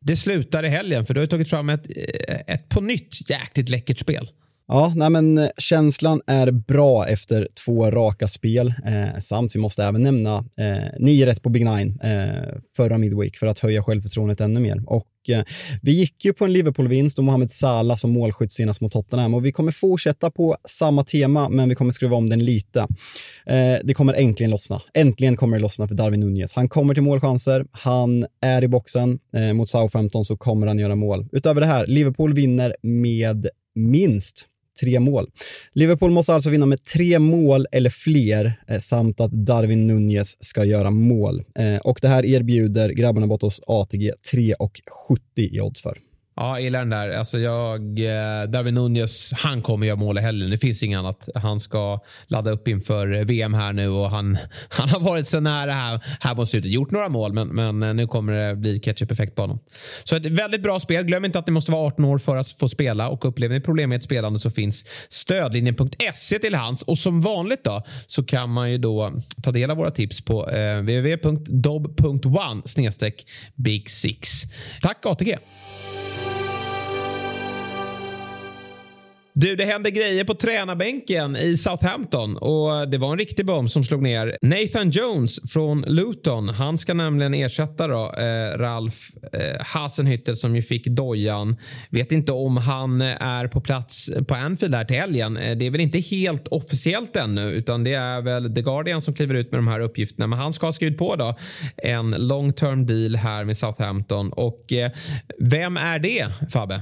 det 0.03 0.15
slutar 0.15 0.65
i 0.65 0.69
helgen. 0.69 1.05
För 1.05 1.13
du 1.13 1.19
har 1.19 1.27
tagit 1.27 1.49
fram 1.49 1.69
ett, 1.69 1.87
eh, 2.27 2.39
ett 2.47 2.69
på 2.69 2.81
nytt 2.81 3.29
jäkligt 3.29 3.69
läckert 3.69 3.99
spel. 3.99 4.29
Ja, 4.67 4.93
nej 4.95 5.09
men 5.09 5.37
eh, 5.37 5.49
känslan 5.57 6.21
är 6.27 6.51
bra 6.51 7.07
efter 7.07 7.47
två 7.65 7.91
raka 7.91 8.27
spel. 8.27 8.73
Eh, 8.85 9.19
samt 9.19 9.55
vi 9.55 9.59
måste 9.59 9.83
även 9.83 10.03
nämna 10.03 10.37
eh, 10.37 10.99
nio 10.99 11.25
rätt 11.25 11.41
på 11.41 11.49
Big 11.49 11.65
Nine 11.65 11.99
eh, 12.03 12.55
förra 12.75 12.97
Midweek 12.97 13.37
för 13.37 13.47
att 13.47 13.59
höja 13.59 13.83
självförtroendet 13.83 14.41
ännu 14.41 14.59
mer. 14.59 14.83
Och 14.85 15.07
Eh, 15.29 15.43
vi 15.81 15.91
gick 15.91 16.25
ju 16.25 16.33
på 16.33 16.45
en 16.45 16.53
Liverpool-vinst 16.53 17.17
och 17.17 17.23
Mohamed 17.23 17.51
Salah 17.51 17.95
som 17.95 18.11
målskytt 18.11 18.51
senast 18.51 18.81
mot 18.81 18.91
Tottenham 18.91 19.33
och 19.33 19.45
vi 19.45 19.51
kommer 19.51 19.71
fortsätta 19.71 20.31
på 20.31 20.57
samma 20.67 21.03
tema 21.03 21.49
men 21.49 21.69
vi 21.69 21.75
kommer 21.75 21.91
skruva 21.91 22.15
om 22.15 22.29
den 22.29 22.45
lite. 22.45 22.79
Eh, 23.45 23.75
det 23.83 23.93
kommer 23.93 24.13
äntligen 24.13 24.51
lossna. 24.51 24.81
Äntligen 24.93 25.35
kommer 25.35 25.57
det 25.57 25.61
lossna 25.61 25.87
för 25.87 25.95
Darwin 25.95 26.19
Nunez. 26.19 26.53
Han 26.53 26.69
kommer 26.69 26.93
till 26.93 27.03
målchanser, 27.03 27.65
han 27.71 28.25
är 28.41 28.63
i 28.63 28.67
boxen. 28.67 29.19
Eh, 29.35 29.53
mot 29.53 29.69
Southampton 29.69 30.25
så 30.25 30.37
kommer 30.37 30.67
han 30.67 30.79
göra 30.79 30.95
mål. 30.95 31.27
Utöver 31.31 31.61
det 31.61 31.67
här, 31.67 31.85
Liverpool 31.87 32.33
vinner 32.33 32.75
med 32.81 33.47
minst 33.75 34.47
tre 34.81 34.99
mål. 34.99 35.29
Liverpool 35.73 36.11
måste 36.11 36.33
alltså 36.33 36.49
vinna 36.49 36.65
med 36.65 36.83
tre 36.83 37.19
mål 37.19 37.65
eller 37.71 37.89
fler 37.89 38.53
eh, 38.67 38.79
samt 38.79 39.19
att 39.19 39.31
Darwin 39.31 39.87
Nunez 39.87 40.43
ska 40.43 40.65
göra 40.65 40.91
mål. 40.91 41.43
Eh, 41.55 41.77
och 41.77 41.99
det 42.01 42.07
här 42.07 42.25
erbjuder 42.25 42.89
grabbarna 42.89 43.27
bort 43.27 43.43
oss 43.43 43.61
ATG 43.67 44.11
3,70 44.33 45.17
i 45.35 45.61
odds 45.61 45.81
för. 45.81 45.97
Ja, 46.35 46.49
jag 46.55 46.61
gillar 46.61 46.79
den 46.79 46.89
där. 46.89 47.09
Alltså 47.09 47.39
jag, 47.39 47.81
eh, 47.99 48.49
Darwin 48.49 48.75
Nunez, 48.75 49.33
han 49.33 49.61
kommer 49.61 49.87
göra 49.87 49.95
mål 49.95 50.17
i 50.17 50.21
helgen. 50.21 50.49
Det 50.49 50.57
finns 50.57 50.83
inget 50.83 50.99
annat. 50.99 51.29
Han 51.35 51.59
ska 51.59 51.99
ladda 52.27 52.51
upp 52.51 52.67
inför 52.67 53.13
eh, 53.13 53.25
VM 53.25 53.53
här 53.53 53.73
nu 53.73 53.89
och 53.89 54.09
han, 54.09 54.37
han 54.69 54.89
har 54.89 54.99
varit 54.99 55.27
så 55.27 55.39
nära 55.39 55.73
här, 55.73 55.99
här 56.19 56.35
på 56.35 56.45
slutet. 56.45 56.71
Gjort 56.71 56.91
några 56.91 57.09
mål, 57.09 57.33
men, 57.33 57.47
men 57.47 57.83
eh, 57.83 57.93
nu 57.93 58.07
kommer 58.07 58.33
det 58.33 58.55
bli 58.55 58.79
ketchup-effekt 58.79 59.35
på 59.35 59.41
honom. 59.41 59.59
Så 60.03 60.15
ett 60.15 60.25
väldigt 60.25 60.63
bra 60.63 60.79
spel. 60.79 61.03
Glöm 61.03 61.25
inte 61.25 61.39
att 61.39 61.47
ni 61.47 61.53
måste 61.53 61.71
vara 61.71 61.87
18 61.87 62.05
år 62.05 62.17
för 62.17 62.37
att 62.37 62.49
få 62.49 62.69
spela 62.69 63.09
och 63.09 63.25
upplever 63.25 63.55
ni 63.55 63.61
problem 63.61 63.89
med 63.89 63.97
ett 63.97 64.03
spelande 64.03 64.39
så 64.39 64.49
finns 64.49 64.85
stödlinjen.se 65.09 66.39
till 66.39 66.55
hands. 66.55 66.81
Och 66.83 66.97
som 66.97 67.21
vanligt 67.21 67.63
då 67.63 67.81
så 68.07 68.23
kan 68.23 68.49
man 68.49 68.71
ju 68.71 68.77
då 68.77 69.13
ta 69.43 69.51
del 69.51 69.71
av 69.71 69.77
våra 69.77 69.91
tips 69.91 70.25
på 70.25 70.49
eh, 70.49 70.77
www.dob.one 70.77 72.61
big 73.55 73.89
six. 73.89 74.41
Tack 74.81 75.05
ATG! 75.05 75.37
Du, 79.35 79.55
det 79.55 79.65
hände 79.65 79.91
grejer 79.91 80.23
på 80.23 80.35
tränarbänken 80.35 81.35
i 81.35 81.57
Southampton 81.57 82.37
och 82.37 82.89
det 82.89 82.97
var 82.97 83.11
en 83.11 83.17
riktig 83.17 83.45
bomb 83.45 83.71
som 83.71 83.83
slog 83.83 84.01
ner. 84.01 84.37
Nathan 84.41 84.89
Jones 84.89 85.51
från 85.51 85.81
Luton. 85.81 86.49
Han 86.49 86.77
ska 86.77 86.93
nämligen 86.93 87.33
ersätta 87.33 87.87
då, 87.87 88.13
eh, 88.17 88.57
Ralf 88.57 89.09
eh, 89.33 89.61
Hasenhüttel 89.61 90.35
som 90.35 90.55
ju 90.55 90.61
fick 90.61 90.87
dojan. 90.87 91.57
Vet 91.89 92.11
inte 92.11 92.31
om 92.31 92.57
han 92.57 93.01
eh, 93.01 93.21
är 93.21 93.47
på 93.47 93.61
plats 93.61 94.09
på 94.27 94.35
Anfield 94.35 94.75
här 94.75 94.85
till 94.85 94.97
helgen. 94.97 95.37
Eh, 95.37 95.57
det 95.57 95.65
är 95.65 95.71
väl 95.71 95.81
inte 95.81 95.99
helt 95.99 96.47
officiellt 96.47 97.15
ännu 97.15 97.51
utan 97.51 97.83
det 97.83 97.93
är 97.93 98.21
väl 98.21 98.55
The 98.55 98.61
Guardian 98.61 99.01
som 99.01 99.13
kliver 99.13 99.35
ut 99.35 99.51
med 99.51 99.57
de 99.57 99.67
här 99.67 99.79
uppgifterna. 99.79 100.27
Men 100.27 100.39
han 100.39 100.53
ska 100.53 100.67
ha 100.67 100.73
skrivit 100.73 100.97
på 100.97 101.15
då 101.15 101.37
en 101.77 102.11
long 102.11 102.53
term 102.53 102.85
deal 102.85 103.15
här 103.15 103.43
med 103.43 103.57
Southampton. 103.57 104.33
Och 104.33 104.73
eh, 104.73 104.91
vem 105.39 105.77
är 105.77 105.99
det, 105.99 106.27
Fabbe? 106.51 106.81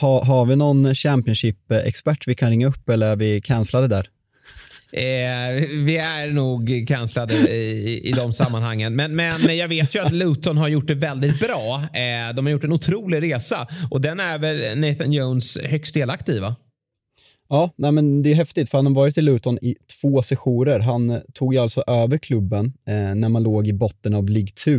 Har 0.00 0.46
vi 0.46 0.56
någon 0.56 0.94
Championship-expert 0.94 2.26
vi 2.26 2.34
kan 2.34 2.50
ringa 2.50 2.66
upp 2.66 2.88
eller 2.88 3.06
är 3.06 3.16
vi 3.16 3.40
cancellade 3.40 3.88
där? 3.88 4.08
Eh, 4.92 5.68
vi 5.84 5.96
är 5.96 6.32
nog 6.32 6.84
cancellade 6.88 7.34
i, 7.34 8.00
i 8.08 8.12
de 8.12 8.32
sammanhangen. 8.32 8.96
Men, 8.96 9.16
men 9.16 9.56
jag 9.56 9.68
vet 9.68 9.94
ju 9.94 10.02
att 10.02 10.12
Luton 10.12 10.56
har 10.56 10.68
gjort 10.68 10.86
det 10.86 10.94
väldigt 10.94 11.40
bra. 11.40 11.76
Eh, 11.76 12.34
de 12.34 12.46
har 12.46 12.50
gjort 12.50 12.64
en 12.64 12.72
otrolig 12.72 13.22
resa 13.22 13.66
och 13.90 14.00
den 14.00 14.20
är 14.20 14.38
väl 14.38 14.78
Nathan 14.78 15.12
Jones 15.12 15.58
högst 15.64 15.94
delaktig 15.94 16.40
va? 16.40 16.56
Ja, 17.50 17.70
nej 17.76 17.92
men 17.92 18.22
det 18.22 18.30
är 18.30 18.34
häftigt 18.34 18.68
för 18.68 18.78
han 18.78 18.86
har 18.86 18.94
varit 18.94 19.18
i 19.18 19.20
Luton 19.20 19.58
i 19.62 19.76
två 20.00 20.22
sessioner. 20.22 20.78
Han 20.78 21.10
eh, 21.10 21.20
tog 21.34 21.56
alltså 21.56 21.82
över 21.86 22.18
klubben 22.18 22.72
eh, 22.86 23.14
när 23.14 23.28
man 23.28 23.42
låg 23.42 23.66
i 23.66 23.72
botten 23.72 24.14
av 24.14 24.28
League 24.28 24.50
2 24.64 24.70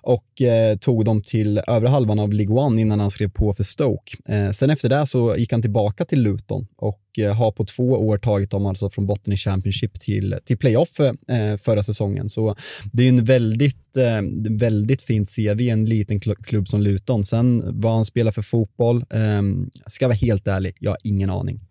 och 0.00 0.42
eh, 0.42 0.76
tog 0.76 1.04
dem 1.04 1.22
till 1.22 1.58
övre 1.66 1.88
halvan 1.88 2.18
av 2.18 2.32
League 2.32 2.74
1 2.74 2.80
innan 2.80 3.00
han 3.00 3.10
skrev 3.10 3.30
på 3.30 3.54
för 3.54 3.62
Stoke. 3.62 4.16
Eh, 4.28 4.50
sen 4.50 4.70
efter 4.70 4.88
det 4.88 5.06
så 5.06 5.36
gick 5.36 5.52
han 5.52 5.62
tillbaka 5.62 6.04
till 6.04 6.22
Luton 6.22 6.66
och 6.76 7.02
eh, 7.18 7.34
har 7.34 7.52
på 7.52 7.64
två 7.64 7.88
år 7.88 8.18
tagit 8.18 8.50
dem 8.50 8.66
alltså 8.66 8.90
från 8.90 9.06
botten 9.06 9.32
i 9.32 9.36
Championship 9.36 10.00
till, 10.00 10.38
till 10.44 10.58
playoff 10.58 11.00
eh, 11.00 11.56
förra 11.56 11.82
säsongen. 11.82 12.28
Så 12.28 12.56
det 12.92 13.02
är 13.02 13.08
en 13.08 13.24
väldigt, 13.24 13.96
eh, 13.96 14.22
väldigt 14.58 15.02
fint 15.02 15.28
CV 15.36 15.60
i 15.60 15.70
en 15.70 15.84
liten 15.84 16.20
klubb 16.20 16.68
som 16.68 16.82
Luton. 16.82 17.24
Sen 17.24 17.80
vad 17.80 17.92
han 17.92 18.04
spelar 18.04 18.32
för 18.32 18.42
fotboll, 18.42 19.04
eh, 19.10 19.42
ska 19.86 20.06
vara 20.06 20.16
helt 20.16 20.46
ärlig, 20.46 20.76
jag 20.80 20.90
har 20.90 20.98
ingen 21.02 21.30
aning. 21.30 21.67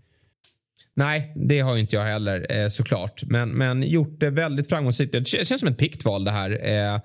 Nej, 0.98 1.32
det 1.36 1.60
har 1.60 1.78
inte 1.78 1.96
jag 1.96 2.04
heller 2.04 2.46
eh, 2.50 2.70
såklart. 2.70 3.24
Men, 3.26 3.50
men 3.50 3.84
gjort 3.84 4.20
det 4.20 4.30
väldigt 4.30 4.70
framgångsrikt. 4.70 5.12
Det 5.12 5.28
känns 5.28 5.60
som 5.60 5.70
ett 5.70 5.78
pickt 5.78 6.06
val 6.06 6.24
det 6.24 6.32
här. 6.32 6.60
Eh, 6.64 7.02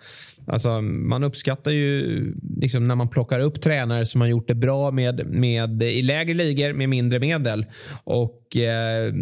alltså, 0.46 0.80
man 0.80 1.24
uppskattar 1.24 1.70
ju 1.70 2.24
liksom, 2.60 2.88
när 2.88 2.94
man 2.94 3.08
plockar 3.08 3.40
upp 3.40 3.62
tränare 3.62 4.06
som 4.06 4.20
har 4.20 4.28
gjort 4.28 4.48
det 4.48 4.54
bra 4.54 4.90
med, 4.90 5.26
med, 5.26 5.82
i 5.82 6.02
lägre 6.02 6.34
ligor 6.34 6.72
med 6.72 6.88
mindre 6.88 7.18
medel. 7.18 7.66
Och 8.04 8.56
eh, 8.56 9.14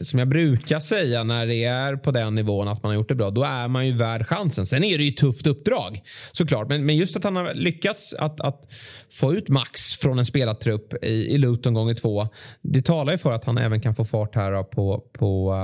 som 0.00 0.18
jag 0.18 0.28
brukar 0.28 0.80
säga 0.80 1.24
när 1.24 1.46
det 1.46 1.64
är 1.64 1.96
på 1.96 2.10
den 2.10 2.34
nivån 2.34 2.68
att 2.68 2.82
man 2.82 2.90
har 2.90 2.96
gjort 2.96 3.08
det 3.08 3.14
bra, 3.14 3.30
då 3.30 3.42
är 3.42 3.68
man 3.68 3.86
ju 3.86 3.92
värd 3.92 4.26
chansen. 4.26 4.66
Sen 4.66 4.84
är 4.84 4.98
det 4.98 5.04
ju 5.04 5.10
ett 5.10 5.16
tufft 5.16 5.46
uppdrag 5.46 6.02
såklart. 6.32 6.68
Men, 6.68 6.86
men 6.86 6.96
just 6.96 7.16
att 7.16 7.24
han 7.24 7.36
har 7.36 7.54
lyckats 7.54 8.14
att, 8.14 8.40
att 8.40 8.72
få 9.10 9.34
ut 9.34 9.48
max 9.48 9.92
från 9.92 10.18
en 10.18 10.26
spelartrupp 10.26 11.04
i, 11.04 11.34
i 11.34 11.38
Luton 11.38 11.74
gånger 11.74 11.94
två. 11.94 12.28
Det 12.62 12.82
talar 12.82 13.12
ju 13.12 13.18
för 13.18 13.32
att 13.32 13.44
han 13.44 13.58
även 13.58 13.80
kan 13.86 13.94
få 13.94 14.04
fart 14.04 14.34
här 14.34 14.62
på, 14.62 15.00
på, 15.12 15.54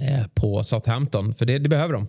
eh, 0.00 0.26
på 0.34 0.64
Southampton. 0.64 1.34
För 1.34 1.46
det, 1.46 1.58
det 1.58 1.68
behöver 1.68 1.94
de. 1.94 2.08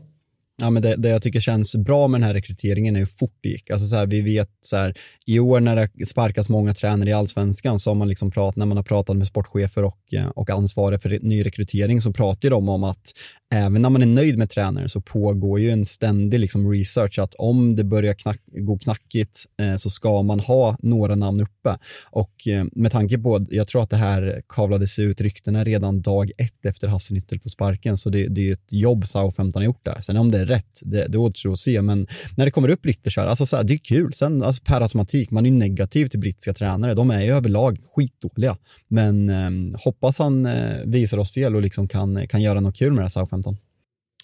Ja, 0.61 0.69
men 0.69 0.83
det, 0.83 0.95
det, 0.95 1.09
jag 1.09 1.21
tycker 1.21 1.39
känns 1.39 1.75
bra 1.75 2.07
med 2.07 2.21
den 2.21 2.27
här 2.27 2.33
rekryteringen 2.33 2.95
är 2.95 2.99
hur 2.99 3.05
fort 3.05 3.37
det 3.41 3.49
gick. 3.49 3.69
Alltså 3.69 3.87
så 3.87 3.95
här, 3.95 4.05
vi 4.05 4.21
vet 4.21 4.49
så 4.61 4.75
här, 4.75 4.93
i 5.25 5.39
år 5.39 5.59
när 5.59 5.75
det 5.75 6.05
sparkas 6.05 6.49
många 6.49 6.73
tränare 6.73 7.09
i 7.09 7.13
allsvenskan 7.13 7.79
så 7.79 7.89
har 7.89 7.95
man 7.95 8.07
liksom 8.07 8.31
pratat, 8.31 8.55
när 8.55 8.65
man 8.65 8.77
har 8.77 8.83
pratat 8.83 9.17
med 9.17 9.27
sportchefer 9.27 9.83
och, 9.83 10.13
eh, 10.13 10.27
och 10.27 10.49
ansvariga 10.49 10.99
för 10.99 11.19
ny 11.21 11.45
rekrytering 11.45 12.01
så 12.01 12.13
pratar 12.13 12.49
de 12.49 12.69
om 12.69 12.83
att 12.83 13.11
även 13.53 13.81
när 13.81 13.89
man 13.89 14.01
är 14.01 14.05
nöjd 14.05 14.37
med 14.37 14.49
tränare 14.49 14.89
så 14.89 15.01
pågår 15.01 15.59
ju 15.59 15.71
en 15.71 15.85
ständig 15.85 16.39
liksom 16.39 16.71
research 16.71 17.19
att 17.19 17.35
om 17.35 17.75
det 17.75 17.83
börjar 17.83 18.13
knack, 18.13 18.39
gå 18.45 18.77
knackigt 18.77 19.45
eh, 19.61 19.75
så 19.75 19.89
ska 19.89 20.21
man 20.21 20.39
ha 20.39 20.77
några 20.79 21.15
namn 21.15 21.41
uppe. 21.41 21.77
Och 22.09 22.47
eh, 22.47 22.65
med 22.71 22.91
tanke 22.91 23.17
på, 23.17 23.45
jag 23.49 23.67
tror 23.67 23.83
att 23.83 23.89
det 23.89 23.97
här 23.97 24.41
kavlades 24.49 24.99
ut 24.99 25.21
ryktena 25.21 25.63
redan 25.63 26.01
dag 26.01 26.31
ett 26.37 26.65
efter 26.65 26.87
Hasselnyttel 26.87 27.39
på 27.39 27.49
sparken 27.49 27.97
så 27.97 28.09
det, 28.09 28.27
det 28.27 28.47
är 28.47 28.51
ett 28.51 28.71
jobb 28.71 29.05
Southampton 29.05 29.61
har 29.61 29.65
gjort 29.65 29.85
där. 29.85 30.01
Sen 30.01 30.17
om 30.17 30.31
det 30.31 30.44
är 30.45 30.55
rätt, 30.55 30.81
det, 30.81 31.07
det 31.07 31.17
återstår 31.17 31.51
att 31.51 31.59
se. 31.59 31.81
Men 31.81 32.07
när 32.37 32.45
det 32.45 32.51
kommer 32.51 32.69
upp 32.69 32.81
britter 32.81 33.11
så 33.11 33.21
här, 33.21 33.27
alltså 33.27 33.45
så 33.45 33.55
här, 33.55 33.63
det 33.63 33.73
är 33.73 33.77
kul. 33.77 34.13
Sen 34.13 34.43
alltså 34.43 34.63
per 34.63 34.81
automatik, 34.81 35.31
man 35.31 35.45
är 35.45 35.49
ju 35.49 35.55
negativ 35.55 36.07
till 36.07 36.19
brittiska 36.19 36.53
tränare. 36.53 36.93
De 36.93 37.11
är 37.11 37.21
ju 37.21 37.31
överlag 37.31 37.77
skitdåliga. 37.95 38.57
Men 38.87 39.29
eh, 39.29 39.79
hoppas 39.83 40.19
han 40.19 40.45
eh, 40.45 40.77
visar 40.85 41.17
oss 41.17 41.33
fel 41.33 41.55
och 41.55 41.61
liksom 41.61 41.87
kan, 41.87 42.27
kan 42.27 42.41
göra 42.41 42.59
något 42.59 42.77
kul 42.77 42.89
med 42.89 42.97
det 42.97 43.03
här 43.03 43.09
Southampton. 43.09 43.57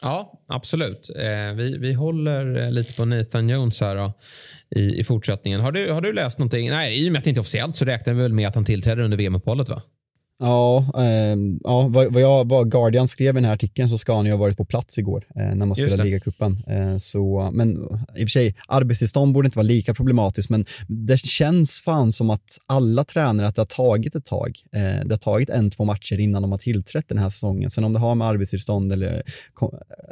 Ja, 0.02 0.44
absolut. 0.48 1.10
Eh, 1.16 1.56
vi, 1.56 1.78
vi 1.78 1.94
håller 1.94 2.60
eh, 2.60 2.72
lite 2.72 2.94
på 2.94 3.06
Nathan 3.06 3.50
Jones 3.50 3.82
här 3.82 3.96
då, 3.96 4.14
i, 4.76 5.00
i 5.00 5.04
fortsättningen. 5.04 5.62
Har 5.62 5.72
du, 5.72 5.92
har 5.92 6.02
du 6.02 6.14
läst 6.14 6.38
någonting? 6.38 6.70
Nej, 6.70 7.06
i 7.06 7.10
och 7.10 7.12
med 7.12 7.20
att 7.20 7.24
det 7.24 7.30
inte 7.30 7.40
är 7.40 7.42
officiellt 7.42 7.78
så 7.78 7.86
räknar 7.86 8.14
vi 8.14 8.22
väl 8.22 8.34
med 8.34 8.48
att 8.48 8.56
han 8.56 8.66
tillträder 8.66 9.04
under 9.04 9.18
VM-uppehållet 9.18 9.70
va? 9.70 9.82
Ja, 10.44 10.86
eh, 10.98 11.38
ja 11.64 11.88
vad, 11.88 12.14
vad, 12.14 12.22
jag, 12.22 12.50
vad 12.50 12.72
Guardian 12.72 13.08
skrev 13.08 13.36
i 13.36 13.38
den 13.38 13.46
här 13.46 13.54
artikeln 13.54 13.90
så 13.90 13.98
ska 13.98 14.16
han 14.16 14.26
ju 14.26 14.32
ha 14.32 14.38
varit 14.38 14.58
på 14.58 14.66
plats 14.66 14.98
igår 14.98 15.26
eh, 15.36 15.56
när 15.56 15.66
man 15.66 15.76
spelade 15.76 16.04
ligacupen. 16.04 16.58
Eh, 16.68 17.52
men 17.52 17.72
i 17.72 18.24
och 18.24 18.28
för 18.28 18.28
sig, 18.28 18.56
arbetstillstånd 18.68 19.34
borde 19.34 19.46
inte 19.48 19.58
vara 19.58 19.68
lika 19.68 19.94
problematiskt, 19.94 20.50
men 20.50 20.66
det 20.88 21.18
känns 21.18 21.82
fan 21.82 22.12
som 22.12 22.30
att 22.30 22.58
alla 22.68 23.04
tränare, 23.04 23.48
att 23.48 23.56
det 23.56 23.62
har 23.62 23.66
tagit 23.66 24.16
ett 24.16 24.26
tag. 24.26 24.58
Eh, 24.76 24.82
det 24.82 25.12
har 25.14 25.18
tagit 25.18 25.50
en, 25.50 25.72
två 25.72 25.86
matcher 25.86 26.20
innan 26.20 26.42
de 26.42 26.52
har 26.52 26.58
tillträtt 26.58 27.08
den 27.08 27.18
här 27.18 27.30
säsongen. 27.30 27.70
Sen 27.70 27.84
om 27.84 27.94
det 27.94 28.00
har 28.00 28.16
med 28.16 28.28
arbetstillstånd 28.28 28.92
eller 28.92 29.24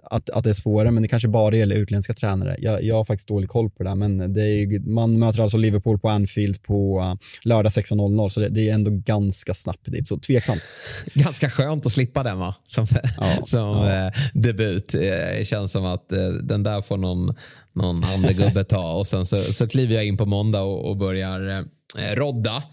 att, 0.04 0.30
att 0.30 0.44
det 0.44 0.50
är 0.50 0.54
svårare, 0.54 0.92
men 0.92 1.04
det 1.04 1.10
kanske 1.10 1.28
bara 1.28 1.56
gäller 1.56 1.76
utländska 1.76 2.14
tränare. 2.14 2.56
Jag, 2.60 2.84
jag 2.84 2.96
har 2.96 3.06
faktiskt 3.06 3.28
dålig 3.28 3.50
koll 3.50 3.70
på 3.70 3.84
det, 3.84 3.96
men 3.96 4.34
det 4.34 4.42
är, 4.42 4.80
man 4.80 5.20
möter 5.20 5.42
alltså 5.42 5.58
Liverpool 5.58 6.00
på 6.00 6.10
Anfield 6.10 6.64
på 6.64 7.00
uh, 7.00 7.14
lördag 7.44 7.70
16.00, 7.70 8.30
så 8.30 8.40
det, 8.40 8.50
det, 8.50 8.70
är 8.70 8.74
ändå 8.74 8.92
ganska 8.92 9.54
snabbt 9.54 9.92
dit. 9.92 10.08
Så 10.08 10.19
tveksamt. 10.20 10.62
Ganska 11.14 11.50
skönt 11.50 11.86
att 11.86 11.92
slippa 11.92 12.24
den 12.24 12.40
va? 12.40 12.56
Som, 12.66 12.88
ja, 13.18 13.42
som 13.46 13.60
ja. 13.60 14.08
Eh, 14.08 14.14
debut. 14.34 14.88
Det 14.92 15.38
eh, 15.40 15.46
känns 15.46 15.72
som 15.72 15.86
att 15.86 16.12
eh, 16.12 16.28
den 16.30 16.64
där 16.64 16.82
får 16.82 16.98
någon, 16.98 17.36
någon 17.74 18.04
andra 18.04 18.32
gubbe 18.32 18.64
ta 18.64 18.94
och 18.94 19.08
sen 19.08 19.26
så, 19.26 19.38
så 19.38 19.68
kliver 19.68 19.96
jag 19.96 20.06
in 20.06 20.18
på 20.18 20.26
måndag 20.26 20.62
och, 20.62 20.90
och 20.90 20.98
börjar 20.98 21.66
Eh, 21.98 22.16
Rodda. 22.16 22.64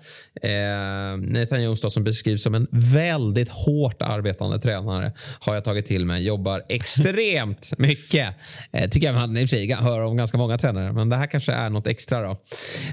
Eh, 0.43 1.17
Nathan 1.19 1.63
Jones 1.63 1.93
som 1.93 2.05
beskrivs 2.05 2.43
som 2.43 2.55
en 2.55 2.67
väldigt 2.71 3.49
hårt 3.49 4.03
arbetande 4.03 4.59
tränare 4.59 5.13
har 5.41 5.55
jag 5.55 5.65
tagit 5.65 5.87
till 5.87 6.05
mig. 6.05 6.27
Jobbar 6.27 6.63
extremt 6.69 7.73
mycket. 7.79 8.35
Eh, 8.73 8.91
tycker 8.91 9.07
jag 9.07 9.15
man 9.15 9.37
i 9.37 9.45
och 9.45 9.49
för 9.49 9.57
sig 9.57 9.73
hör 9.73 10.01
om 10.01 10.17
ganska 10.17 10.39
många 10.39 10.59
tränare. 10.59 10.93
Men 10.93 11.09
det 11.09 11.17
här 11.17 11.27
kanske 11.27 11.53
är 11.53 11.71
något 11.71 11.87
extra 11.87 12.23
då. 12.23 12.37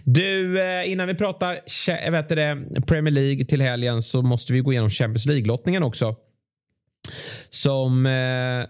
Du, 0.04 0.62
eh, 0.62 0.92
innan 0.92 1.08
vi 1.08 1.16
pratar 1.16 1.60
eh, 1.90 2.12
vet 2.12 2.30
det, 2.30 2.58
Premier 2.88 3.12
League 3.12 3.46
till 3.46 3.62
helgen 3.62 4.02
så 4.02 4.22
måste 4.22 4.54
vi 4.54 4.60
gå 4.60 4.72
igenom 4.72 4.90
Champions 4.90 5.26
League-lottningen 5.26 5.84
också. 5.84 6.16
Som 7.50 8.06
eh, 8.06 8.66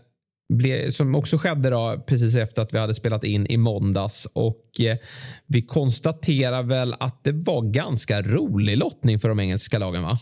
som 0.89 1.15
också 1.15 1.37
skedde 1.37 1.69
då, 1.69 2.03
precis 2.07 2.35
efter 2.35 2.61
att 2.61 2.73
vi 2.73 2.77
hade 2.77 2.93
spelat 2.93 3.23
in 3.23 3.47
i 3.49 3.57
måndags. 3.57 4.27
Och 4.33 4.79
eh, 4.79 4.97
vi 5.47 5.61
konstaterar 5.61 6.63
väl 6.63 6.95
att 6.99 7.23
det 7.23 7.31
var 7.31 7.61
ganska 7.61 8.21
rolig 8.21 8.77
lottning 8.77 9.19
för 9.19 9.29
de 9.29 9.39
engelska 9.39 9.79
lagen 9.79 10.03
va? 10.03 10.19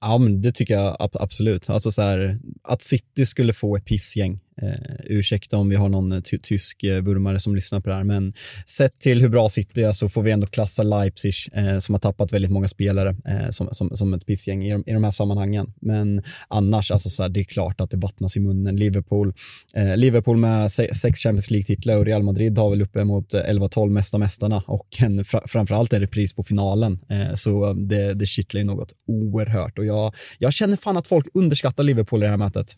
Ja, 0.00 0.18
men 0.18 0.42
det 0.42 0.52
tycker 0.52 0.74
jag 0.74 0.96
absolut. 0.98 1.70
Alltså 1.70 1.90
så 1.90 2.02
här, 2.02 2.40
att 2.62 2.82
City 2.82 3.26
skulle 3.26 3.52
få 3.52 3.76
ett 3.76 3.84
pissgäng 3.84 4.40
Eh, 4.62 4.94
ursäkta 5.04 5.56
om 5.56 5.68
vi 5.68 5.76
har 5.76 5.88
någon 5.88 6.12
eh, 6.12 6.20
ty 6.20 6.38
tysk 6.38 6.84
eh, 6.84 7.02
vurmare 7.02 7.40
som 7.40 7.54
lyssnar 7.54 7.80
på 7.80 7.88
det 7.88 7.96
här, 7.96 8.04
men 8.04 8.32
sett 8.66 9.00
till 9.00 9.20
hur 9.20 9.28
bra 9.28 9.48
City 9.48 9.82
är 9.82 9.92
så 9.92 10.08
får 10.08 10.22
vi 10.22 10.30
ändå 10.30 10.46
klassa 10.46 10.82
Leipzig 10.82 11.34
eh, 11.52 11.78
som 11.78 11.94
har 11.94 12.00
tappat 12.00 12.32
väldigt 12.32 12.50
många 12.50 12.68
spelare 12.68 13.16
eh, 13.24 13.48
som, 13.50 13.68
som, 13.72 13.96
som 13.96 14.14
ett 14.14 14.26
pissgäng 14.26 14.64
i, 14.64 14.82
i 14.86 14.92
de 14.92 15.04
här 15.04 15.10
sammanhangen. 15.10 15.72
Men 15.80 16.22
annars, 16.48 16.90
alltså 16.90 17.10
så 17.10 17.22
här, 17.22 17.30
det 17.30 17.40
är 17.40 17.44
klart 17.44 17.80
att 17.80 17.90
det 17.90 17.96
vattnas 17.96 18.36
i 18.36 18.40
munnen. 18.40 18.76
Liverpool, 18.76 19.34
eh, 19.74 19.96
Liverpool 19.96 20.36
med 20.36 20.72
se 20.72 20.94
sex 20.94 21.20
Champions 21.20 21.50
League-titlar 21.50 21.96
och 21.96 22.04
Real 22.04 22.22
Madrid 22.22 22.58
har 22.58 22.70
väl 22.70 22.82
uppemot 22.82 23.34
11-12 23.34 23.86
eh, 23.86 23.92
mesta 23.92 24.18
mästarna 24.18 24.62
och 24.66 24.88
en, 24.98 25.24
fra 25.24 25.42
framförallt 25.46 25.92
en 25.92 26.00
repris 26.00 26.34
på 26.34 26.42
finalen. 26.42 26.98
Eh, 27.08 27.34
så 27.34 27.68
eh, 27.68 27.74
det, 27.74 28.14
det 28.14 28.26
kittlar 28.26 28.60
ju 28.60 28.66
något 28.66 28.92
oerhört 29.06 29.78
och 29.78 29.84
jag, 29.84 30.14
jag 30.38 30.52
känner 30.52 30.76
fan 30.76 30.96
att 30.96 31.06
folk 31.06 31.26
underskattar 31.34 31.84
Liverpool 31.84 32.22
i 32.22 32.24
det 32.24 32.30
här 32.30 32.36
mötet. 32.36 32.76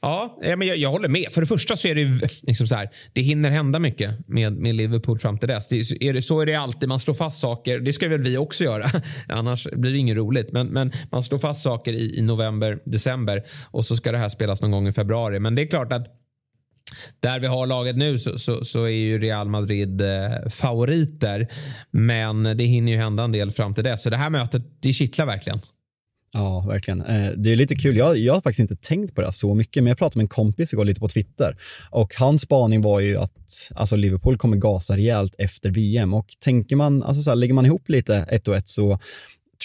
Ja, 0.00 0.38
eh, 0.42 0.56
men 0.56 0.68
jag, 0.68 0.76
jag, 0.76 0.90
håller 0.90 1.08
med. 1.08 1.26
För 1.32 1.40
det 1.40 1.46
första 1.46 1.76
så 1.76 1.88
är 1.88 1.94
det 1.94 2.28
liksom 2.42 2.66
så 2.66 2.74
här, 2.74 2.90
det 3.12 3.20
hinner 3.20 3.50
hända 3.50 3.78
mycket 3.78 4.28
med, 4.28 4.52
med 4.52 4.74
Liverpool 4.74 5.18
fram 5.18 5.38
till 5.38 5.48
dess. 5.48 5.68
Det, 5.68 5.76
är 5.76 6.12
det, 6.12 6.22
så 6.22 6.40
är 6.40 6.46
det 6.46 6.54
alltid. 6.54 6.88
Man 6.88 7.00
slår 7.00 7.14
fast 7.14 7.40
saker. 7.40 7.78
Det 7.78 7.92
ska 7.92 8.08
väl 8.08 8.22
vi 8.22 8.38
också 8.38 8.64
göra. 8.64 8.90
Annars 9.28 9.66
blir 9.72 9.92
det 9.92 9.98
inget 9.98 10.16
roligt. 10.16 10.52
Men, 10.52 10.66
men 10.66 10.92
man 11.10 11.22
slår 11.22 11.38
fast 11.38 11.62
saker 11.62 11.92
i, 11.92 12.18
i, 12.18 12.22
november, 12.22 12.78
december 12.84 13.44
och 13.70 13.84
så 13.84 13.96
ska 13.96 14.12
det 14.12 14.18
här 14.18 14.28
spelas 14.28 14.62
någon 14.62 14.70
gång 14.70 14.88
i 14.88 14.92
februari. 14.92 15.38
Men 15.38 15.54
det 15.54 15.62
är 15.62 15.66
klart 15.66 15.92
att 15.92 16.06
där 17.20 17.40
vi 17.40 17.46
har 17.46 17.66
laget 17.66 17.96
nu 17.96 18.18
så, 18.18 18.38
så, 18.38 18.64
så 18.64 18.84
är 18.84 18.88
ju 18.88 19.18
Real 19.18 19.48
Madrid 19.48 20.00
eh, 20.00 20.48
favoriter. 20.50 21.48
Men 21.90 22.42
det 22.42 22.64
hinner 22.64 22.92
ju 22.92 22.98
hända 22.98 23.22
en 23.22 23.32
del 23.32 23.50
fram 23.50 23.74
till 23.74 23.84
dess. 23.84 24.02
Så 24.02 24.10
det 24.10 24.16
här 24.16 24.30
mötet, 24.30 24.62
det 24.80 24.92
kittlar 24.92 25.26
verkligen. 25.26 25.60
Ja, 26.32 26.64
verkligen. 26.68 27.00
Eh, 27.00 27.30
det 27.36 27.52
är 27.52 27.56
lite 27.56 27.74
kul. 27.74 27.96
Jag, 27.96 28.18
jag 28.18 28.34
har 28.34 28.40
faktiskt 28.40 28.70
inte 28.70 28.88
tänkt 28.88 29.14
på 29.14 29.20
det 29.20 29.32
så 29.32 29.54
mycket, 29.54 29.82
men 29.82 29.88
jag 29.88 29.98
pratade 29.98 30.18
med 30.18 30.24
en 30.24 30.28
kompis 30.28 30.72
igår 30.72 30.84
lite 30.84 31.00
på 31.00 31.08
Twitter 31.08 31.56
och 31.90 32.14
hans 32.14 32.42
spaning 32.42 32.82
var 32.82 33.00
ju 33.00 33.16
att 33.16 33.72
alltså 33.74 33.96
Liverpool 33.96 34.38
kommer 34.38 34.56
gasa 34.56 34.96
rejält 34.96 35.34
efter 35.38 35.70
VM 35.70 36.14
och 36.14 36.26
tänker 36.40 36.76
man, 36.76 37.02
alltså 37.02 37.22
så 37.22 37.30
här, 37.30 37.36
lägger 37.36 37.54
man 37.54 37.66
ihop 37.66 37.88
lite 37.88 38.16
ett 38.16 38.48
och 38.48 38.56
ett 38.56 38.68
så 38.68 38.98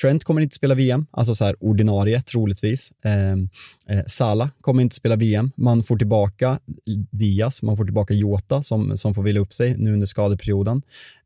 Trent 0.01 0.23
kommer 0.23 0.41
inte 0.41 0.55
spela 0.55 0.75
VM, 0.75 1.05
alltså 1.11 1.35
så 1.35 1.45
här 1.45 1.55
ordinarie 1.59 2.21
troligtvis. 2.21 2.91
Eh, 3.05 3.31
eh, 3.97 4.03
Salah 4.07 4.49
kommer 4.61 4.81
inte 4.81 4.95
spela 4.95 5.15
VM. 5.15 5.51
Man 5.55 5.83
får 5.83 5.97
tillbaka 5.97 6.59
Diaz, 7.11 7.61
man 7.61 7.77
får 7.77 7.85
tillbaka 7.85 8.13
Jota 8.13 8.63
som, 8.63 8.97
som 8.97 9.13
får 9.13 9.23
vila 9.23 9.39
upp 9.39 9.53
sig 9.53 9.77
nu 9.77 9.93
under 9.93 10.05
skadeperioden. 10.05 10.81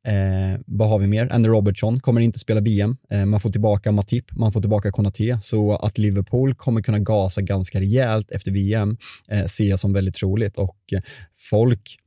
Eh, 0.07 0.59
vad 0.65 0.89
har 0.89 0.99
vi 0.99 1.07
mer? 1.07 1.34
Andy 1.34 1.49
Robertson 1.49 1.99
kommer 1.99 2.22
inte 2.22 2.39
spela 2.39 2.61
VM. 2.61 2.97
Eh, 3.09 3.26
man 3.26 3.39
får 3.39 3.49
tillbaka 3.49 3.91
Matip, 3.91 4.36
man 4.36 4.51
får 4.51 4.61
tillbaka 4.61 4.91
Konaté. 4.91 5.38
Så 5.41 5.76
att 5.76 5.97
Liverpool 5.97 6.55
kommer 6.55 6.82
kunna 6.82 6.99
gasa 6.99 7.41
ganska 7.41 7.80
rejält 7.80 8.32
efter 8.32 8.51
VM 8.51 8.97
eh, 9.30 9.45
ser 9.45 9.70
jag 9.70 9.80
som 9.80 9.93
väldigt 9.93 10.15
troligt 10.15 10.57
och 10.57 10.78
eh, 10.91 11.01
folk 11.36 11.97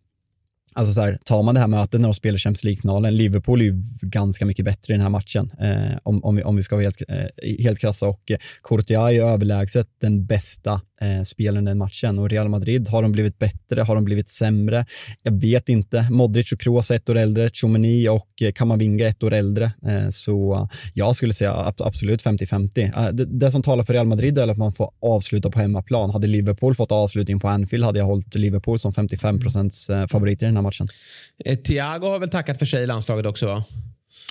Alltså 0.74 0.92
så 0.92 1.00
här, 1.00 1.18
tar 1.24 1.42
man 1.42 1.54
det 1.54 1.60
här 1.60 1.68
mötet 1.68 2.00
när 2.00 2.08
de 2.08 2.14
spelar 2.14 2.38
Champions 2.38 2.64
League-finalen, 2.64 3.16
Liverpool 3.16 3.60
är 3.60 3.64
ju 3.64 3.82
ganska 4.02 4.46
mycket 4.46 4.64
bättre 4.64 4.94
i 4.94 4.96
den 4.96 5.02
här 5.02 5.10
matchen 5.10 5.50
eh, 5.60 5.98
om, 6.02 6.24
om, 6.24 6.36
vi, 6.36 6.42
om 6.42 6.56
vi 6.56 6.62
ska 6.62 6.76
vara 6.76 6.82
helt, 6.82 7.02
eh, 7.08 7.56
helt 7.58 7.78
krassa 7.78 8.06
och 8.06 8.30
eh, 8.30 8.38
Courtois 8.62 9.18
är 9.18 9.24
överlägset 9.24 9.86
den 10.00 10.26
bästa 10.26 10.80
eh, 11.00 11.22
spelen 11.22 11.64
den 11.64 11.78
matchen 11.78 12.18
och 12.18 12.30
Real 12.30 12.48
Madrid, 12.48 12.88
har 12.88 13.02
de 13.02 13.12
blivit 13.12 13.38
bättre, 13.38 13.80
har 13.80 13.94
de 13.94 14.04
blivit 14.04 14.28
sämre? 14.28 14.86
Jag 15.22 15.40
vet 15.40 15.68
inte. 15.68 16.06
Modric 16.10 16.52
och 16.52 16.60
Kroos 16.60 16.90
ett 16.90 17.10
år 17.10 17.18
äldre, 17.18 17.48
Tchouameni 17.48 18.08
och 18.08 18.28
eh, 18.42 18.52
Kamavinga 18.52 19.08
ett 19.08 19.22
år 19.22 19.32
äldre. 19.32 19.72
Eh, 19.86 20.08
så 20.08 20.68
jag 20.94 21.16
skulle 21.16 21.32
säga 21.32 21.72
absolut 21.78 22.24
50-50. 22.24 23.06
Eh, 23.06 23.12
det, 23.12 23.24
det, 23.24 23.50
som 23.50 23.62
talar 23.62 23.84
för 23.84 23.92
Real 23.92 24.06
Madrid 24.06 24.38
är 24.38 24.48
att 24.48 24.58
man 24.58 24.72
får 24.72 24.90
avsluta 25.02 25.50
på 25.50 25.58
hemmaplan. 25.58 26.10
Hade 26.10 26.26
Liverpool 26.26 26.74
fått 26.74 26.92
avslutning 26.92 27.40
på 27.40 27.48
Anfield 27.48 27.84
hade 27.84 27.98
jag 27.98 28.06
hållit 28.06 28.34
Liverpool 28.34 28.78
som 28.78 28.92
55 28.92 29.40
procents 29.40 29.90
eh, 29.90 30.06
favorit 30.06 30.42
i 30.42 30.44
den 30.44 30.56
här 30.56 30.62
matchen. 30.62 30.88
Eh, 31.44 31.58
Thiago 31.58 32.06
har 32.06 32.18
väl 32.18 32.30
tackat 32.30 32.58
för 32.58 32.66
sig 32.66 32.82
i 32.82 32.86
landslaget 32.86 33.26
också 33.26 33.46
va? 33.46 33.64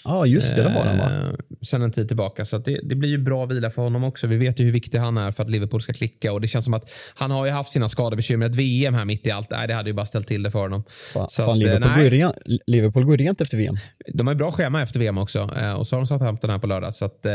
Ja, 0.04 0.12
ah, 0.12 0.26
just 0.26 0.56
det. 0.56 0.64
Det 0.64 0.70
har 0.70 0.86
han 0.86 0.98
va? 0.98 1.06
Eh, 1.06 1.34
sen 1.62 1.82
en 1.82 1.92
tid 1.92 2.08
tillbaka. 2.08 2.46
Så 2.46 2.58
det, 2.58 2.80
det, 2.84 2.96
blir 2.96 3.10
ju 3.10 3.18
bra 3.18 3.46
vila 3.46 3.72
för 3.72 3.82
honom 3.82 4.04
också. 4.04 4.28
Vi 4.28 4.38
vet 4.38 4.60
ju 4.60 4.64
hur 4.66 4.72
viktig 4.72 4.98
han 4.98 5.18
är 5.18 5.32
för 5.32 5.44
att 5.44 5.50
Liverpool 5.50 5.82
ska 5.82 5.94
klicka. 5.94 6.34
Och 6.34 6.42
det 6.42 6.48
känns 6.48 6.66
som 6.66 6.74
att 6.74 6.92
han 7.16 7.32
har 7.32 7.46
ju 7.46 7.52
haft 7.52 7.72
sina 7.72 7.90
skadebekymmer. 7.90 8.46
Ett 8.46 8.56
VM 8.56 8.94
här 8.94 9.06
mitt 9.06 9.28
i 9.28 9.32
allt, 9.32 9.52
nej, 9.52 9.68
det 9.68 9.74
hade 9.74 9.90
ju 9.90 9.94
bara 9.94 10.06
ställt 10.06 10.28
till 10.28 10.44
det 10.44 10.52
för 10.52 10.60
honom. 10.60 10.84
Fan, 11.14 11.30
så 11.30 11.44
fan, 11.44 11.52
att, 11.52 11.58
Liverpool, 11.58 11.90
nej, 11.90 12.04
går 12.04 12.10
rent, 12.10 12.36
Liverpool 12.68 13.06
går 13.06 13.18
rent 13.18 13.42
efter 13.42 13.58
VM. 13.58 13.78
De 14.14 14.28
har 14.28 14.34
ju 14.34 14.38
bra 14.38 14.52
schema 14.52 14.82
efter 14.82 15.00
VM 15.00 15.18
också. 15.18 15.40
Eh, 15.62 15.74
och 15.74 15.88
så 15.88 15.96
har 15.96 16.02
de 16.02 16.08
satt 16.08 16.42
den 16.42 16.50
här 16.50 16.60
på 16.60 16.68
lördag. 16.68 16.94
Så 16.94 17.06
att, 17.06 17.26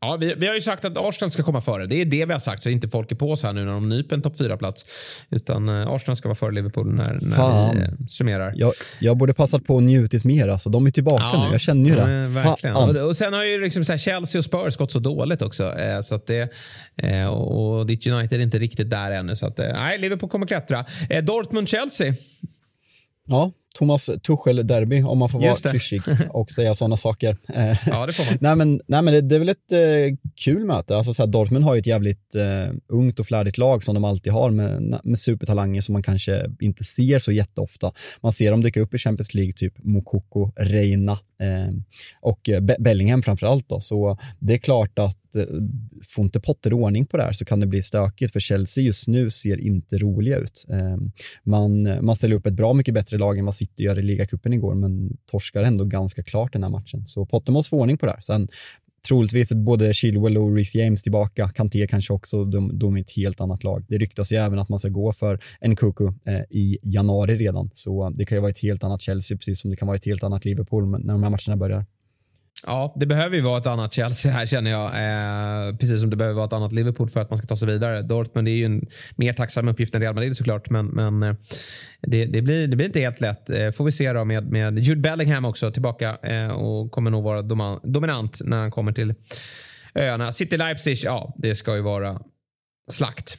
Ja, 0.00 0.16
vi, 0.16 0.34
vi, 0.36 0.46
har 0.46 0.54
ju 0.54 0.60
sagt 0.60 0.84
att 0.84 0.96
Arsenal 0.96 1.30
ska 1.30 1.42
komma 1.42 1.60
före. 1.60 1.86
Det 1.86 2.00
är 2.00 2.04
det 2.04 2.26
vi 2.26 2.32
har 2.32 2.40
sagt, 2.40 2.62
så 2.62 2.68
inte 2.68 2.88
folk 2.88 3.12
är 3.12 3.16
på 3.16 3.30
oss 3.30 3.42
här 3.42 3.52
nu 3.52 3.64
när 3.64 3.72
de 3.72 3.88
nyper 3.88 4.16
en 4.16 4.22
topp 4.22 4.36
4-plats. 4.36 4.84
Utan 5.30 5.68
uh, 5.68 5.88
Arsenal 5.88 6.16
ska 6.16 6.28
vara 6.28 6.36
före 6.36 6.52
Liverpool 6.52 6.94
när, 6.94 7.18
när 7.22 7.74
vi 7.74 7.80
uh, 7.80 8.06
summerar. 8.08 8.52
Jag, 8.56 8.72
jag 9.00 9.16
borde 9.16 9.34
passat 9.34 9.64
på 9.64 9.74
och 9.74 9.82
njutit 9.82 10.24
mer. 10.24 10.48
Alltså. 10.48 10.70
De 10.70 10.86
är 10.86 10.90
tillbaka 10.90 11.24
ja, 11.32 11.46
nu, 11.46 11.52
jag 11.52 11.60
känner 11.60 11.90
ju 11.90 11.96
det. 11.96 12.28
verkligen. 12.28 12.76
Och, 12.76 13.08
och, 13.08 13.16
sen 13.16 13.32
har 13.32 13.44
ju 13.44 13.60
liksom 13.60 13.84
så 13.84 13.96
Chelsea 13.96 14.38
och 14.38 14.44
Spurs 14.44 14.76
gått 14.76 14.90
så 14.90 14.98
dåligt 14.98 15.42
också. 15.42 15.78
Eh, 15.78 16.00
så 16.00 16.14
att 16.14 16.26
det, 16.26 16.52
eh, 16.96 17.26
och 17.26 17.86
ditt 17.86 18.06
United 18.06 18.40
är 18.40 18.44
inte 18.44 18.58
riktigt 18.58 18.90
där 18.90 19.10
ännu. 19.10 19.36
Så 19.36 19.46
att, 19.46 19.58
eh, 19.58 19.72
nej, 19.72 19.98
Liverpool 19.98 20.30
kommer 20.30 20.46
klättra. 20.46 20.84
Eh, 21.10 21.24
Dortmund-Chelsea. 21.24 22.14
Ja, 23.26 23.52
Thomas 23.78 24.10
Tuchel-derby 24.22 25.02
om 25.02 25.18
man 25.18 25.28
får 25.28 25.38
vara 25.38 25.54
klyschig 25.54 26.02
och 26.30 26.50
säga 26.50 26.74
sådana 26.74 26.96
saker. 26.96 27.36
Ja, 27.86 28.06
det 28.06 28.12
får 28.12 28.24
man. 28.24 28.38
nej, 28.40 28.56
men, 28.56 28.80
nej, 28.86 29.02
men 29.02 29.14
det, 29.14 29.20
det 29.20 29.34
är 29.34 29.38
väl 29.38 29.48
ett 29.48 29.72
eh, 29.72 30.16
kul 30.44 30.64
möte. 30.64 30.96
Alltså, 30.96 31.14
så 31.14 31.22
här, 31.22 31.26
Dortmund 31.26 31.64
har 31.64 31.74
ju 31.74 31.80
ett 31.80 31.86
jävligt 31.86 32.34
eh, 32.34 32.74
ungt 32.88 33.20
och 33.20 33.26
flärdigt 33.26 33.58
lag 33.58 33.84
som 33.84 33.94
de 33.94 34.04
alltid 34.04 34.32
har 34.32 34.50
med, 34.50 35.00
med 35.04 35.18
supertalanger 35.18 35.80
som 35.80 35.92
man 35.92 36.02
kanske 36.02 36.44
inte 36.60 36.84
ser 36.84 37.18
så 37.18 37.32
jätteofta. 37.32 37.92
Man 38.20 38.32
ser 38.32 38.50
dem 38.50 38.62
dyka 38.62 38.80
upp 38.80 38.94
i 38.94 38.98
Champions 38.98 39.34
League, 39.34 39.52
typ 39.52 39.74
Mokoko, 39.78 40.50
Reina 40.56 41.12
eh, 41.12 41.74
och 42.20 42.40
Be 42.62 42.76
Bellingham 42.78 43.22
framför 43.22 43.46
allt. 43.46 43.68
Då. 43.68 43.80
Så 43.80 44.18
det 44.38 44.54
är 44.54 44.58
klart 44.58 44.98
att 44.98 45.36
eh, 45.36 45.44
får 46.04 46.24
inte 46.24 46.40
Potter 46.40 46.72
ordning 46.72 47.06
på 47.06 47.16
det 47.16 47.22
här 47.22 47.32
så 47.32 47.44
kan 47.44 47.60
det 47.60 47.66
bli 47.66 47.82
stökigt 47.82 48.32
för 48.32 48.40
Chelsea 48.40 48.84
just 48.84 49.08
nu 49.08 49.30
ser 49.30 49.60
inte 49.60 49.98
roliga 49.98 50.36
ut. 50.36 50.64
Eh, 50.68 50.96
man, 51.44 52.04
man 52.04 52.16
ställer 52.16 52.36
upp 52.36 52.46
ett 52.46 52.54
bra 52.54 52.72
mycket 52.72 52.94
bättre 52.94 53.18
lag 53.18 53.38
än 53.38 53.44
vad 53.44 53.54
City 53.66 53.82
gör 53.82 53.98
i 53.98 54.02
ligacupen 54.02 54.52
igår, 54.52 54.74
men 54.74 55.16
torskar 55.26 55.62
ändå 55.62 55.84
ganska 55.84 56.22
klart 56.22 56.52
den 56.52 56.62
här 56.62 56.70
matchen. 56.70 57.06
Så 57.06 57.26
Potter 57.26 57.52
måste 57.52 57.70
få 57.70 57.80
ordning 57.80 57.98
på 57.98 58.06
det 58.06 58.12
här. 58.12 58.20
Sen 58.20 58.48
troligtvis 59.08 59.52
både 59.52 59.94
Chilwell 59.94 60.38
och 60.38 60.54
Reece 60.54 60.74
James 60.74 61.02
tillbaka. 61.02 61.48
Kanté 61.48 61.86
kanske 61.86 62.12
också, 62.12 62.44
de, 62.44 62.78
de 62.78 62.96
är 62.96 63.00
ett 63.00 63.16
helt 63.16 63.40
annat 63.40 63.64
lag. 63.64 63.84
Det 63.88 63.98
ryktas 63.98 64.32
ju 64.32 64.36
även 64.36 64.58
att 64.58 64.68
man 64.68 64.78
ska 64.78 64.88
gå 64.88 65.12
för 65.12 65.40
en 65.60 65.76
Kuku 65.76 66.06
eh, 66.06 66.40
i 66.50 66.78
januari 66.82 67.36
redan, 67.36 67.70
så 67.74 68.04
eh, 68.04 68.10
det 68.10 68.24
kan 68.24 68.36
ju 68.36 68.40
vara 68.40 68.50
ett 68.50 68.62
helt 68.62 68.84
annat 68.84 69.00
Chelsea, 69.00 69.36
precis 69.36 69.60
som 69.60 69.70
det 69.70 69.76
kan 69.76 69.88
vara 69.88 69.96
ett 69.96 70.06
helt 70.06 70.24
annat 70.24 70.44
Liverpool 70.44 70.90
när 70.90 71.12
de 71.12 71.22
här 71.22 71.30
matcherna 71.30 71.56
börjar. 71.56 71.84
Ja, 72.62 72.94
det 72.96 73.06
behöver 73.06 73.36
ju 73.36 73.42
vara 73.42 73.58
ett 73.58 73.66
annat 73.66 73.92
Chelsea 73.92 74.32
här 74.32 74.46
känner 74.46 74.70
jag. 74.70 74.86
Eh, 74.86 75.76
precis 75.76 76.00
som 76.00 76.10
det 76.10 76.16
behöver 76.16 76.34
vara 76.34 76.46
ett 76.46 76.52
annat 76.52 76.72
Liverpool 76.72 77.10
för 77.10 77.20
att 77.20 77.30
man 77.30 77.38
ska 77.38 77.46
ta 77.46 77.56
sig 77.56 77.68
vidare. 77.68 78.02
Dortmund 78.02 78.48
är 78.48 78.52
ju 78.52 78.64
en 78.64 78.86
mer 79.16 79.32
tacksam 79.32 79.68
uppgift 79.68 79.94
än 79.94 80.00
Real 80.00 80.14
Madrid 80.14 80.36
såklart. 80.36 80.70
Men, 80.70 80.86
men 80.86 81.22
eh, 81.22 81.34
det, 82.00 82.24
det, 82.24 82.42
blir, 82.42 82.66
det 82.68 82.76
blir 82.76 82.86
inte 82.86 83.00
helt 83.00 83.20
lätt. 83.20 83.50
Eh, 83.50 83.70
får 83.70 83.84
vi 83.84 83.92
se 83.92 84.12
då 84.12 84.24
med, 84.24 84.50
med 84.52 84.78
Jude 84.78 85.00
Bellingham 85.00 85.44
också 85.44 85.72
tillbaka 85.72 86.18
eh, 86.22 86.48
och 86.48 86.90
kommer 86.90 87.10
nog 87.10 87.24
vara 87.24 87.42
dominant 87.82 88.40
när 88.44 88.56
han 88.56 88.70
kommer 88.70 88.92
till 88.92 89.14
öarna. 89.94 90.32
City 90.32 90.56
Leipzig, 90.56 90.98
ja 91.04 91.34
det 91.38 91.54
ska 91.54 91.76
ju 91.76 91.82
vara 91.82 92.20
slakt. 92.90 93.38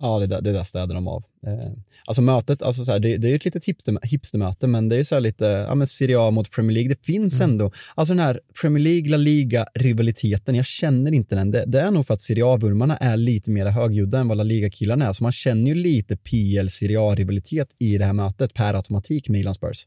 Ja, 0.00 0.18
det 0.18 0.26
där, 0.26 0.40
det 0.40 0.52
där 0.52 0.64
städar 0.64 0.94
de 0.94 1.08
av. 1.08 1.24
Eh, 1.46 1.70
alltså 2.04 2.22
mötet, 2.22 2.62
alltså 2.62 2.84
så 2.84 2.92
här, 2.92 2.98
det, 2.98 3.16
det, 3.16 3.30
är 3.30 3.34
ett 3.34 3.44
litet 3.44 3.64
hipster, 3.64 3.98
hipstermöte, 4.02 4.66
men 4.66 4.88
det 4.88 4.96
är 4.96 5.04
så 5.04 5.18
lite, 5.18 5.44
ja 5.44 5.74
men 5.74 5.86
Serie 5.86 6.20
A 6.20 6.30
mot 6.30 6.50
Premier 6.50 6.74
League. 6.74 6.88
Det 6.88 7.06
finns 7.06 7.40
mm. 7.40 7.50
ändå, 7.50 7.70
alltså 7.94 8.14
den 8.14 8.24
här 8.24 8.40
Premier 8.60 8.84
League, 8.84 9.10
La 9.10 9.16
Liga-rivaliteten, 9.16 10.54
jag 10.54 10.66
känner 10.66 11.14
inte 11.14 11.34
den. 11.34 11.50
Det, 11.50 11.64
det 11.66 11.80
är 11.80 11.90
nog 11.90 12.06
för 12.06 12.14
att 12.14 12.20
Serie 12.20 12.44
A-vurmarna 12.46 12.96
är 12.96 13.16
lite 13.16 13.50
mer 13.50 13.66
högljudda 13.66 14.18
än 14.18 14.28
vad 14.28 14.38
La 14.38 14.44
Liga-killarna 14.44 15.08
är, 15.08 15.12
så 15.12 15.24
man 15.24 15.32
känner 15.32 15.66
ju 15.66 15.74
lite 15.74 16.16
PL 16.16 16.68
Serie 16.68 17.00
A-rivalitet 17.00 17.68
i 17.78 17.98
det 17.98 18.04
här 18.04 18.12
mötet 18.12 18.54
per 18.54 18.74
automatik, 18.74 19.28
Milan 19.28 19.54
Spurs. 19.54 19.86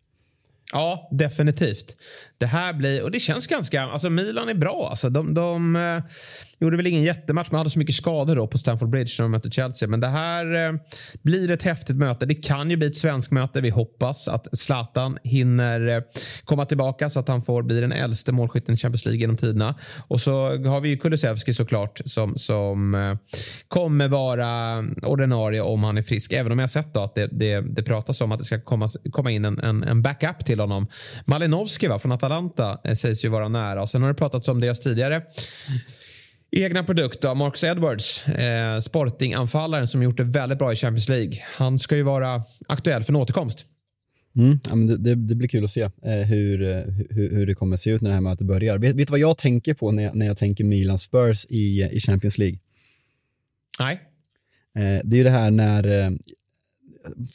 Ja, 0.74 1.10
definitivt. 1.12 1.98
Det 2.38 2.46
här 2.46 2.74
blir, 2.74 3.04
och 3.04 3.12
det 3.12 3.20
känns 3.20 3.48
ganska, 3.48 3.84
alltså 3.84 4.10
Milan 4.10 4.50
är 4.50 4.54
bra. 4.54 4.88
Alltså, 4.90 5.10
de, 5.10 5.34
de 5.34 5.76
eh, 5.76 6.04
gjorde 6.64 6.78
väl 6.78 6.88
ingen 6.88 7.04
jättematch, 7.04 7.48
men 7.52 7.58
hade 7.58 7.70
så 7.70 7.80
mycket 7.80 7.96
skador 7.96 8.36
då 8.36 8.48
på 8.48 8.58
Stamford 8.58 8.90
Bridge 8.90 9.12
när 9.18 9.24
de 9.24 9.32
mötte 9.32 9.52
Chelsea. 9.52 9.88
Men 9.88 10.00
det 10.00 10.08
här 10.08 10.68
eh, 10.68 10.74
blir 11.22 11.52
ett 11.52 11.64
häftigt 11.64 11.96
möte. 11.96 12.26
Det 12.26 12.36
kan 12.36 12.70
ju 12.70 12.78
bli 12.78 12.88
ett 12.88 12.96
svensk 12.96 13.32
möte. 13.32 13.62
Vi 13.62 13.70
hoppas 13.70 14.28
att 14.28 14.48
Zlatan 14.60 15.18
hinner 15.24 15.88
eh, 15.88 16.02
komma 16.44 16.66
tillbaka 16.66 17.10
så 17.10 17.20
att 17.20 17.28
han 17.28 17.42
får 17.42 17.64
bli 17.64 17.82
den 17.82 17.92
äldste 17.92 18.32
målskytten 18.32 18.74
i 18.74 18.78
Champions 18.78 19.06
League 19.06 19.22
genom 19.22 19.38
tiderna. 19.38 19.76
Och 20.08 20.22
så 20.22 20.34
har 20.68 20.82
vi 20.82 20.90
ju 20.90 20.98
Kulusevski 20.98 21.54
såklart 21.54 22.02
som, 22.06 22.38
som 22.38 22.96
eh, 22.96 23.18
kommer 23.68 24.08
vara 24.08 24.84
ordinarie 25.04 25.62
om 25.62 25.84
han 25.84 25.98
är 25.98 26.02
frisk. 26.02 26.34
Även 26.34 26.52
om 26.52 26.60
jag 26.60 26.70
sett 26.70 26.94
då 26.94 27.00
att 27.00 27.16
det, 27.16 27.28
det, 27.32 27.62
det 27.62 27.84
pratas 27.84 28.22
om 28.22 28.32
att 28.32 28.40
det 28.40 28.46
ska 28.46 28.62
komma, 28.62 28.90
komma 29.12 29.32
in 29.32 29.46
en, 29.46 29.60
en, 29.60 29.84
en 29.84 30.02
backup 30.02 30.46
till 30.46 30.60
honom. 30.60 30.88
Malinovski 31.26 31.88
va, 31.88 32.00
från 32.00 32.12
Atalanta 32.12 32.78
eh, 32.84 32.94
sägs 32.94 33.26
ju 33.26 33.30
vara 33.30 33.48
nära. 33.48 33.82
Och 33.82 33.90
sen 33.90 34.02
har 34.02 34.10
det 34.10 34.16
pratats 34.16 34.48
om 34.48 34.60
deras 34.60 34.80
tidigare 34.80 35.22
egna 36.54 36.84
produkt 36.84 37.22
då, 37.22 37.36
Marcus 37.36 37.64
Edwards, 37.64 38.28
eh, 38.28 38.80
Sporting-anfallaren 38.80 39.88
som 39.88 40.04
gjort 40.04 40.18
det 40.18 40.24
väldigt 40.24 40.60
bra 40.60 40.74
i 40.74 40.76
Champions 40.76 41.10
League. 41.10 41.34
Han 41.56 41.80
ska 41.80 41.96
ju 41.96 42.04
vara 42.04 42.44
aktuell 42.68 43.04
för 43.04 43.14
en 43.14 43.16
återkomst. 43.16 43.66
Mm, 44.36 44.60
ja, 44.70 44.76
men 44.76 44.88
det, 44.88 44.98
det, 44.98 45.16
det, 45.16 45.36
blir 45.36 45.48
kul 45.48 45.64
att 45.64 45.70
se 45.70 45.82
eh, 45.82 46.12
hur, 46.12 46.62
eh, 46.62 46.78
hur, 47.10 47.32
hur, 47.32 47.46
det 47.46 47.56
kommer 47.56 47.74
att 47.74 47.80
se 47.80 47.90
ut 47.90 48.02
när 48.02 48.10
det 48.10 48.14
här 48.14 48.22
mötet 48.22 48.48
börjar. 48.48 48.78
Vet, 48.78 48.96
vet 48.96 49.08
du 49.08 49.12
vad 49.12 49.20
jag 49.20 49.38
tänker 49.38 49.74
på 49.74 49.92
när 49.92 50.04
jag, 50.04 50.16
när 50.16 50.26
jag 50.26 50.38
tänker 50.38 50.64
Milan 50.64 50.98
Spurs 50.98 51.46
i, 51.50 51.90
i 51.92 52.00
Champions 52.00 52.38
League? 52.38 52.60
Nej. 53.80 54.02
Eh, 54.76 55.02
det 55.04 55.16
är 55.16 55.18
ju 55.18 55.24
det 55.24 55.30
här 55.30 55.52
när 55.52 55.88
eh, 55.88 56.10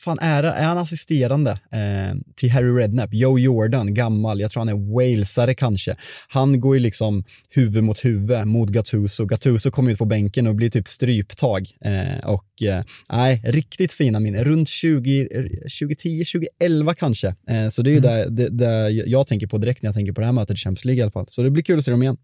fan 0.04 0.18
är, 0.20 0.42
är 0.42 0.64
han 0.64 0.78
assisterande 0.78 1.50
eh, 1.50 2.16
till 2.36 2.50
Harry 2.50 2.70
Redknapp? 2.70 3.10
Joe 3.12 3.38
Jordan, 3.38 3.94
gammal, 3.94 4.40
jag 4.40 4.50
tror 4.50 4.60
han 4.60 4.68
är 4.68 4.94
walesare 4.94 5.54
kanske. 5.54 5.96
Han 6.28 6.60
går 6.60 6.76
ju 6.76 6.82
liksom 6.82 7.24
huvud 7.48 7.84
mot 7.84 8.04
huvud 8.04 8.46
mot 8.46 8.68
Gattuso. 8.68 9.26
Gattuso 9.26 9.70
kommer 9.70 9.90
ut 9.92 9.98
på 9.98 10.04
bänken 10.04 10.46
och 10.46 10.54
blir 10.54 10.70
typ 10.70 10.88
stryptag. 10.88 11.70
Eh, 11.84 12.28
och 12.28 12.62
eh, 12.62 12.84
nej, 13.08 13.42
riktigt 13.44 13.92
fina 13.92 14.20
minnen. 14.20 14.44
Runt 14.44 14.68
20, 14.68 15.28
2010, 15.80 16.24
2011 16.24 16.94
kanske. 16.94 17.34
Eh, 17.48 17.68
så 17.68 17.82
det 17.82 17.90
är 17.90 17.92
ju 17.92 17.98
mm. 17.98 18.34
det, 18.34 18.48
det, 18.48 18.48
det 18.48 18.90
jag 18.90 19.26
tänker 19.26 19.46
på 19.46 19.58
direkt 19.58 19.82
när 19.82 19.88
jag 19.88 19.94
tänker 19.94 20.12
på 20.12 20.20
det 20.20 20.26
här 20.26 20.32
mötet 20.32 20.56
i 20.56 20.60
Champions 20.60 20.84
League 20.84 20.98
i 20.98 21.02
alla 21.02 21.10
fall. 21.10 21.26
Så 21.28 21.42
det 21.42 21.50
blir 21.50 21.62
kul 21.62 21.78
att 21.78 21.84
se 21.84 21.90
dem 21.90 22.02
igen. 22.02 22.16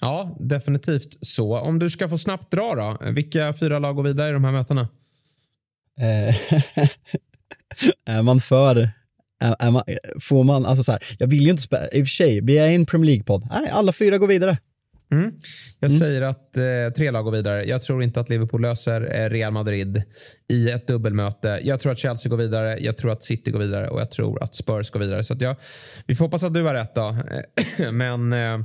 Ja, 0.00 0.36
definitivt 0.40 1.18
så. 1.20 1.58
Om 1.58 1.78
du 1.78 1.90
ska 1.90 2.08
få 2.08 2.18
snabbt 2.18 2.52
dra 2.52 2.74
då, 2.74 3.12
vilka 3.12 3.54
fyra 3.54 3.78
lag 3.78 3.96
går 3.96 4.02
vidare 4.02 4.28
i 4.28 4.32
de 4.32 4.44
här 4.44 4.52
mötena? 4.52 4.88
Eh, 6.00 6.34
är 8.06 8.22
man 8.22 8.40
för 8.40 8.90
är, 9.40 9.56
är 9.58 9.70
man, 9.70 9.82
får 10.20 10.44
man, 10.44 10.66
alltså 10.66 10.84
så 10.84 10.92
här, 10.92 11.02
jag 11.18 11.26
vill 11.26 11.42
ju 11.42 11.50
inte 11.50 11.62
spela, 11.62 11.88
i 11.88 12.02
och 12.02 12.06
för 12.06 12.10
sig, 12.10 12.40
vi 12.40 12.58
är 12.58 12.68
en 12.68 12.86
Premier 12.86 13.06
League-podd. 13.06 13.48
Nej, 13.50 13.70
alla 13.70 13.92
fyra 13.92 14.18
går 14.18 14.26
vidare. 14.26 14.58
Mm. 15.12 15.32
Jag 15.80 15.90
mm. 15.90 16.00
säger 16.00 16.22
att 16.22 16.56
eh, 16.56 16.94
tre 16.96 17.10
lag 17.10 17.24
går 17.24 17.32
vidare. 17.32 17.64
Jag 17.64 17.82
tror 17.82 18.02
inte 18.02 18.20
att 18.20 18.28
Liverpool 18.28 18.62
löser 18.62 19.24
eh, 19.24 19.30
Real 19.30 19.52
Madrid 19.52 20.02
i 20.48 20.70
ett 20.70 20.86
dubbelmöte. 20.86 21.60
Jag 21.62 21.80
tror 21.80 21.92
att 21.92 21.98
Chelsea 21.98 22.30
går 22.30 22.36
vidare, 22.36 22.76
jag 22.80 22.98
tror 22.98 23.12
att 23.12 23.24
City 23.24 23.50
går 23.50 23.58
vidare 23.58 23.88
och 23.88 24.00
jag 24.00 24.10
tror 24.10 24.42
att 24.42 24.54
Spurs 24.54 24.90
går 24.90 25.00
vidare. 25.00 25.24
Så 25.24 25.36
jag, 25.38 25.56
vi 26.06 26.14
får 26.14 26.24
hoppas 26.24 26.44
att 26.44 26.54
du 26.54 26.62
har 26.62 26.74
rätt 26.74 26.94
då. 26.94 27.16
Men 27.92 28.32
eh, 28.32 28.58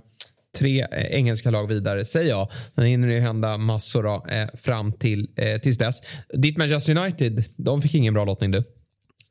tre 0.59 0.81
eh, 0.91 1.05
engelska 1.17 1.51
lag 1.51 1.67
vidare, 1.67 2.05
säger 2.05 2.29
jag. 2.29 2.47
Sen 2.75 2.85
hinner 2.85 3.07
det 3.07 3.19
hända 3.19 3.57
massor 3.57 4.03
då, 4.03 4.25
eh, 4.29 4.47
fram 4.53 4.91
till 4.91 5.29
eh, 5.35 5.57
tills 5.57 5.77
dess. 5.77 6.01
Ditt 6.33 6.57
Manchester 6.57 6.97
United, 6.97 7.43
de 7.55 7.81
fick 7.81 7.93
ingen 7.93 8.13
bra 8.13 8.25
lottning 8.25 8.51
du. 8.51 8.63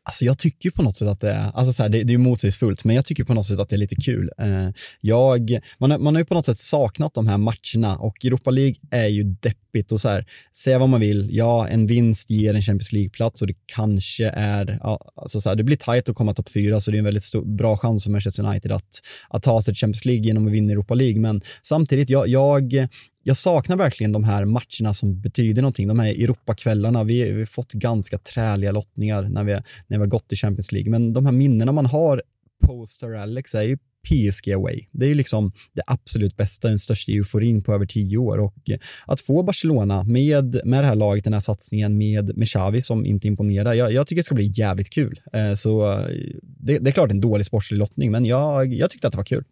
Alltså 0.08 0.24
jag 0.24 0.38
tycker 0.38 0.70
på 0.70 0.82
något 0.82 0.96
sätt 0.96 1.08
att 1.08 1.20
det 1.20 1.30
är, 1.30 1.50
alltså 1.54 1.72
så 1.72 1.82
här, 1.82 1.90
det, 1.90 2.02
det 2.02 2.14
är 2.14 2.18
motsägelsefullt, 2.18 2.84
men 2.84 2.96
jag 2.96 3.04
tycker 3.04 3.24
på 3.24 3.34
något 3.34 3.46
sätt 3.46 3.60
att 3.60 3.68
det 3.68 3.76
är 3.76 3.78
lite 3.78 3.96
kul. 3.96 4.30
Eh, 4.38 4.68
jag, 5.00 5.58
man, 5.78 6.02
man 6.02 6.14
har 6.14 6.20
ju 6.20 6.24
på 6.24 6.34
något 6.34 6.46
sätt 6.46 6.56
saknat 6.58 7.14
de 7.14 7.26
här 7.26 7.38
matcherna 7.38 7.98
och 7.98 8.24
Europa 8.24 8.50
League 8.50 8.74
är 8.90 9.06
ju 9.06 9.22
deppigt 9.22 9.92
och 9.92 10.00
så 10.00 10.08
här, 10.08 10.26
säga 10.56 10.78
vad 10.78 10.88
man 10.88 11.00
vill, 11.00 11.28
ja 11.32 11.68
en 11.68 11.86
vinst 11.86 12.30
ger 12.30 12.54
en 12.54 12.62
Champions 12.62 12.92
League-plats 12.92 13.40
och 13.40 13.46
det 13.46 13.54
kanske 13.66 14.28
är, 14.28 14.78
ja, 14.82 15.12
alltså 15.16 15.40
så 15.40 15.48
här, 15.48 15.56
det 15.56 15.64
blir 15.64 15.76
tajt 15.76 16.08
att 16.08 16.16
komma 16.16 16.34
topp 16.34 16.50
fyra 16.50 16.80
så 16.80 16.90
det 16.90 16.96
är 16.96 16.98
en 16.98 17.04
väldigt 17.04 17.24
stor, 17.24 17.56
bra 17.56 17.76
chans 17.76 18.04
för 18.04 18.10
Manchester 18.10 18.44
United 18.44 18.72
att, 18.72 19.02
att 19.28 19.42
ta 19.42 19.62
sig 19.62 19.74
till 19.74 19.80
Champions 19.80 20.04
League 20.04 20.24
genom 20.24 20.46
att 20.46 20.52
vinna 20.52 20.72
Europa 20.72 20.94
League, 20.94 21.20
men 21.20 21.42
samtidigt, 21.62 22.10
jag, 22.10 22.28
jag 22.28 22.88
jag 23.28 23.36
saknar 23.36 23.76
verkligen 23.76 24.12
de 24.12 24.24
här 24.24 24.44
matcherna 24.44 24.94
som 24.94 25.20
betyder 25.20 25.62
någonting. 25.62 25.88
De 25.88 25.98
här 25.98 26.08
Europakvällarna. 26.08 27.04
Vi, 27.04 27.32
vi 27.32 27.38
har 27.38 27.46
fått 27.46 27.72
ganska 27.72 28.18
träliga 28.18 28.72
lottningar 28.72 29.22
när 29.22 29.44
vi, 29.44 29.52
när 29.52 29.62
vi 29.88 29.96
har 29.96 30.06
gått 30.06 30.32
i 30.32 30.36
Champions 30.36 30.72
League. 30.72 30.90
Men 30.90 31.12
de 31.12 31.26
här 31.26 31.32
minnena 31.32 31.72
man 31.72 31.86
har 31.86 32.22
poster 32.66 33.14
Alex 33.14 33.54
är 33.54 33.62
ju 33.62 33.78
PSG 34.08 34.52
away. 34.52 34.86
Det 34.92 35.06
är 35.06 35.08
ju 35.08 35.14
liksom 35.14 35.52
det 35.72 35.82
absolut 35.86 36.36
bästa, 36.36 36.68
den 36.68 36.78
största 36.78 37.12
euforin 37.12 37.62
på 37.62 37.74
över 37.74 37.86
tio 37.86 38.18
år 38.18 38.38
och 38.38 38.70
eh, 38.70 38.78
att 39.06 39.20
få 39.20 39.42
Barcelona 39.42 40.04
med, 40.04 40.60
med 40.64 40.84
det 40.84 40.88
här 40.88 40.94
laget, 40.94 41.24
den 41.24 41.32
här 41.32 41.40
satsningen 41.40 41.98
med, 41.98 42.36
med 42.36 42.48
Xavi 42.48 42.82
som 42.82 43.06
inte 43.06 43.26
imponerar. 43.26 43.74
Jag, 43.74 43.92
jag 43.92 44.06
tycker 44.06 44.20
det 44.20 44.26
ska 44.26 44.34
bli 44.34 44.52
jävligt 44.54 44.90
kul. 44.90 45.20
Eh, 45.32 45.54
så 45.54 45.92
eh, 45.92 46.06
det, 46.42 46.78
det, 46.78 46.90
är 46.90 46.92
klart 46.92 47.10
en 47.10 47.20
dålig 47.20 47.46
sportslig 47.46 47.78
lottning, 47.78 48.10
men 48.10 48.24
jag, 48.24 48.74
jag 48.74 48.90
tyckte 48.90 49.06
att 49.06 49.12
det 49.12 49.18
var 49.18 49.24
kul. 49.24 49.44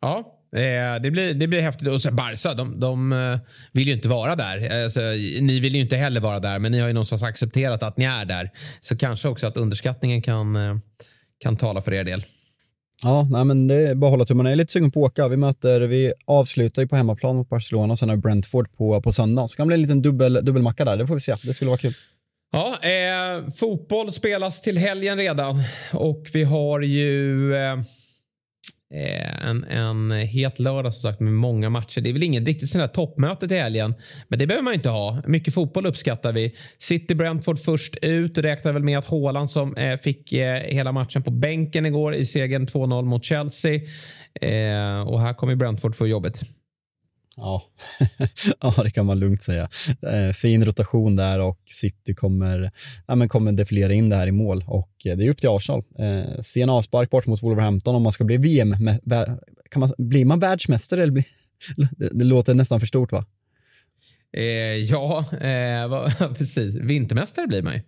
Ja, 0.00 0.37
det, 0.50 1.10
blir, 1.10 1.34
det 1.34 1.46
blir 1.46 1.60
häftigt. 1.60 1.88
Och 1.88 2.02
sen 2.02 2.16
Barca, 2.16 2.54
de, 2.54 2.80
de 2.80 3.12
eh, 3.12 3.38
vill 3.72 3.88
ju 3.88 3.94
inte 3.94 4.08
vara 4.08 4.36
där. 4.36 4.84
Alltså, 4.84 5.00
ni 5.40 5.60
vill 5.60 5.74
ju 5.74 5.80
inte 5.80 5.96
heller 5.96 6.20
vara 6.20 6.40
där, 6.40 6.58
men 6.58 6.72
ni 6.72 6.80
har 6.80 6.86
ju 6.86 6.92
någonstans 6.92 7.22
accepterat 7.22 7.82
att 7.82 7.96
ni 7.96 8.04
är 8.04 8.24
där. 8.24 8.50
Så 8.80 8.96
kanske 8.96 9.28
också 9.28 9.46
att 9.46 9.56
underskattningen 9.56 10.22
kan, 10.22 10.56
eh, 10.56 10.76
kan 11.38 11.56
tala 11.56 11.80
för 11.80 11.94
er 11.94 12.04
del. 12.04 12.24
Ja, 13.02 13.28
nej, 13.30 13.44
men 13.44 13.66
det 13.68 13.74
är 13.74 13.94
bara 13.94 14.06
att 14.06 14.12
hålla 14.12 14.24
tummarna. 14.24 14.48
Jag 14.48 14.52
är 14.52 14.56
lite 14.56 14.72
sugen 14.72 14.90
på 14.90 15.04
att 15.04 15.10
åka. 15.10 15.28
Vi 15.28 15.36
möter, 15.36 15.80
vi 15.80 16.12
avslutar 16.26 16.82
ju 16.82 16.88
på 16.88 16.96
hemmaplan 16.96 17.36
mot 17.36 17.48
Barcelona 17.48 17.92
och 17.92 17.98
sen 17.98 18.08
har 18.08 18.16
Brentford 18.16 18.76
på, 18.76 19.02
på 19.02 19.12
söndag. 19.12 19.48
Så 19.48 19.56
kan 19.56 19.66
det 19.66 19.68
bli 19.68 19.74
en 19.74 19.82
liten 19.82 20.02
dubbel, 20.02 20.40
dubbelmacka 20.42 20.84
där. 20.84 20.96
Det 20.96 21.06
får 21.06 21.14
vi 21.14 21.20
se. 21.20 21.34
Det 21.44 21.54
skulle 21.54 21.68
vara 21.68 21.78
kul. 21.78 21.92
Ja, 22.52 22.78
eh, 22.82 23.50
fotboll 23.50 24.12
spelas 24.12 24.62
till 24.62 24.78
helgen 24.78 25.18
redan 25.18 25.62
och 25.92 26.30
vi 26.32 26.44
har 26.44 26.80
ju 26.80 27.54
Eh, 27.54 27.76
Eh, 28.94 29.48
en, 29.48 29.64
en 29.64 30.10
het 30.10 30.58
lördag 30.58 30.94
som 30.94 31.02
sagt 31.02 31.20
med 31.20 31.32
många 31.32 31.70
matcher. 31.70 32.00
Det 32.00 32.08
är 32.08 32.12
väl 32.12 32.22
ingen 32.22 32.46
riktigt 32.46 32.70
sån 32.70 32.80
där 32.80 32.88
toppmöte 32.88 33.48
till 33.48 33.56
helgen. 33.56 33.94
Men 34.28 34.38
det 34.38 34.46
behöver 34.46 34.64
man 34.64 34.74
inte 34.74 34.88
ha. 34.88 35.22
Mycket 35.26 35.54
fotboll 35.54 35.86
uppskattar 35.86 36.32
vi. 36.32 36.54
City 36.78 37.14
Brentford 37.14 37.58
först 37.58 37.96
ut. 38.02 38.38
Räknar 38.38 38.72
väl 38.72 38.82
med 38.82 38.98
att 38.98 39.10
Haaland 39.10 39.50
som 39.50 39.76
eh, 39.76 39.98
fick 39.98 40.32
eh, 40.32 40.54
hela 40.54 40.92
matchen 40.92 41.22
på 41.22 41.30
bänken 41.30 41.86
igår 41.86 42.14
i 42.14 42.26
segern 42.26 42.66
2-0 42.66 43.02
mot 43.02 43.24
Chelsea. 43.24 43.74
Eh, 44.40 45.00
och 45.00 45.20
här 45.20 45.34
kommer 45.34 45.54
Brentford 45.54 45.94
få 45.94 46.06
jobbet. 46.06 46.42
Ja. 47.38 47.62
ja, 48.60 48.74
det 48.82 48.90
kan 48.90 49.06
man 49.06 49.18
lugnt 49.18 49.42
säga. 49.42 49.68
Eh, 50.02 50.32
fin 50.32 50.64
rotation 50.64 51.16
där 51.16 51.40
och 51.40 51.60
City 51.66 52.14
kommer, 52.14 52.70
ja, 53.06 53.14
men 53.14 53.28
kommer 53.28 53.52
defilera 53.52 53.92
in 53.92 54.08
det 54.08 54.16
här 54.16 54.26
i 54.26 54.32
mål 54.32 54.64
och 54.66 55.06
eh, 55.06 55.16
det 55.16 55.24
är 55.24 55.30
upp 55.30 55.40
till 55.40 55.48
Arsenal. 55.48 55.84
Eh, 55.98 56.40
sen 56.40 56.70
avspark 56.70 57.10
bort 57.10 57.26
mot 57.26 57.42
Wolverhampton 57.42 57.94
om 57.94 58.02
man 58.02 58.12
ska 58.12 58.24
bli 58.24 58.36
VM. 58.36 58.76
Kan 59.70 59.80
man, 59.80 59.90
blir 59.98 60.24
man 60.24 60.40
världsmästare? 60.40 61.02
Eller 61.02 61.12
bli, 61.12 61.24
det, 61.96 62.08
det 62.12 62.24
låter 62.24 62.54
nästan 62.54 62.80
för 62.80 62.86
stort 62.86 63.12
va? 63.12 63.24
Eh, 64.36 64.44
ja, 64.76 65.24
eh, 65.40 65.88
va, 65.88 66.12
precis. 66.38 66.74
Vintermästare 66.74 67.46
blir 67.46 67.62
man 67.62 67.74
ju. 67.74 67.80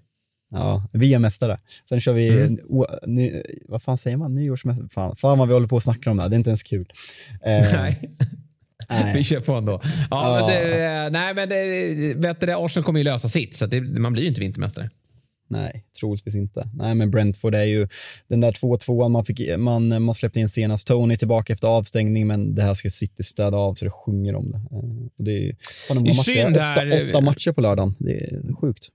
Ja, 0.52 0.88
VM-mästare. 0.92 1.58
Sen 1.88 2.00
kör 2.00 2.12
vi, 2.12 2.28
mm. 2.28 2.58
o, 2.64 2.86
ny, 3.06 3.42
vad 3.68 3.82
fan 3.82 3.96
säger 3.96 4.16
man, 4.16 4.34
nyårsmästare? 4.34 4.88
Fan, 4.88 5.16
fan 5.16 5.38
vad 5.38 5.48
vi 5.48 5.54
håller 5.54 5.68
på 5.68 5.76
och 5.76 5.82
snackar 5.82 6.10
om 6.10 6.16
det 6.16 6.22
här, 6.22 6.30
det 6.30 6.34
är 6.34 6.38
inte 6.38 6.50
ens 6.50 6.62
kul. 6.62 6.92
Eh, 7.44 7.72
Nej. 7.72 8.16
Vi 9.14 9.24
kör 9.24 9.40
på 9.40 9.52
ändå. 9.52 9.80
Ja, 9.82 9.88
ja. 10.10 10.46
Men 10.46 10.48
det, 10.48 11.10
nej, 11.10 11.34
men 11.34 11.48
det, 11.48 12.28
vet 12.28 12.40
du, 12.40 12.52
Arsenal 12.52 12.84
kommer 12.84 13.00
ju 13.00 13.04
lösa 13.04 13.28
sitt, 13.28 13.56
så 13.56 13.66
det, 13.66 13.80
man 13.80 14.12
blir 14.12 14.22
ju 14.22 14.28
inte 14.28 14.40
vintermästare. 14.40 14.90
Nej, 15.50 15.84
troligtvis 16.00 16.34
inte. 16.34 16.68
Nej, 16.74 16.94
men 16.94 17.10
Brentford 17.10 17.54
är 17.54 17.64
ju 17.64 17.88
den 18.28 18.40
där 18.40 18.52
2-2 18.52 19.08
man, 19.08 19.24
fick, 19.24 19.58
man, 19.58 20.02
man 20.02 20.14
släppte 20.14 20.40
in 20.40 20.48
senast. 20.48 20.86
Tony 20.86 21.16
tillbaka 21.16 21.52
efter 21.52 21.68
avstängning, 21.68 22.26
men 22.26 22.54
det 22.54 22.62
här 22.62 22.74
ska 22.74 22.90
City 22.90 23.22
städa 23.22 23.56
av 23.56 23.74
så 23.74 23.84
det 23.84 23.90
sjunger 23.90 24.34
om 24.34 24.50
det. 24.50 24.58
Eh, 24.58 25.06
och 25.18 25.24
det 25.24 25.48
är, 25.48 25.56
fan, 25.88 26.04
det 26.04 26.10
är 26.10 26.14
synd 26.14 26.56
åtta, 26.56 27.08
åtta 27.08 27.20
matcher 27.20 27.52
på 27.52 27.60
lördagen. 27.60 27.94
Det 27.98 28.12
är 28.12 28.54
sjukt. 28.60 28.88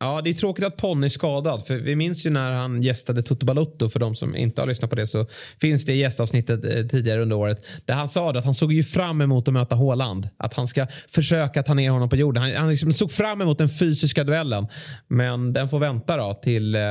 Ja, 0.00 0.20
det 0.24 0.30
är 0.30 0.34
tråkigt 0.34 0.64
att 0.64 0.76
Ponny 0.76 1.06
är 1.06 1.08
skadad. 1.08 1.66
För 1.66 1.74
vi 1.74 1.96
minns 1.96 2.26
ju 2.26 2.30
när 2.30 2.52
han 2.52 2.82
gästade 2.82 3.22
Toto 3.22 3.46
Balotto. 3.46 3.88
För 3.88 4.00
de 4.00 4.14
som 4.14 4.36
inte 4.36 4.62
har 4.62 4.66
lyssnat 4.66 4.90
på 4.90 4.96
det 4.96 5.06
så 5.06 5.26
finns 5.60 5.84
det 5.84 5.94
gästavsnittet 5.94 6.64
eh, 6.64 6.86
tidigare 6.86 7.22
under 7.22 7.36
året. 7.36 7.64
Där 7.84 7.94
han 7.94 8.08
sa 8.08 8.30
att 8.30 8.44
han 8.44 8.54
såg 8.54 8.72
ju 8.72 8.84
fram 8.84 9.20
emot 9.20 9.48
att 9.48 9.54
möta 9.54 9.74
Håland. 9.74 10.28
Att 10.36 10.54
han 10.54 10.66
ska 10.66 10.86
försöka 11.08 11.62
ta 11.62 11.74
ner 11.74 11.90
honom 11.90 12.08
på 12.08 12.16
jorden. 12.16 12.42
Han, 12.42 12.54
han 12.56 12.70
liksom 12.70 12.92
såg 12.92 13.12
fram 13.12 13.40
emot 13.40 13.58
den 13.58 13.68
fysiska 13.68 14.24
duellen. 14.24 14.66
Men 15.08 15.52
den 15.52 15.68
får 15.68 15.78
vänta 15.78 16.16
då 16.16 16.40
till 16.42 16.74
eh, 16.74 16.82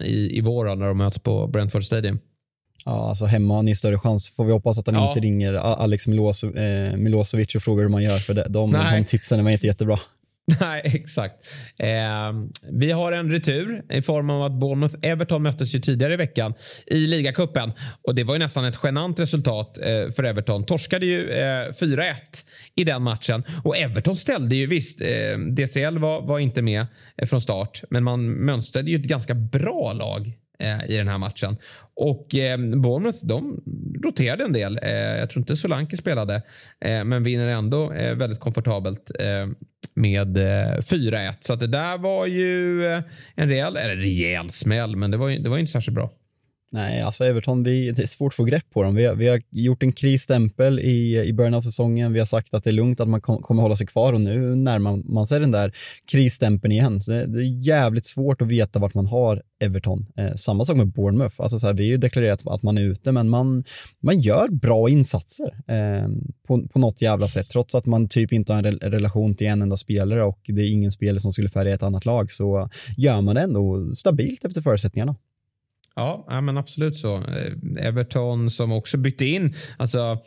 i, 0.00 0.38
i 0.38 0.40
vår 0.40 0.76
när 0.76 0.86
de 0.86 0.98
möts 0.98 1.18
på 1.18 1.46
Brentford 1.46 1.84
Stadium. 1.84 2.18
Ja, 2.84 3.08
alltså 3.08 3.24
hemma 3.26 3.54
har 3.54 3.62
ni 3.62 3.76
större 3.76 3.98
chans. 3.98 4.30
Får 4.36 4.44
vi 4.44 4.52
hoppas 4.52 4.78
att 4.78 4.86
han 4.86 4.94
ja. 4.94 5.08
inte 5.08 5.20
ringer 5.20 5.54
Alex 5.54 6.06
Milos, 6.06 6.44
eh, 6.44 6.96
Milosevic 6.96 7.54
och 7.54 7.62
frågar 7.62 7.82
hur 7.82 7.90
man 7.90 8.02
gör. 8.02 8.18
För 8.18 8.34
det, 8.34 8.46
de, 8.48 8.72
de 8.72 9.04
tipsen 9.04 9.46
är 9.46 9.50
inte 9.50 9.66
jättebra. 9.66 9.98
Nej, 10.60 10.80
exakt. 10.84 11.34
Eh, 11.76 12.32
vi 12.70 12.90
har 12.90 13.12
en 13.12 13.30
retur 13.30 13.84
i 13.90 14.02
form 14.02 14.30
av 14.30 14.42
att 14.42 14.52
Bournemouth-Everton 14.52 15.38
möttes 15.38 15.74
ju 15.74 15.80
tidigare 15.80 16.14
i 16.14 16.16
veckan 16.16 16.54
i 16.86 17.06
ligacupen. 17.06 17.72
Och 18.02 18.14
det 18.14 18.24
var 18.24 18.34
ju 18.34 18.38
nästan 18.38 18.64
ett 18.64 18.78
genant 18.82 19.20
resultat 19.20 19.78
eh, 19.78 20.10
för 20.16 20.24
Everton. 20.24 20.64
Torskade 20.64 21.06
ju 21.06 21.30
eh, 21.30 21.68
4-1 21.68 22.14
i 22.74 22.84
den 22.84 23.02
matchen. 23.02 23.44
Och 23.64 23.76
Everton 23.76 24.16
ställde 24.16 24.56
ju, 24.56 24.66
visst, 24.66 25.00
eh, 25.00 25.38
DCL 25.38 25.98
var, 25.98 26.22
var 26.22 26.38
inte 26.38 26.62
med 26.62 26.86
eh, 27.16 27.26
från 27.26 27.40
start. 27.40 27.82
Men 27.90 28.04
man 28.04 28.30
mönstrade 28.30 28.90
ju 28.90 28.96
ett 28.96 29.04
ganska 29.04 29.34
bra 29.34 29.92
lag 29.92 30.32
Eh, 30.60 30.90
i 30.90 30.96
den 30.96 31.08
här 31.08 31.18
matchen. 31.18 31.56
Och 31.94 32.34
eh, 32.34 32.58
Bournemouth 32.58 33.18
de 33.22 33.60
roterade 34.04 34.44
en 34.44 34.52
del. 34.52 34.78
Eh, 34.82 34.90
jag 34.90 35.30
tror 35.30 35.40
inte 35.40 35.56
Solanke 35.56 35.96
spelade. 35.96 36.42
Eh, 36.84 37.04
men 37.04 37.22
vinner 37.22 37.48
ändå 37.48 37.92
eh, 37.92 38.14
väldigt 38.14 38.40
komfortabelt 38.40 39.10
eh, 39.18 39.46
med 39.94 40.36
eh, 40.36 40.76
4-1. 40.76 41.34
Så 41.40 41.52
att 41.52 41.60
det 41.60 41.66
där 41.66 41.98
var 41.98 42.26
ju 42.26 42.86
eh, 42.86 43.02
en 43.34 43.48
rejäl, 43.48 43.76
eller 43.76 43.96
rejäl 43.96 44.50
smäll. 44.50 44.96
Men 44.96 45.10
det 45.10 45.16
var, 45.16 45.30
det 45.30 45.48
var 45.48 45.58
inte 45.58 45.72
särskilt 45.72 45.94
bra. 45.94 46.10
Nej, 46.72 47.00
alltså 47.00 47.24
Everton, 47.24 47.62
vi, 47.62 47.90
det 47.90 48.02
är 48.02 48.06
svårt 48.06 48.32
att 48.32 48.36
få 48.36 48.44
grepp 48.44 48.70
på 48.70 48.82
dem. 48.82 48.94
Vi 48.94 49.04
har, 49.04 49.14
vi 49.14 49.28
har 49.28 49.40
gjort 49.50 49.82
en 49.82 49.92
krisstämpel 49.92 50.80
i, 50.80 51.22
i 51.24 51.32
början 51.32 51.54
av 51.54 51.62
säsongen. 51.62 52.12
Vi 52.12 52.18
har 52.18 52.26
sagt 52.26 52.54
att 52.54 52.64
det 52.64 52.70
är 52.70 52.72
lugnt 52.72 53.00
att 53.00 53.08
man 53.08 53.20
kom, 53.20 53.42
kommer 53.42 53.62
hålla 53.62 53.76
sig 53.76 53.86
kvar 53.86 54.12
och 54.12 54.20
nu 54.20 54.54
närmar 54.54 54.96
man 55.12 55.26
sig 55.26 55.40
den 55.40 55.50
där 55.50 55.72
krisstämpeln 56.10 56.72
igen. 56.72 57.00
Så 57.00 57.12
det, 57.12 57.26
det, 57.26 57.38
är 57.38 57.66
jävligt 57.66 58.06
svårt 58.06 58.42
att 58.42 58.48
veta 58.48 58.78
vart 58.78 58.94
man 58.94 59.06
har 59.06 59.42
Everton. 59.60 60.06
Eh, 60.16 60.34
samma 60.34 60.64
sak 60.64 60.76
med 60.76 60.92
Bournemouth. 60.92 61.34
Alltså 61.38 61.58
så 61.58 61.66
här, 61.66 61.74
vi 61.74 61.82
har 61.82 61.90
ju 61.90 61.96
deklarerat 61.96 62.46
att 62.46 62.62
man 62.62 62.78
är 62.78 62.82
ute, 62.82 63.12
men 63.12 63.28
man, 63.28 63.64
man 64.02 64.20
gör 64.20 64.48
bra 64.48 64.88
insatser 64.88 65.54
eh, 65.68 66.08
på, 66.46 66.68
på 66.68 66.78
något 66.78 67.02
jävla 67.02 67.28
sätt. 67.28 67.48
Trots 67.48 67.74
att 67.74 67.86
man 67.86 68.08
typ 68.08 68.32
inte 68.32 68.52
har 68.52 68.62
en 68.62 68.64
re 68.64 68.90
relation 68.90 69.34
till 69.34 69.46
en 69.46 69.62
enda 69.62 69.76
spelare 69.76 70.24
och 70.24 70.40
det 70.46 70.62
är 70.62 70.70
ingen 70.70 70.90
spelare 70.90 71.20
som 71.20 71.32
skulle 71.32 71.48
färga 71.48 71.74
ett 71.74 71.82
annat 71.82 72.04
lag 72.04 72.30
så 72.30 72.68
gör 72.96 73.20
man 73.20 73.34
det 73.34 73.40
ändå 73.40 73.94
stabilt 73.94 74.44
efter 74.44 74.62
förutsättningarna. 74.62 75.16
Ja, 75.96 76.40
men 76.42 76.58
absolut 76.58 76.96
så. 76.96 77.16
Eh, 77.16 77.86
Everton 77.86 78.50
som 78.50 78.72
också 78.72 78.98
bytte 78.98 79.24
in. 79.24 79.54
Alltså, 79.76 80.18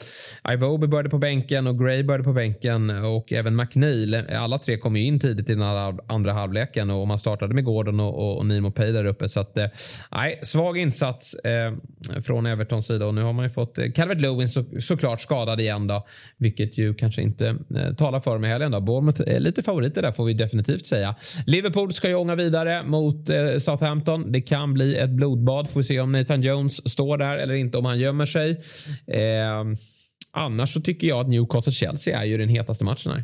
Ivobe 0.52 0.88
började 0.88 1.10
på 1.10 1.18
bänken 1.18 1.68
och 1.68 1.80
Gray 1.80 2.04
började 2.04 2.24
på 2.24 2.34
bänken 2.34 2.90
och 2.90 3.34
även 3.34 3.56
McNeil. 3.56 4.16
Alla 4.16 4.60
tre 4.60 4.78
kom 4.78 4.96
ju 4.96 5.06
in 5.06 5.20
tidigt 5.20 5.50
i 5.50 5.56
den 5.56 5.64
andra 6.08 6.34
halvleken 6.34 6.90
och 6.90 7.08
man 7.08 7.20
startade 7.20 7.54
med 7.54 7.64
Gordon 7.64 8.00
och, 8.00 8.18
och, 8.18 8.38
och 8.38 8.46
Nimo 8.46 8.72
Pay 8.72 8.92
där 8.92 9.06
uppe. 9.06 9.30
Så 9.30 9.40
att, 9.40 9.58
eh, 9.58 9.66
nej, 10.12 10.40
svag 10.44 10.78
insats 10.78 11.34
eh, 11.34 11.74
från 12.22 12.46
Evertons 12.46 12.88
sida 12.88 13.06
och 13.06 13.14
nu 13.14 13.22
har 13.22 13.34
man 13.34 13.46
ju 13.46 13.50
fått 13.50 13.78
eh, 13.78 13.92
Calvert 13.92 14.22
Lewin 14.22 14.50
så, 14.50 14.66
såklart 14.80 15.22
skadad 15.22 15.62
igen 15.62 15.88
då, 15.88 16.06
vilket 16.38 16.78
ju 16.78 16.94
kanske 16.94 17.22
inte 17.22 17.48
eh, 17.76 17.94
talar 17.94 18.20
för 18.20 18.38
mig 18.38 18.50
heller. 18.50 18.80
Bournemouth 18.80 19.22
är 19.28 19.40
lite 19.40 19.62
favoriter 19.62 20.02
där 20.02 20.12
får 20.12 20.26
vi 20.26 20.34
definitivt 20.34 20.86
säga. 20.86 21.16
Liverpool 21.48 21.94
ska 21.94 22.08
ju 22.08 22.16
ånga 22.16 22.36
vidare 22.36 22.84
mot 22.84 23.30
eh, 23.30 23.58
Southampton. 23.58 24.32
Det 24.32 24.42
kan 24.42 24.74
bli 24.74 24.98
ett 24.98 25.10
blodbad 25.10 25.53
Får 25.72 25.80
vi 25.80 25.84
se 25.84 26.00
om 26.00 26.12
Nathan 26.12 26.42
Jones 26.42 26.92
står 26.92 27.18
där 27.18 27.38
eller 27.38 27.54
inte, 27.54 27.78
om 27.78 27.86
han 27.86 28.00
gömmer 28.00 28.26
sig. 28.26 28.52
Eh, 29.08 29.64
annars 30.32 30.74
så 30.74 30.82
tycker 30.82 31.08
jag 31.08 31.20
att 31.20 31.28
Newcastle-Chelsea 31.28 32.18
är 32.18 32.24
ju 32.24 32.38
den 32.38 32.50
hetaste 32.50 32.84
matchen 32.84 33.12
här. 33.12 33.24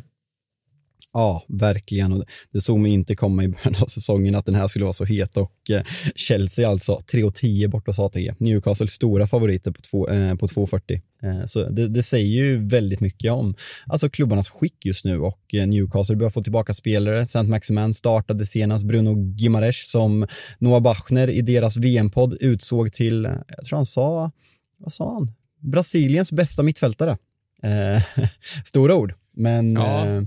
Ja, 1.12 1.44
verkligen. 1.48 2.24
det 2.52 2.60
såg 2.60 2.78
mig 2.78 2.92
inte 2.92 3.16
komma 3.16 3.44
i 3.44 3.48
början 3.48 3.82
av 3.82 3.86
säsongen 3.86 4.34
att 4.34 4.46
den 4.46 4.54
här 4.54 4.68
skulle 4.68 4.84
vara 4.84 4.92
så 4.92 5.04
het 5.04 5.36
och 5.36 5.70
eh, 5.70 5.82
Chelsea 6.14 6.68
alltså 6.68 7.00
3,10 7.12 7.68
borta 7.68 7.90
hos 7.90 7.98
ATG. 7.98 8.34
Newcastle 8.38 8.88
stora 8.88 9.26
favoriter 9.26 9.70
på, 9.70 9.80
två, 9.80 10.08
eh, 10.08 10.34
på 10.34 10.46
2,40. 10.46 11.00
Eh, 11.22 11.44
så 11.44 11.68
det, 11.68 11.88
det, 11.88 12.02
säger 12.02 12.28
ju 12.28 12.68
väldigt 12.68 13.00
mycket 13.00 13.32
om 13.32 13.54
alltså 13.86 14.10
klubbarnas 14.10 14.48
skick 14.48 14.86
just 14.86 15.04
nu 15.04 15.20
och 15.20 15.54
eh, 15.54 15.66
Newcastle 15.66 16.16
börjar 16.16 16.30
få 16.30 16.42
tillbaka 16.42 16.72
spelare. 16.72 17.26
Saint 17.26 17.48
Maximan 17.48 17.94
startade 17.94 18.46
senast 18.46 18.84
Bruno 18.84 19.34
Gimares 19.36 19.90
som 19.90 20.26
Noah 20.58 20.80
Bachner 20.80 21.30
i 21.30 21.42
deras 21.42 21.76
VM-podd 21.76 22.36
utsåg 22.40 22.92
till, 22.92 23.26
eh, 23.26 23.32
jag 23.48 23.64
tror 23.64 23.76
han 23.76 23.86
sa, 23.86 24.30
vad 24.78 24.92
sa 24.92 25.12
han? 25.12 25.32
Brasiliens 25.60 26.32
bästa 26.32 26.62
mittfältare. 26.62 27.18
Eh, 27.62 28.02
stora 28.64 28.94
ord, 28.94 29.14
men 29.36 29.72
ja. 29.72 30.06
eh, 30.06 30.22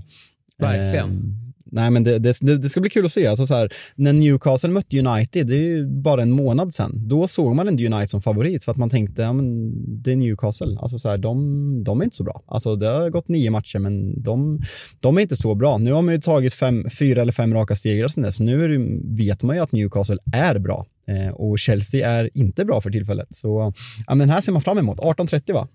Verkligen. 0.58 1.08
Eh, 1.08 1.44
nej, 1.66 1.90
men 1.90 2.04
det, 2.04 2.18
det, 2.18 2.56
det, 2.56 2.68
ska 2.68 2.80
bli 2.80 2.90
kul 2.90 3.04
att 3.04 3.12
se. 3.12 3.26
Alltså 3.26 3.46
så 3.46 3.54
här, 3.54 3.72
när 3.94 4.12
Newcastle 4.12 4.70
mötte 4.70 4.98
United, 4.98 5.46
det 5.46 5.54
är 5.54 5.62
ju 5.62 5.86
bara 5.86 6.22
en 6.22 6.30
månad 6.30 6.74
sedan, 6.74 7.08
då 7.08 7.26
såg 7.26 7.54
man 7.54 7.68
inte 7.68 7.86
United 7.86 8.10
som 8.10 8.22
favorit 8.22 8.64
för 8.64 8.72
att 8.72 8.78
man 8.78 8.90
tänkte, 8.90 9.22
ja, 9.22 9.32
men 9.32 9.72
det 10.02 10.12
är 10.12 10.16
Newcastle. 10.16 10.78
Alltså 10.80 10.98
så 10.98 11.08
här, 11.08 11.18
de, 11.18 11.84
de 11.84 12.00
är 12.00 12.04
inte 12.04 12.16
så 12.16 12.24
bra. 12.24 12.42
Alltså 12.46 12.76
det 12.76 12.86
har 12.86 13.10
gått 13.10 13.28
nio 13.28 13.50
matcher, 13.50 13.78
men 13.78 14.22
de, 14.22 14.60
de 15.00 15.16
är 15.16 15.22
inte 15.22 15.36
så 15.36 15.54
bra. 15.54 15.78
Nu 15.78 15.92
har 15.92 16.02
man 16.02 16.14
ju 16.14 16.20
tagit 16.20 16.54
fem, 16.54 16.86
fyra 16.98 17.22
eller 17.22 17.32
fem 17.32 17.54
raka 17.54 17.76
stegrar 17.76 18.08
sedan 18.08 18.22
dess, 18.22 18.36
så 18.36 18.42
nu 18.42 18.68
det, 18.68 19.24
vet 19.24 19.42
man 19.42 19.56
ju 19.56 19.62
att 19.62 19.72
Newcastle 19.72 20.18
är 20.32 20.58
bra. 20.58 20.86
Eh, 21.06 21.34
och 21.34 21.58
Chelsea 21.58 22.10
är 22.10 22.30
inte 22.34 22.64
bra 22.64 22.80
för 22.80 22.90
tillfället. 22.90 23.26
Så 23.30 23.72
ja, 24.06 24.14
men 24.14 24.18
den 24.18 24.30
här 24.30 24.40
ser 24.40 24.52
man 24.52 24.62
fram 24.62 24.78
emot. 24.78 24.98
18.30 24.98 25.52
va? 25.52 25.68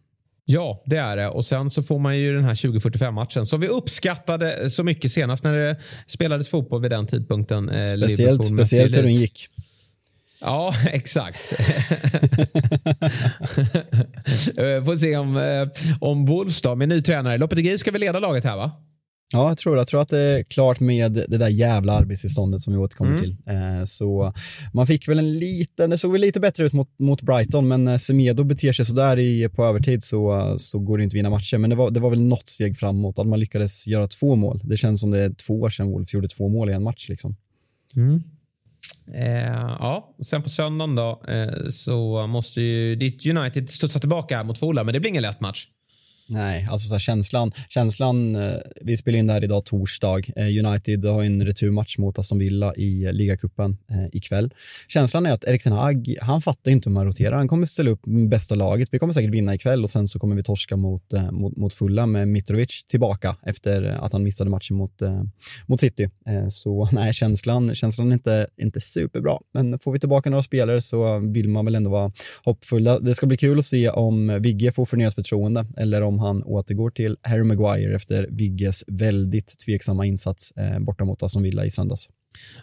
Ja, 0.52 0.84
det 0.86 0.98
är 0.98 1.18
det. 1.18 1.28
Och 1.28 1.46
sen 1.46 1.70
så 1.70 1.84
får 1.84 2.00
man 2.00 2.18
ju 2.18 2.36
den 2.36 2.44
här 2.44 2.56
2045 2.56 3.14
matchen 3.14 3.46
som 3.46 3.60
vi 3.60 3.68
uppskattade 3.68 4.70
så 4.70 4.84
mycket 4.84 5.12
senast 5.12 5.44
när 5.44 5.58
det 5.58 5.78
spelades 6.08 6.50
fotboll 6.50 6.82
vid 6.82 6.92
den 6.92 7.08
tidpunkten. 7.08 7.70
Eh, 7.70 7.86
speciellt 7.86 8.46
speciellt 8.46 8.98
hur 8.98 9.04
den 9.04 9.12
gick. 9.12 9.48
Ja, 10.42 10.74
exakt. 10.92 11.54
Eh, 14.58 14.84
får 14.86 14.96
se 14.96 15.18
om, 15.18 15.38
eh, 15.38 15.68
om 16.00 16.26
Wolves 16.26 16.62
då, 16.62 16.76
med 16.76 16.90
ny 16.90 17.02
tränare. 17.02 17.38
Lopetegui 17.38 17.78
ska 17.78 17.92
väl 17.92 18.02
leda 18.02 18.20
laget 18.20 18.44
här 18.44 18.56
va? 18.56 18.72
Ja, 19.34 19.48
jag 19.48 19.58
tror, 19.58 19.78
jag 19.78 19.88
tror 19.88 20.02
att 20.02 20.10
det 20.10 20.20
är 20.20 20.44
klart 20.44 20.80
med 20.80 21.12
det 21.12 21.38
där 21.38 21.48
jävla 21.48 21.94
arbetstillståndet 21.94 22.62
som 22.62 22.74
vi 22.74 22.80
återkommer 22.80 23.12
mm. 23.12 23.24
till. 23.24 23.38
Eh, 23.46 23.84
så 23.84 24.34
man 24.74 24.88
fick 24.88 25.08
väl 25.08 25.20
en 25.20 25.40
liten, 25.40 25.90
det 25.90 25.98
såg 25.98 26.12
väl 26.12 26.22
lite 26.22 26.40
bättre 26.40 26.66
ut 26.66 26.74
mot, 26.74 27.00
mot 27.00 27.22
Brighton, 27.22 27.68
men 27.68 27.84
när 27.84 27.98
Semedo 27.98 28.44
beter 28.44 28.74
sig 28.74 28.86
sådär 28.86 29.20
i, 29.20 29.50
på 29.50 29.66
övertid 29.66 30.04
så, 30.04 30.56
så 30.60 30.80
går 30.80 30.98
det 30.98 31.04
inte 31.04 31.14
att 31.14 31.18
vinna 31.18 31.30
matcher. 31.30 31.58
Men 31.58 31.70
det 31.70 31.76
var, 31.76 31.92
det 31.92 32.00
var 32.00 32.10
väl 32.10 32.22
något 32.22 32.48
steg 32.48 32.78
framåt, 32.78 33.20
att 33.20 33.28
man 33.28 33.40
lyckades 33.40 33.88
göra 33.88 34.08
två 34.08 34.36
mål. 34.36 34.62
Det 34.64 34.78
känns 34.78 35.02
som 35.02 35.12
det 35.12 35.24
är 35.24 35.34
två 35.34 35.62
år 35.62 35.70
sedan 35.70 35.92
Wolf 35.92 36.14
gjorde 36.14 36.28
två 36.28 36.48
mål 36.48 36.70
i 36.70 36.74
en 36.74 36.84
match. 36.84 37.10
Liksom. 37.10 37.36
Mm. 37.96 38.24
Eh, 39.14 39.76
ja, 39.80 40.16
sen 40.22 40.42
på 40.42 40.50
söndagen 40.50 40.96
då 40.96 41.22
eh, 41.28 41.70
så 41.70 42.28
måste 42.28 42.62
ju 42.62 42.96
ditt 42.96 43.26
United 43.26 43.70
studsa 43.70 44.00
tillbaka 44.00 44.44
mot 44.44 44.60
Fulham, 44.60 44.86
men 44.86 44.94
det 44.94 45.00
blir 45.00 45.10
ingen 45.10 45.24
lätt 45.24 45.42
match. 45.42 45.68
Nej, 46.32 46.68
alltså 46.72 46.88
så 46.88 46.94
här, 46.94 47.00
känslan, 47.00 47.52
känslan, 47.70 48.36
eh, 48.36 48.54
vi 48.82 48.98
spelar 48.98 49.20
in 49.20 49.28
det 49.28 49.34
här 49.34 49.44
idag 49.44 49.66
torsdag. 49.66 50.22
Eh, 50.36 50.66
United 50.66 51.06
har 51.06 51.24
en 51.24 51.46
returmatch 51.46 51.98
mot 51.98 52.20
Aston 52.20 52.40
Villa 52.40 52.76
i 52.76 53.06
eh, 53.06 53.14
ligacupen 53.14 53.78
eh, 53.92 54.06
ikväll. 54.12 54.54
Känslan 54.88 55.26
är 55.26 55.34
att 55.34 55.44
Erik 55.44 55.64
Ten 55.64 55.74
Hag, 55.74 56.16
han 56.22 56.42
fattar 56.42 56.72
inte 56.72 56.90
hur 56.90 56.94
man 56.94 57.06
roterar. 57.06 57.38
Han 57.38 57.48
kommer 57.48 57.66
ställa 57.66 57.90
upp 57.90 58.02
bästa 58.30 58.56
laget. 58.56 58.90
Vi 58.92 59.00
kommer 59.00 59.14
säkert 59.14 59.32
vinna 59.32 59.56
ikväll 59.56 59.84
och 59.84 59.90
sen 59.90 60.08
så 60.08 60.20
kommer 60.20 60.36
vi 60.36 60.44
torska 60.44 60.76
mot, 60.76 61.14
mot, 61.32 61.58
mot 61.58 61.74
fulla 61.74 62.06
med 62.06 62.28
Mitrovic 62.28 62.84
tillbaka 62.88 63.36
efter 63.44 63.84
att 63.84 64.14
han 64.14 64.24
missade 64.24 64.50
matchen 64.50 64.78
mot, 64.78 65.02
mot 65.66 65.80
City. 65.80 66.10
Så 66.50 66.90
nej, 66.92 67.14
känslan, 67.14 67.76
känslan 67.76 68.10
är 68.10 68.14
inte, 68.14 68.48
inte 68.62 68.80
superbra. 68.80 69.38
Men 69.54 69.80
får 69.80 69.92
vi 69.92 70.00
tillbaka 70.00 70.30
några 70.30 70.42
spelare 70.42 70.82
så 70.82 71.20
vill 71.20 71.50
man 71.50 71.66
väl 71.66 71.76
ändå 71.76 71.90
vara 71.90 72.12
hoppfulla. 72.44 73.00
Det 73.00 73.16
ska 73.16 73.26
bli 73.26 73.38
kul 73.38 73.60
att 73.60 73.66
se 73.66 73.90
om 73.90 74.40
Vigge 74.42 74.72
får 74.72 74.86
förnyat 74.86 75.16
förtroende 75.16 75.66
eller 75.78 76.02
om 76.02 76.19
han 76.20 76.44
återgår 76.44 76.90
till 76.90 77.18
Harry 77.22 77.44
Maguire 77.44 77.96
efter 77.96 78.28
Vigges 78.32 78.84
väldigt 78.88 79.60
tveksamma 79.66 80.06
insats 80.06 80.52
eh, 80.52 80.80
borta 80.80 81.06
mot 81.06 81.24
Aston 81.24 81.44
Villa 81.44 81.66
i 81.66 81.70
söndags. 81.70 82.10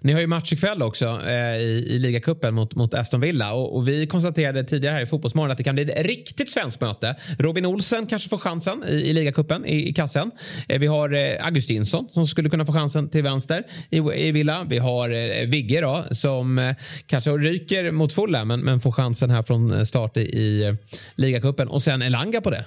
Ni 0.00 0.12
har 0.12 0.20
ju 0.20 0.26
match 0.26 0.52
ikväll 0.52 0.82
också 0.82 1.20
eh, 1.26 1.57
i, 1.57 1.86
i 1.90 1.98
ligacupen 1.98 2.54
mot, 2.54 2.74
mot 2.74 2.94
Aston 2.94 3.20
Villa 3.20 3.52
och, 3.52 3.76
och, 3.76 3.88
vi 3.88 4.07
konstaterade 4.07 4.64
tidigare 4.64 4.94
här 4.94 5.02
i 5.02 5.07
Fotbollsmorgon 5.07 5.50
att 5.50 5.59
det 5.59 5.64
kan 5.64 5.74
bli 5.74 5.82
ett 5.82 6.07
riktigt 6.07 6.50
svenskt 6.50 6.80
möte. 6.80 7.16
Robin 7.38 7.66
Olsen 7.66 8.07
kanske 8.07 8.28
får 8.28 8.38
chansen 8.38 8.84
i, 8.88 8.92
i 8.92 9.12
ligacupen 9.12 9.66
i, 9.66 9.88
i 9.88 9.92
kassen. 9.92 10.30
Eh, 10.68 10.78
vi 10.78 10.86
har 10.86 11.14
eh, 11.14 11.46
Augustinsson 11.46 12.09
som 12.11 12.26
skulle 12.26 12.50
kunna 12.50 12.66
få 12.66 12.72
chansen 12.72 13.09
till 13.09 13.22
vänster 13.22 13.64
i, 13.90 13.96
i 13.96 14.32
Villa. 14.32 14.66
Vi 14.68 14.78
har 14.78 15.11
eh, 15.11 15.46
Vigge 15.46 15.80
då 15.80 16.04
som 16.11 16.59
eh, 16.59 16.74
kanske 17.07 17.30
ryker 17.30 17.90
mot 17.90 18.12
Fulham 18.12 18.48
men, 18.48 18.61
men 18.61 18.80
får 18.80 18.92
chansen 18.92 19.30
här 19.30 19.42
från 19.42 19.72
eh, 19.72 19.82
start 19.82 20.16
i, 20.16 20.20
i 20.20 20.64
eh, 20.64 20.74
ligacupen 21.14 21.68
och 21.68 21.82
sen 21.82 22.02
Elanga 22.02 22.40
på 22.40 22.50
det. 22.50 22.64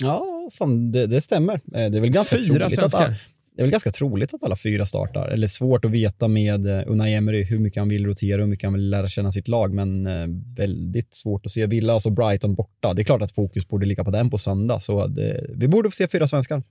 Ja, 0.00 0.48
fan, 0.52 0.92
det, 0.92 1.06
det 1.06 1.20
stämmer. 1.20 1.54
Eh, 1.54 1.60
det 1.72 1.96
är 1.96 2.00
väl 2.00 2.10
ganska 2.10 2.36
fyra 2.36 2.44
troligt 2.44 2.74
svenskar. 2.74 3.10
att 3.10 3.16
det 3.56 3.62
är 3.62 3.64
väl 3.64 3.70
ganska 3.70 3.90
troligt 3.90 4.34
att 4.34 4.42
alla 4.42 4.56
fyra 4.56 4.86
startar. 4.86 5.28
Eller 5.28 5.46
svårt 5.46 5.84
att 5.84 5.90
veta 5.90 6.28
med 6.28 6.66
eh, 6.66 6.82
Unai 6.86 7.14
Emery 7.14 7.44
hur 7.44 7.58
mycket 7.58 7.80
han 7.80 7.88
vill 7.88 8.06
rotera 8.06 8.36
och 8.36 8.40
hur 8.40 8.50
mycket 8.50 8.64
han 8.64 8.72
vill 8.72 8.90
lära 8.90 9.08
känna 9.08 9.30
sitt 9.30 9.48
lag. 9.48 9.74
Men 9.74 10.06
eh, 10.06 10.26
väldigt 10.56 11.14
svårt 11.14 11.46
att 11.46 11.52
se. 11.52 11.66
Villa, 11.66 11.92
alltså 11.92 12.10
Brighton 12.10 12.54
borta. 12.54 12.94
Det 12.94 13.02
är 13.02 13.04
klart 13.04 13.22
att 13.22 13.34
fokus 13.34 13.68
borde 13.68 13.86
ligga 13.86 14.04
på 14.04 14.10
den 14.10 14.30
på 14.30 14.38
söndag. 14.38 14.80
Så 14.80 15.06
det, 15.06 15.46
vi 15.48 15.68
borde 15.68 15.90
få 15.90 15.94
se 15.94 16.08
fyra 16.08 16.26
svenskar. 16.26 16.62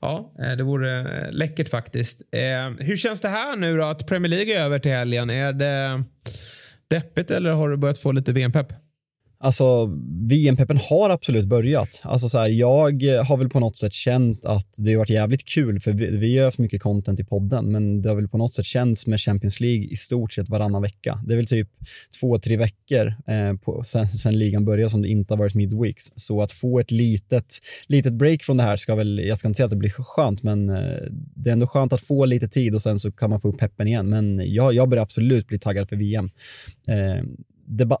Ja, 0.00 0.34
det 0.58 0.62
vore 0.62 1.30
läckert 1.30 1.68
faktiskt. 1.68 2.22
hur 2.78 2.96
känns 2.96 3.20
det 3.20 3.28
här 3.28 3.56
nu 3.56 3.76
då 3.76 3.84
att 3.84 4.06
Premier 4.06 4.30
League 4.30 4.54
är 4.54 4.64
över 4.64 4.78
till 4.78 4.90
helgen? 4.92 5.30
Är 5.30 5.52
det 5.52 6.04
deppigt 6.88 7.30
eller 7.30 7.50
har 7.50 7.68
du 7.68 7.76
börjat 7.76 7.98
få 7.98 8.12
lite 8.12 8.32
VM-pepp? 8.32 8.72
Alltså, 9.44 9.86
VM-peppen 10.28 10.76
har 10.76 11.10
absolut 11.10 11.46
börjat. 11.46 12.00
Alltså 12.04 12.28
så 12.28 12.38
här, 12.38 12.48
jag 12.48 13.02
har 13.24 13.36
väl 13.36 13.48
på 13.48 13.60
något 13.60 13.76
sätt 13.76 13.92
känt 13.92 14.44
att 14.44 14.74
det 14.78 14.90
har 14.90 14.98
varit 14.98 15.10
jävligt 15.10 15.44
kul, 15.44 15.80
för 15.80 15.92
vi, 15.92 16.16
vi 16.16 16.38
har 16.38 16.44
haft 16.44 16.58
mycket 16.58 16.82
content 16.82 17.20
i 17.20 17.24
podden, 17.24 17.72
men 17.72 18.02
det 18.02 18.08
har 18.08 18.16
väl 18.16 18.28
på 18.28 18.38
något 18.38 18.52
sätt 18.52 18.64
känts 18.64 19.06
med 19.06 19.20
Champions 19.20 19.60
League 19.60 19.84
i 19.84 19.96
stort 19.96 20.32
sett 20.32 20.48
varannan 20.48 20.82
vecka. 20.82 21.18
Det 21.26 21.32
är 21.32 21.36
väl 21.36 21.46
typ 21.46 21.68
två, 22.20 22.38
tre 22.38 22.56
veckor 22.56 23.06
eh, 23.06 23.56
på, 23.64 23.82
sen, 23.84 24.08
sen 24.08 24.38
ligan 24.38 24.64
började 24.64 24.90
som 24.90 25.02
det 25.02 25.08
inte 25.08 25.32
har 25.32 25.38
varit 25.38 25.54
midweeks. 25.54 26.04
Så 26.16 26.42
att 26.42 26.52
få 26.52 26.80
ett 26.80 26.90
litet, 26.90 27.58
litet 27.86 28.12
break 28.12 28.42
från 28.42 28.56
det 28.56 28.62
här 28.62 28.76
ska 28.76 28.94
väl, 28.94 29.18
jag 29.18 29.38
ska 29.38 29.48
inte 29.48 29.56
säga 29.56 29.64
att 29.64 29.70
det 29.70 29.76
blir 29.76 29.90
skönt, 29.90 30.42
men 30.42 30.68
eh, 30.68 31.02
det 31.10 31.50
är 31.50 31.52
ändå 31.52 31.66
skönt 31.66 31.92
att 31.92 32.00
få 32.00 32.24
lite 32.24 32.48
tid 32.48 32.74
och 32.74 32.82
sen 32.82 32.98
så 32.98 33.12
kan 33.12 33.30
man 33.30 33.40
få 33.40 33.48
upp 33.48 33.58
peppen 33.58 33.88
igen. 33.88 34.08
Men 34.08 34.52
jag, 34.54 34.74
jag 34.74 34.88
börjar 34.88 35.02
absolut 35.02 35.48
bli 35.48 35.58
taggad 35.58 35.88
för 35.88 35.96
VM. 35.96 36.30
Eh, 36.88 37.24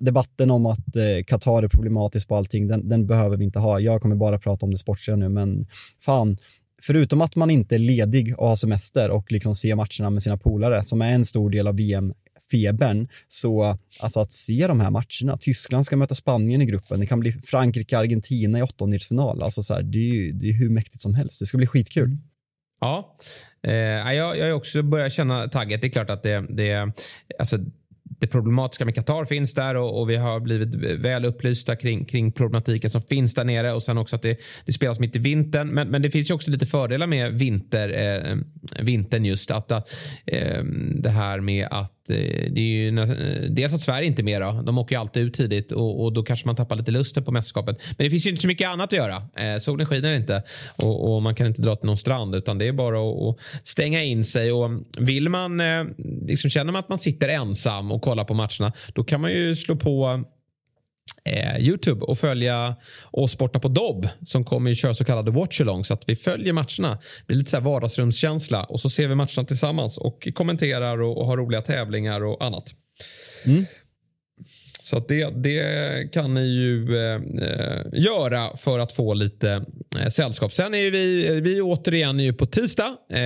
debatten 0.00 0.50
om 0.50 0.66
att 0.66 0.96
eh, 0.96 1.24
Qatar 1.26 1.62
är 1.62 1.68
problematiskt 1.68 2.28
på 2.28 2.36
allting, 2.36 2.68
den, 2.68 2.88
den, 2.88 3.06
behöver 3.06 3.36
vi 3.36 3.44
inte 3.44 3.58
ha. 3.58 3.80
Jag 3.80 4.02
kommer 4.02 4.16
bara 4.16 4.38
prata 4.38 4.66
om 4.66 4.70
det 4.70 4.78
sportsliga 4.78 5.16
nu, 5.16 5.28
men 5.28 5.66
fan, 6.00 6.36
förutom 6.82 7.20
att 7.20 7.36
man 7.36 7.50
inte 7.50 7.74
är 7.74 7.78
ledig 7.78 8.38
och 8.38 8.48
har 8.48 8.56
semester 8.56 9.10
och 9.10 9.32
liksom 9.32 9.54
ser 9.54 9.74
matcherna 9.74 10.10
med 10.10 10.22
sina 10.22 10.36
polare, 10.36 10.82
som 10.82 11.02
är 11.02 11.12
en 11.12 11.24
stor 11.24 11.50
del 11.50 11.66
av 11.66 11.76
VM, 11.76 12.14
febern. 12.50 13.08
Så 13.28 13.78
alltså 14.00 14.20
att 14.20 14.32
se 14.32 14.66
de 14.66 14.80
här 14.80 14.90
matcherna, 14.90 15.38
Tyskland 15.40 15.86
ska 15.86 15.96
möta 15.96 16.14
Spanien 16.14 16.62
i 16.62 16.66
gruppen, 16.66 17.00
det 17.00 17.06
kan 17.06 17.20
bli 17.20 17.32
Frankrike-Argentina 17.32 18.58
i 18.58 18.62
åttondelsfinal. 18.62 19.42
Alltså 19.42 19.62
så 19.62 19.74
här, 19.74 19.82
det, 19.82 19.98
är 19.98 20.14
ju, 20.14 20.32
det 20.32 20.48
är 20.48 20.52
hur 20.52 20.70
mäktigt 20.70 21.02
som 21.02 21.14
helst. 21.14 21.40
Det 21.40 21.46
ska 21.46 21.58
bli 21.58 21.66
skitkul. 21.66 22.16
Ja, 22.80 23.16
eh, 23.62 23.72
jag, 24.12 24.38
jag 24.38 24.44
har 24.44 24.52
också 24.52 24.82
börjat 24.82 25.12
känna 25.12 25.48
tagget. 25.48 25.80
Det 25.80 25.86
är 25.86 25.90
klart 25.90 26.10
att 26.10 26.22
det, 26.22 26.46
det 26.48 26.92
alltså, 27.38 27.58
det 28.18 28.26
problematiska 28.26 28.84
med 28.84 28.94
Qatar 28.94 29.24
finns 29.24 29.54
där 29.54 29.74
och, 29.74 30.00
och, 30.00 30.10
vi 30.10 30.16
har 30.16 30.40
blivit 30.40 30.74
väl 30.74 31.24
upplysta 31.24 31.76
kring, 31.76 32.04
kring 32.04 32.32
problematiken 32.32 32.90
som 32.90 33.02
finns 33.02 33.34
där 33.34 33.44
nere 33.44 33.72
och 33.72 33.82
sen 33.82 33.98
också 33.98 34.16
att 34.16 34.22
det, 34.22 34.40
det 34.64 34.72
spelas 34.72 34.98
mitt 35.00 35.16
i 35.16 35.18
vintern. 35.18 35.68
Men, 35.68 35.88
men 35.88 36.02
det 36.02 36.10
finns 36.10 36.30
ju 36.30 36.34
också 36.34 36.50
lite 36.50 36.66
fördelar 36.66 37.06
med 37.06 37.32
vinter, 37.32 37.88
eh, 37.88 38.36
vintern 38.80 39.24
just. 39.24 39.50
Att, 39.50 39.70
eh, 39.70 40.64
det 40.94 41.10
här 41.10 41.40
med 41.40 41.68
att 41.70 41.94
Eh, 42.08 42.50
det 42.50 42.60
är 42.60 42.90
ju 42.90 42.90
dels 43.48 43.74
att 43.74 43.80
Sverige 43.80 44.06
inte 44.06 44.22
är 44.22 44.24
med 44.24 44.40
då. 44.40 44.62
De 44.66 44.78
åker 44.78 44.96
ju 44.96 45.00
alltid 45.00 45.22
ut 45.22 45.34
tidigt 45.34 45.72
och, 45.72 46.04
och, 46.04 46.12
då 46.12 46.22
kanske 46.22 46.46
man 46.46 46.56
tappar 46.56 46.76
lite 46.76 46.90
lusten 46.90 47.24
på 47.24 47.32
mästerskapet. 47.32 47.78
Men 47.98 48.04
det 48.04 48.10
finns 48.10 48.26
ju 48.26 48.30
inte 48.30 48.42
så 48.42 48.48
mycket 48.48 48.68
annat 48.68 48.92
att 48.92 48.98
göra. 48.98 49.22
Eh, 49.36 49.58
solen 49.58 49.86
skiner 49.86 50.16
inte 50.16 50.42
och, 50.76 51.14
och, 51.14 51.22
man 51.22 51.34
kan 51.34 51.46
inte 51.46 51.62
dra 51.62 51.76
till 51.76 51.86
någon 51.86 51.98
strand 51.98 52.34
utan 52.34 52.58
det 52.58 52.68
är 52.68 52.72
bara 52.72 52.98
att, 52.98 53.22
att 53.22 53.68
stänga 53.68 54.02
in 54.02 54.24
sig. 54.24 54.52
Och 54.52 54.70
vill 54.98 55.28
man, 55.28 55.60
eh, 55.60 55.84
liksom 56.26 56.50
känner 56.50 56.72
man 56.72 56.80
att 56.80 56.88
man 56.88 56.98
sitter 56.98 57.28
ensam 57.28 57.92
och 57.92 58.02
kollar 58.04 58.24
på 58.24 58.34
matcherna 58.34 58.72
då 58.94 59.04
kan 59.04 59.20
man 59.20 59.32
ju 59.32 59.56
slå 59.56 59.76
på 59.76 60.24
eh, 61.24 61.58
Youtube 61.58 62.04
och 62.04 62.18
följa 62.18 62.76
oss 63.10 63.38
borta 63.38 63.60
på 63.60 63.68
Dobb 63.68 64.08
som 64.24 64.44
kommer 64.44 64.70
ju 64.70 64.76
köra 64.76 64.94
så 64.94 65.04
kallade 65.04 65.30
watchalong 65.30 65.84
så 65.84 65.94
att 65.94 66.08
vi 66.08 66.16
följer 66.16 66.52
matcherna. 66.52 66.98
Det 67.18 67.26
blir 67.26 67.36
lite 67.36 67.50
så 67.50 67.56
här 67.56 67.64
vardagsrumskänsla 67.64 68.64
och 68.64 68.80
så 68.80 68.90
ser 68.90 69.08
vi 69.08 69.14
matcherna 69.14 69.44
tillsammans 69.44 69.98
och 69.98 70.28
kommenterar 70.34 71.00
och, 71.00 71.18
och 71.20 71.26
har 71.26 71.36
roliga 71.36 71.62
tävlingar 71.62 72.24
och 72.24 72.44
annat. 72.44 72.74
Mm. 73.44 73.64
Så 74.84 74.98
det, 74.98 75.30
det 75.42 76.12
kan 76.12 76.34
ni 76.34 76.46
ju 76.46 76.96
eh, 76.96 77.14
eh, 77.14 77.84
göra 77.92 78.56
för 78.56 78.78
att 78.78 78.92
få 78.92 79.14
lite 79.14 79.64
eh, 80.00 80.08
sällskap. 80.08 80.52
Sen 80.52 80.74
är 80.74 80.90
vi, 80.90 81.40
vi 81.40 81.60
återigen 81.60 82.20
ju 82.20 82.32
på 82.32 82.46
tisdag, 82.46 82.96
eh, 83.10 83.18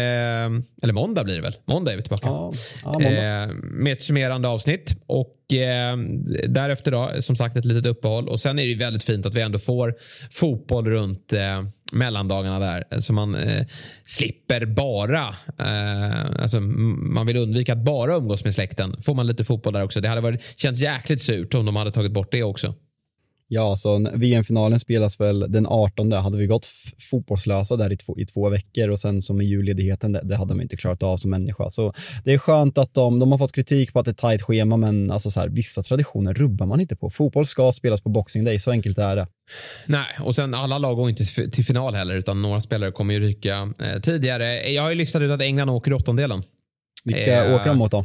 eller 0.83 0.93
måndag 0.93 1.25
blir 1.25 1.37
det 1.37 1.43
väl? 1.43 1.57
Måndag 1.65 1.93
är 1.93 1.97
vi 1.97 2.03
tillbaka. 2.03 2.27
Ja, 2.27 2.53
ja, 2.85 3.03
eh, 3.03 3.49
med 3.63 3.93
ett 3.93 4.03
summerande 4.03 4.49
avsnitt. 4.49 4.95
Och 5.07 5.53
eh, 5.53 5.97
därefter 6.49 6.91
då, 6.91 7.13
som 7.21 7.37
sagt 7.37 7.57
ett 7.57 7.65
litet 7.65 7.87
uppehåll. 7.87 8.29
Och 8.29 8.41
sen 8.41 8.59
är 8.59 8.63
det 8.63 8.69
ju 8.69 8.79
väldigt 8.79 9.05
fint 9.05 9.27
att 9.27 9.35
vi 9.35 9.41
ändå 9.41 9.59
får 9.59 9.95
fotboll 10.31 10.87
runt 10.87 11.33
mellandagarna 11.93 12.59
där. 12.59 13.01
Så 13.01 13.13
man 13.13 13.35
eh, 13.35 13.67
slipper 14.05 14.67
bara, 14.67 15.35
eh, 15.59 16.43
alltså 16.43 16.61
man 16.61 17.27
vill 17.27 17.37
undvika 17.37 17.73
att 17.73 17.85
bara 17.85 18.15
umgås 18.15 18.45
med 18.45 18.55
släkten. 18.55 19.03
Får 19.03 19.15
man 19.15 19.27
lite 19.27 19.45
fotboll 19.45 19.73
där 19.73 19.83
också. 19.83 20.01
Det 20.01 20.09
hade 20.09 20.21
varit, 20.21 20.61
känts 20.61 20.81
jäkligt 20.81 21.23
surt 21.23 21.55
om 21.55 21.67
de 21.67 21.77
hade 21.77 21.93
tagit 21.93 22.13
bort 22.13 22.33
det 22.33 22.43
också. 22.43 22.75
Ja, 23.51 23.77
så 23.77 24.11
VM-finalen 24.15 24.81
spelas 24.81 25.21
väl 25.21 25.53
den 25.53 25.67
18. 25.67 26.13
Hade 26.13 26.37
vi 26.37 26.47
gått 26.47 26.71
fotbollslösa 27.11 27.77
där 27.77 27.93
i 27.93 27.97
två, 27.97 28.19
i 28.19 28.27
två 28.27 28.49
veckor 28.49 28.89
och 28.89 28.99
sen 28.99 29.23
som 29.23 29.41
i 29.41 29.45
julledigheten, 29.45 30.13
det, 30.13 30.21
det 30.25 30.37
hade 30.37 30.55
man 30.55 30.63
inte 30.63 30.77
klarat 30.77 31.03
av 31.03 31.17
som 31.17 31.31
människa. 31.31 31.71
Så 31.71 31.93
det 32.25 32.33
är 32.33 32.39
skönt 32.39 32.79
att 32.79 32.95
de, 32.95 33.19
de 33.19 33.33
har 33.33 33.39
fått 33.39 33.53
kritik 33.53 33.93
på 33.93 33.99
att 33.99 34.05
det 34.05 34.11
är 34.11 34.15
tajt 34.15 34.43
schema, 34.43 34.77
men 34.77 35.11
alltså 35.11 35.31
så 35.31 35.41
här, 35.41 35.49
vissa 35.49 35.83
traditioner 35.83 36.35
rubbar 36.35 36.67
man 36.67 36.81
inte 36.81 36.97
på. 36.97 37.11
Fotboll 37.11 37.47
ska 37.47 37.73
spelas 37.73 38.01
på 38.01 38.09
Boxing 38.09 38.45
Day, 38.45 38.59
så 38.59 38.71
enkelt 38.71 38.99
är 38.99 39.17
det. 39.17 39.27
Nej, 39.87 40.07
och 40.21 40.35
sen 40.35 40.55
alla 40.55 40.79
lag 40.79 40.97
går 40.97 41.11
inte 41.11 41.25
till 41.51 41.65
final 41.65 41.95
heller, 41.95 42.17
utan 42.17 42.43
några 42.43 42.61
spelare 42.61 42.93
kommer 42.93 43.15
ju 43.15 43.21
ryka 43.21 43.73
eh, 43.81 44.01
tidigare. 44.01 44.71
Jag 44.71 44.83
har 44.83 44.91
ju 44.91 44.95
listat 44.95 45.23
ut 45.23 45.31
att 45.31 45.43
England 45.43 45.71
åker 45.71 45.91
i 45.91 45.95
åttondelen. 45.95 46.43
Vilka 47.05 47.45
eh, 47.45 47.55
åker 47.55 47.67
de 47.67 47.79
mot 47.79 47.91
då? 47.91 48.05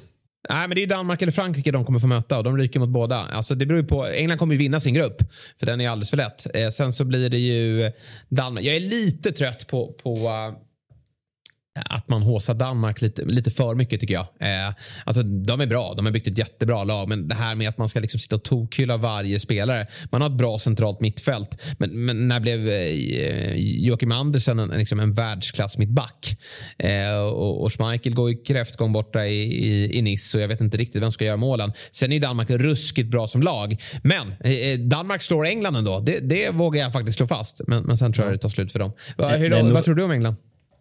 Nej, 0.49 0.67
men 0.67 0.75
det 0.75 0.83
är 0.83 0.87
Danmark 0.87 1.21
eller 1.21 1.31
Frankrike 1.31 1.71
de 1.71 1.85
kommer 1.85 1.99
få 1.99 2.07
möta 2.07 2.37
och 2.37 2.43
de 2.43 2.57
ryker 2.57 2.79
mot 2.79 2.89
båda. 2.89 3.15
Alltså, 3.17 3.55
det 3.55 3.65
beror 3.65 3.83
på, 3.83 4.07
England 4.07 4.37
kommer 4.37 4.53
ju 4.53 4.59
vinna 4.59 4.79
sin 4.79 4.93
grupp, 4.93 5.23
för 5.59 5.65
den 5.65 5.81
är 5.81 5.89
alldeles 5.89 6.09
för 6.09 6.17
lätt. 6.17 6.47
Eh, 6.53 6.69
sen 6.69 6.93
så 6.93 7.05
blir 7.05 7.29
det 7.29 7.37
ju 7.37 7.91
Danmark. 8.29 8.65
Jag 8.65 8.75
är 8.75 8.79
lite 8.79 9.31
trött 9.31 9.67
på, 9.67 9.93
på 10.03 10.15
uh, 10.15 10.57
att 11.75 12.09
man 12.09 12.21
håsar 12.21 12.53
Danmark 12.53 13.01
lite, 13.01 13.25
lite 13.25 13.51
för 13.51 13.75
mycket 13.75 13.99
tycker 13.99 14.13
jag. 14.13 14.27
Eh, 14.39 14.73
alltså, 15.05 15.23
de 15.23 15.61
är 15.61 15.65
bra, 15.65 15.93
de 15.93 16.05
har 16.05 16.13
byggt 16.13 16.27
ett 16.27 16.37
jättebra 16.37 16.83
lag 16.83 17.09
men 17.09 17.27
det 17.27 17.35
här 17.35 17.55
med 17.55 17.69
att 17.69 17.77
man 17.77 17.89
ska 17.89 17.99
liksom 17.99 18.19
sitta 18.19 18.35
och 18.35 18.43
tokhylla 18.43 18.97
varje 18.97 19.39
spelare. 19.39 19.87
Man 20.11 20.21
har 20.21 20.29
ett 20.29 20.37
bra 20.37 20.59
centralt 20.59 21.01
mittfält 21.01 21.61
men, 21.77 22.05
men 22.05 22.27
när 22.27 22.39
blev 22.39 22.69
eh, 22.69 23.55
Joakim 23.55 24.11
Andersen 24.11 24.59
en, 24.59 24.69
liksom 24.69 24.99
en 24.99 25.13
världsklass 25.13 25.77
mittback? 25.77 26.37
Eh, 26.77 27.17
och, 27.17 27.63
och 27.63 27.73
Schmeichel 27.73 28.13
går 28.13 28.29
ju 28.29 28.43
kräftgång 28.43 28.93
borta 28.93 29.25
i, 29.25 29.41
i, 29.41 29.97
i 29.97 30.01
Nice 30.01 30.37
och 30.37 30.43
jag 30.43 30.47
vet 30.47 30.61
inte 30.61 30.77
riktigt 30.77 31.01
vem 31.01 31.03
som 31.03 31.11
ska 31.11 31.25
göra 31.25 31.37
målen. 31.37 31.73
Sen 31.91 32.11
är 32.11 32.19
Danmark 32.19 32.49
ruskigt 32.49 33.09
bra 33.09 33.27
som 33.27 33.41
lag. 33.41 33.81
Men 34.03 34.31
eh, 34.31 34.79
Danmark 34.79 35.21
slår 35.21 35.45
England 35.45 35.75
ändå. 35.75 35.99
Det, 35.99 36.19
det 36.19 36.49
vågar 36.49 36.81
jag 36.81 36.93
faktiskt 36.93 37.17
slå 37.17 37.27
fast. 37.27 37.61
Men, 37.67 37.83
men 37.83 37.97
sen 37.97 38.13
tror 38.13 38.25
jag 38.27 38.33
det 38.33 38.39
tar 38.39 38.49
slut 38.49 38.71
för 38.71 38.79
dem. 38.79 38.91
Va, 39.17 39.29
hur, 39.29 39.73
vad 39.73 39.83
tror 39.83 39.95
du 39.95 40.03
om 40.03 40.11
England? 40.11 40.35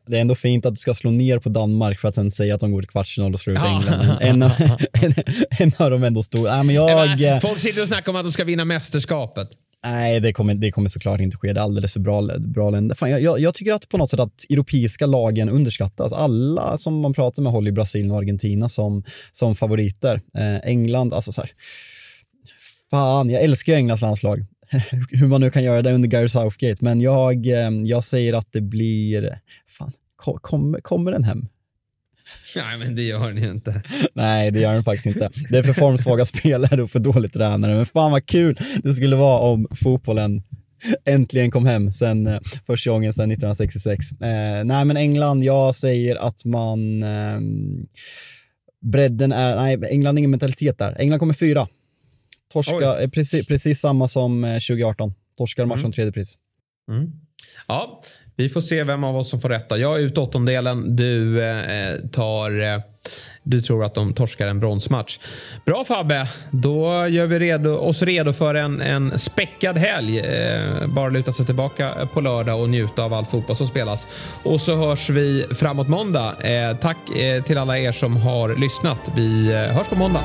Det 0.07 0.17
är 0.17 0.21
ändå 0.21 0.35
fint 0.35 0.67
att 0.67 0.75
du 0.75 0.81
ska 0.81 0.95
slå 0.95 1.11
ner 1.11 1.39
på 1.39 1.49
Danmark 1.49 1.99
för 2.01 2.09
att 2.09 2.15
sen 2.15 2.31
säga 2.31 2.55
att 2.55 2.61
de 2.61 2.73
går 2.73 2.83
till 2.83 2.89
kvartsfinal 2.89 3.33
och 3.33 3.41
slår 3.41 3.57
ut 3.57 3.63
England. 3.65 4.19
En, 4.21 4.43
en, 4.93 5.15
en, 5.59 5.73
av 5.79 5.91
dem 5.91 6.05
ändå 6.05 6.23
stor. 6.23 6.49
Äh, 6.49 6.63
men 6.63 6.75
jag, 6.75 7.21
men, 7.21 7.41
folk 7.41 7.59
sitter 7.59 7.83
och 7.83 7.89
snackar 7.89 8.13
om 8.13 8.17
att 8.17 8.25
de 8.25 8.33
ska 8.33 8.45
vinna 8.45 8.65
mästerskapet. 8.65 9.49
Nej, 9.85 10.21
det 10.21 10.33
kommer, 10.33 10.55
det 10.55 10.73
kommer 10.73 10.89
såklart 10.89 11.21
inte 11.21 11.37
ske. 11.37 11.53
Det 11.53 11.61
är 11.61 11.65
alldeles 11.65 11.93
för 11.93 12.01
bra, 12.01 12.39
bra 12.39 12.71
länder. 12.71 12.95
Fan, 12.95 13.11
jag, 13.11 13.41
jag, 13.41 13.55
tycker 13.55 13.73
att 13.73 13.89
på 13.89 13.99
något 13.99 14.11
sätt 14.11 14.21
att 14.21 14.45
europeiska 14.51 15.07
lagen 15.07 15.49
underskattas. 15.49 16.13
Alla 16.13 16.79
som 16.79 17.01
man 17.01 17.15
pratar 17.15 17.43
med 17.43 17.53
håller 17.53 17.73
Brasilien 17.73 18.11
och 18.11 18.19
Argentina 18.19 18.69
som, 18.69 19.05
som 19.33 19.55
favoriter. 19.55 20.21
Eh, 20.39 20.71
England, 20.71 21.15
alltså 21.15 21.33
så 21.33 21.41
här, 21.41 21.51
Fan, 22.91 23.31
jag 23.31 23.43
älskar 23.43 23.73
ju 23.73 23.77
Englands 23.77 24.03
landslag. 24.03 24.47
hur 25.11 25.27
man 25.27 25.41
nu 25.41 25.51
kan 25.51 25.65
göra 25.65 25.83
det 25.83 25.93
under 25.93 26.09
Gary 26.09 26.29
Southgate, 26.29 26.85
men 26.85 27.01
jag, 27.01 27.47
eh, 27.47 27.71
jag 27.85 28.05
säger 28.05 28.35
att 28.35 28.53
det 28.53 28.61
blir, 28.61 29.39
fan, 29.69 29.93
kommer, 30.41 30.81
kommer 30.81 31.13
den 31.13 31.25
hem? 31.25 31.49
Nej, 32.57 32.79
men 32.79 32.95
det 32.97 33.03
gör 33.03 33.29
den 33.29 33.45
inte. 33.45 33.83
Nej, 34.15 34.51
det 34.51 34.61
gör 34.61 34.75
den 34.75 34.85
faktiskt 34.85 35.07
inte. 35.07 35.31
Det 35.51 35.59
är 35.59 35.63
för 35.63 35.73
formsvaga 35.73 36.25
spelare 36.25 36.83
och 36.83 36.91
för 36.91 36.99
dåligt 36.99 37.33
tränare, 37.33 37.75
men 37.75 37.87
fan 37.87 38.13
vad 38.13 38.27
kul 38.27 38.59
det 38.83 38.95
skulle 38.95 39.17
vara 39.17 39.39
om 39.39 39.67
fotbollen 39.71 40.43
äntligen 41.05 41.51
kom 41.51 41.67
hem 41.67 41.93
sen 41.93 42.27
eh, 42.27 42.41
första 42.67 42.91
gången 42.91 43.13
sedan 43.13 43.31
1966. 43.31 44.13
Eh, 44.13 44.65
nej, 44.65 44.85
men 44.85 44.97
England, 44.97 45.45
jag 45.45 45.75
säger 45.75 46.17
att 46.17 46.45
man 46.45 47.03
eh, 47.03 47.41
bredden 48.83 49.33
är, 49.33 49.57
nej, 49.57 49.79
England 49.91 50.15
har 50.15 50.19
ingen 50.19 50.31
mentalitet 50.31 50.79
där. 50.79 50.97
England 51.01 51.19
kommer 51.19 51.35
fyra. 51.35 51.69
Torska, 52.53 53.11
precis, 53.15 53.47
precis 53.47 53.81
samma 53.81 54.09
som 54.09 54.43
2018. 54.43 55.09
Eh, 55.09 55.15
Torskar 55.39 55.67
match 55.67 55.81
mm. 55.81 55.93
tredje 55.93 56.13
pris. 56.13 56.37
Mm. 56.91 57.13
Ja, 57.69 58.03
vi 58.37 58.49
får 58.49 58.61
se 58.61 58.85
vem 58.85 59.05
av 59.05 59.17
oss 59.17 59.31
som 59.31 59.41
får 59.41 59.49
rätta. 59.49 59.79
Jag 59.79 60.01
är 60.01 60.05
ute 60.05 60.21
åttondelen. 60.21 60.97
Du 60.97 61.45
eh, 61.45 61.97
tar... 62.13 62.63
Eh, 62.63 62.81
du 63.43 63.63
tror 63.63 63.85
att 63.85 63.95
de 63.95 64.15
torskar 64.15 64.47
en 64.47 64.61
bronsmatch. 64.61 65.19
Bra 65.67 65.85
Fabbe, 65.85 66.29
då 66.51 67.07
gör 67.09 67.27
vi 67.27 67.39
redo, 67.39 67.71
oss 67.71 68.03
redo 68.03 68.33
för 68.33 68.55
en, 68.55 68.81
en 68.81 69.19
späckad 69.19 69.79
helg. 69.79 70.19
Eh, 70.19 70.87
bara 70.87 71.09
luta 71.09 71.33
sig 71.33 71.47
tillbaka 71.47 72.09
på 72.13 72.21
lördag 72.21 72.61
och 72.61 72.69
njuta 72.69 73.03
av 73.03 73.13
all 73.13 73.27
fotboll 73.27 73.57
som 73.57 73.67
spelas. 73.67 74.07
Och 74.43 74.61
så 74.61 74.75
hörs 74.75 75.11
vi 75.11 75.47
framåt 75.51 75.89
måndag. 75.89 76.35
Eh, 76.41 76.77
tack 76.77 77.17
eh, 77.17 77.43
till 77.43 77.59
alla 77.59 77.79
er 77.79 77.93
som 77.93 78.17
har 78.17 78.57
lyssnat. 78.57 78.99
Vi 79.17 79.53
eh, 79.53 79.59
hörs 79.59 79.89
på 79.89 79.97
måndag. 79.97 80.25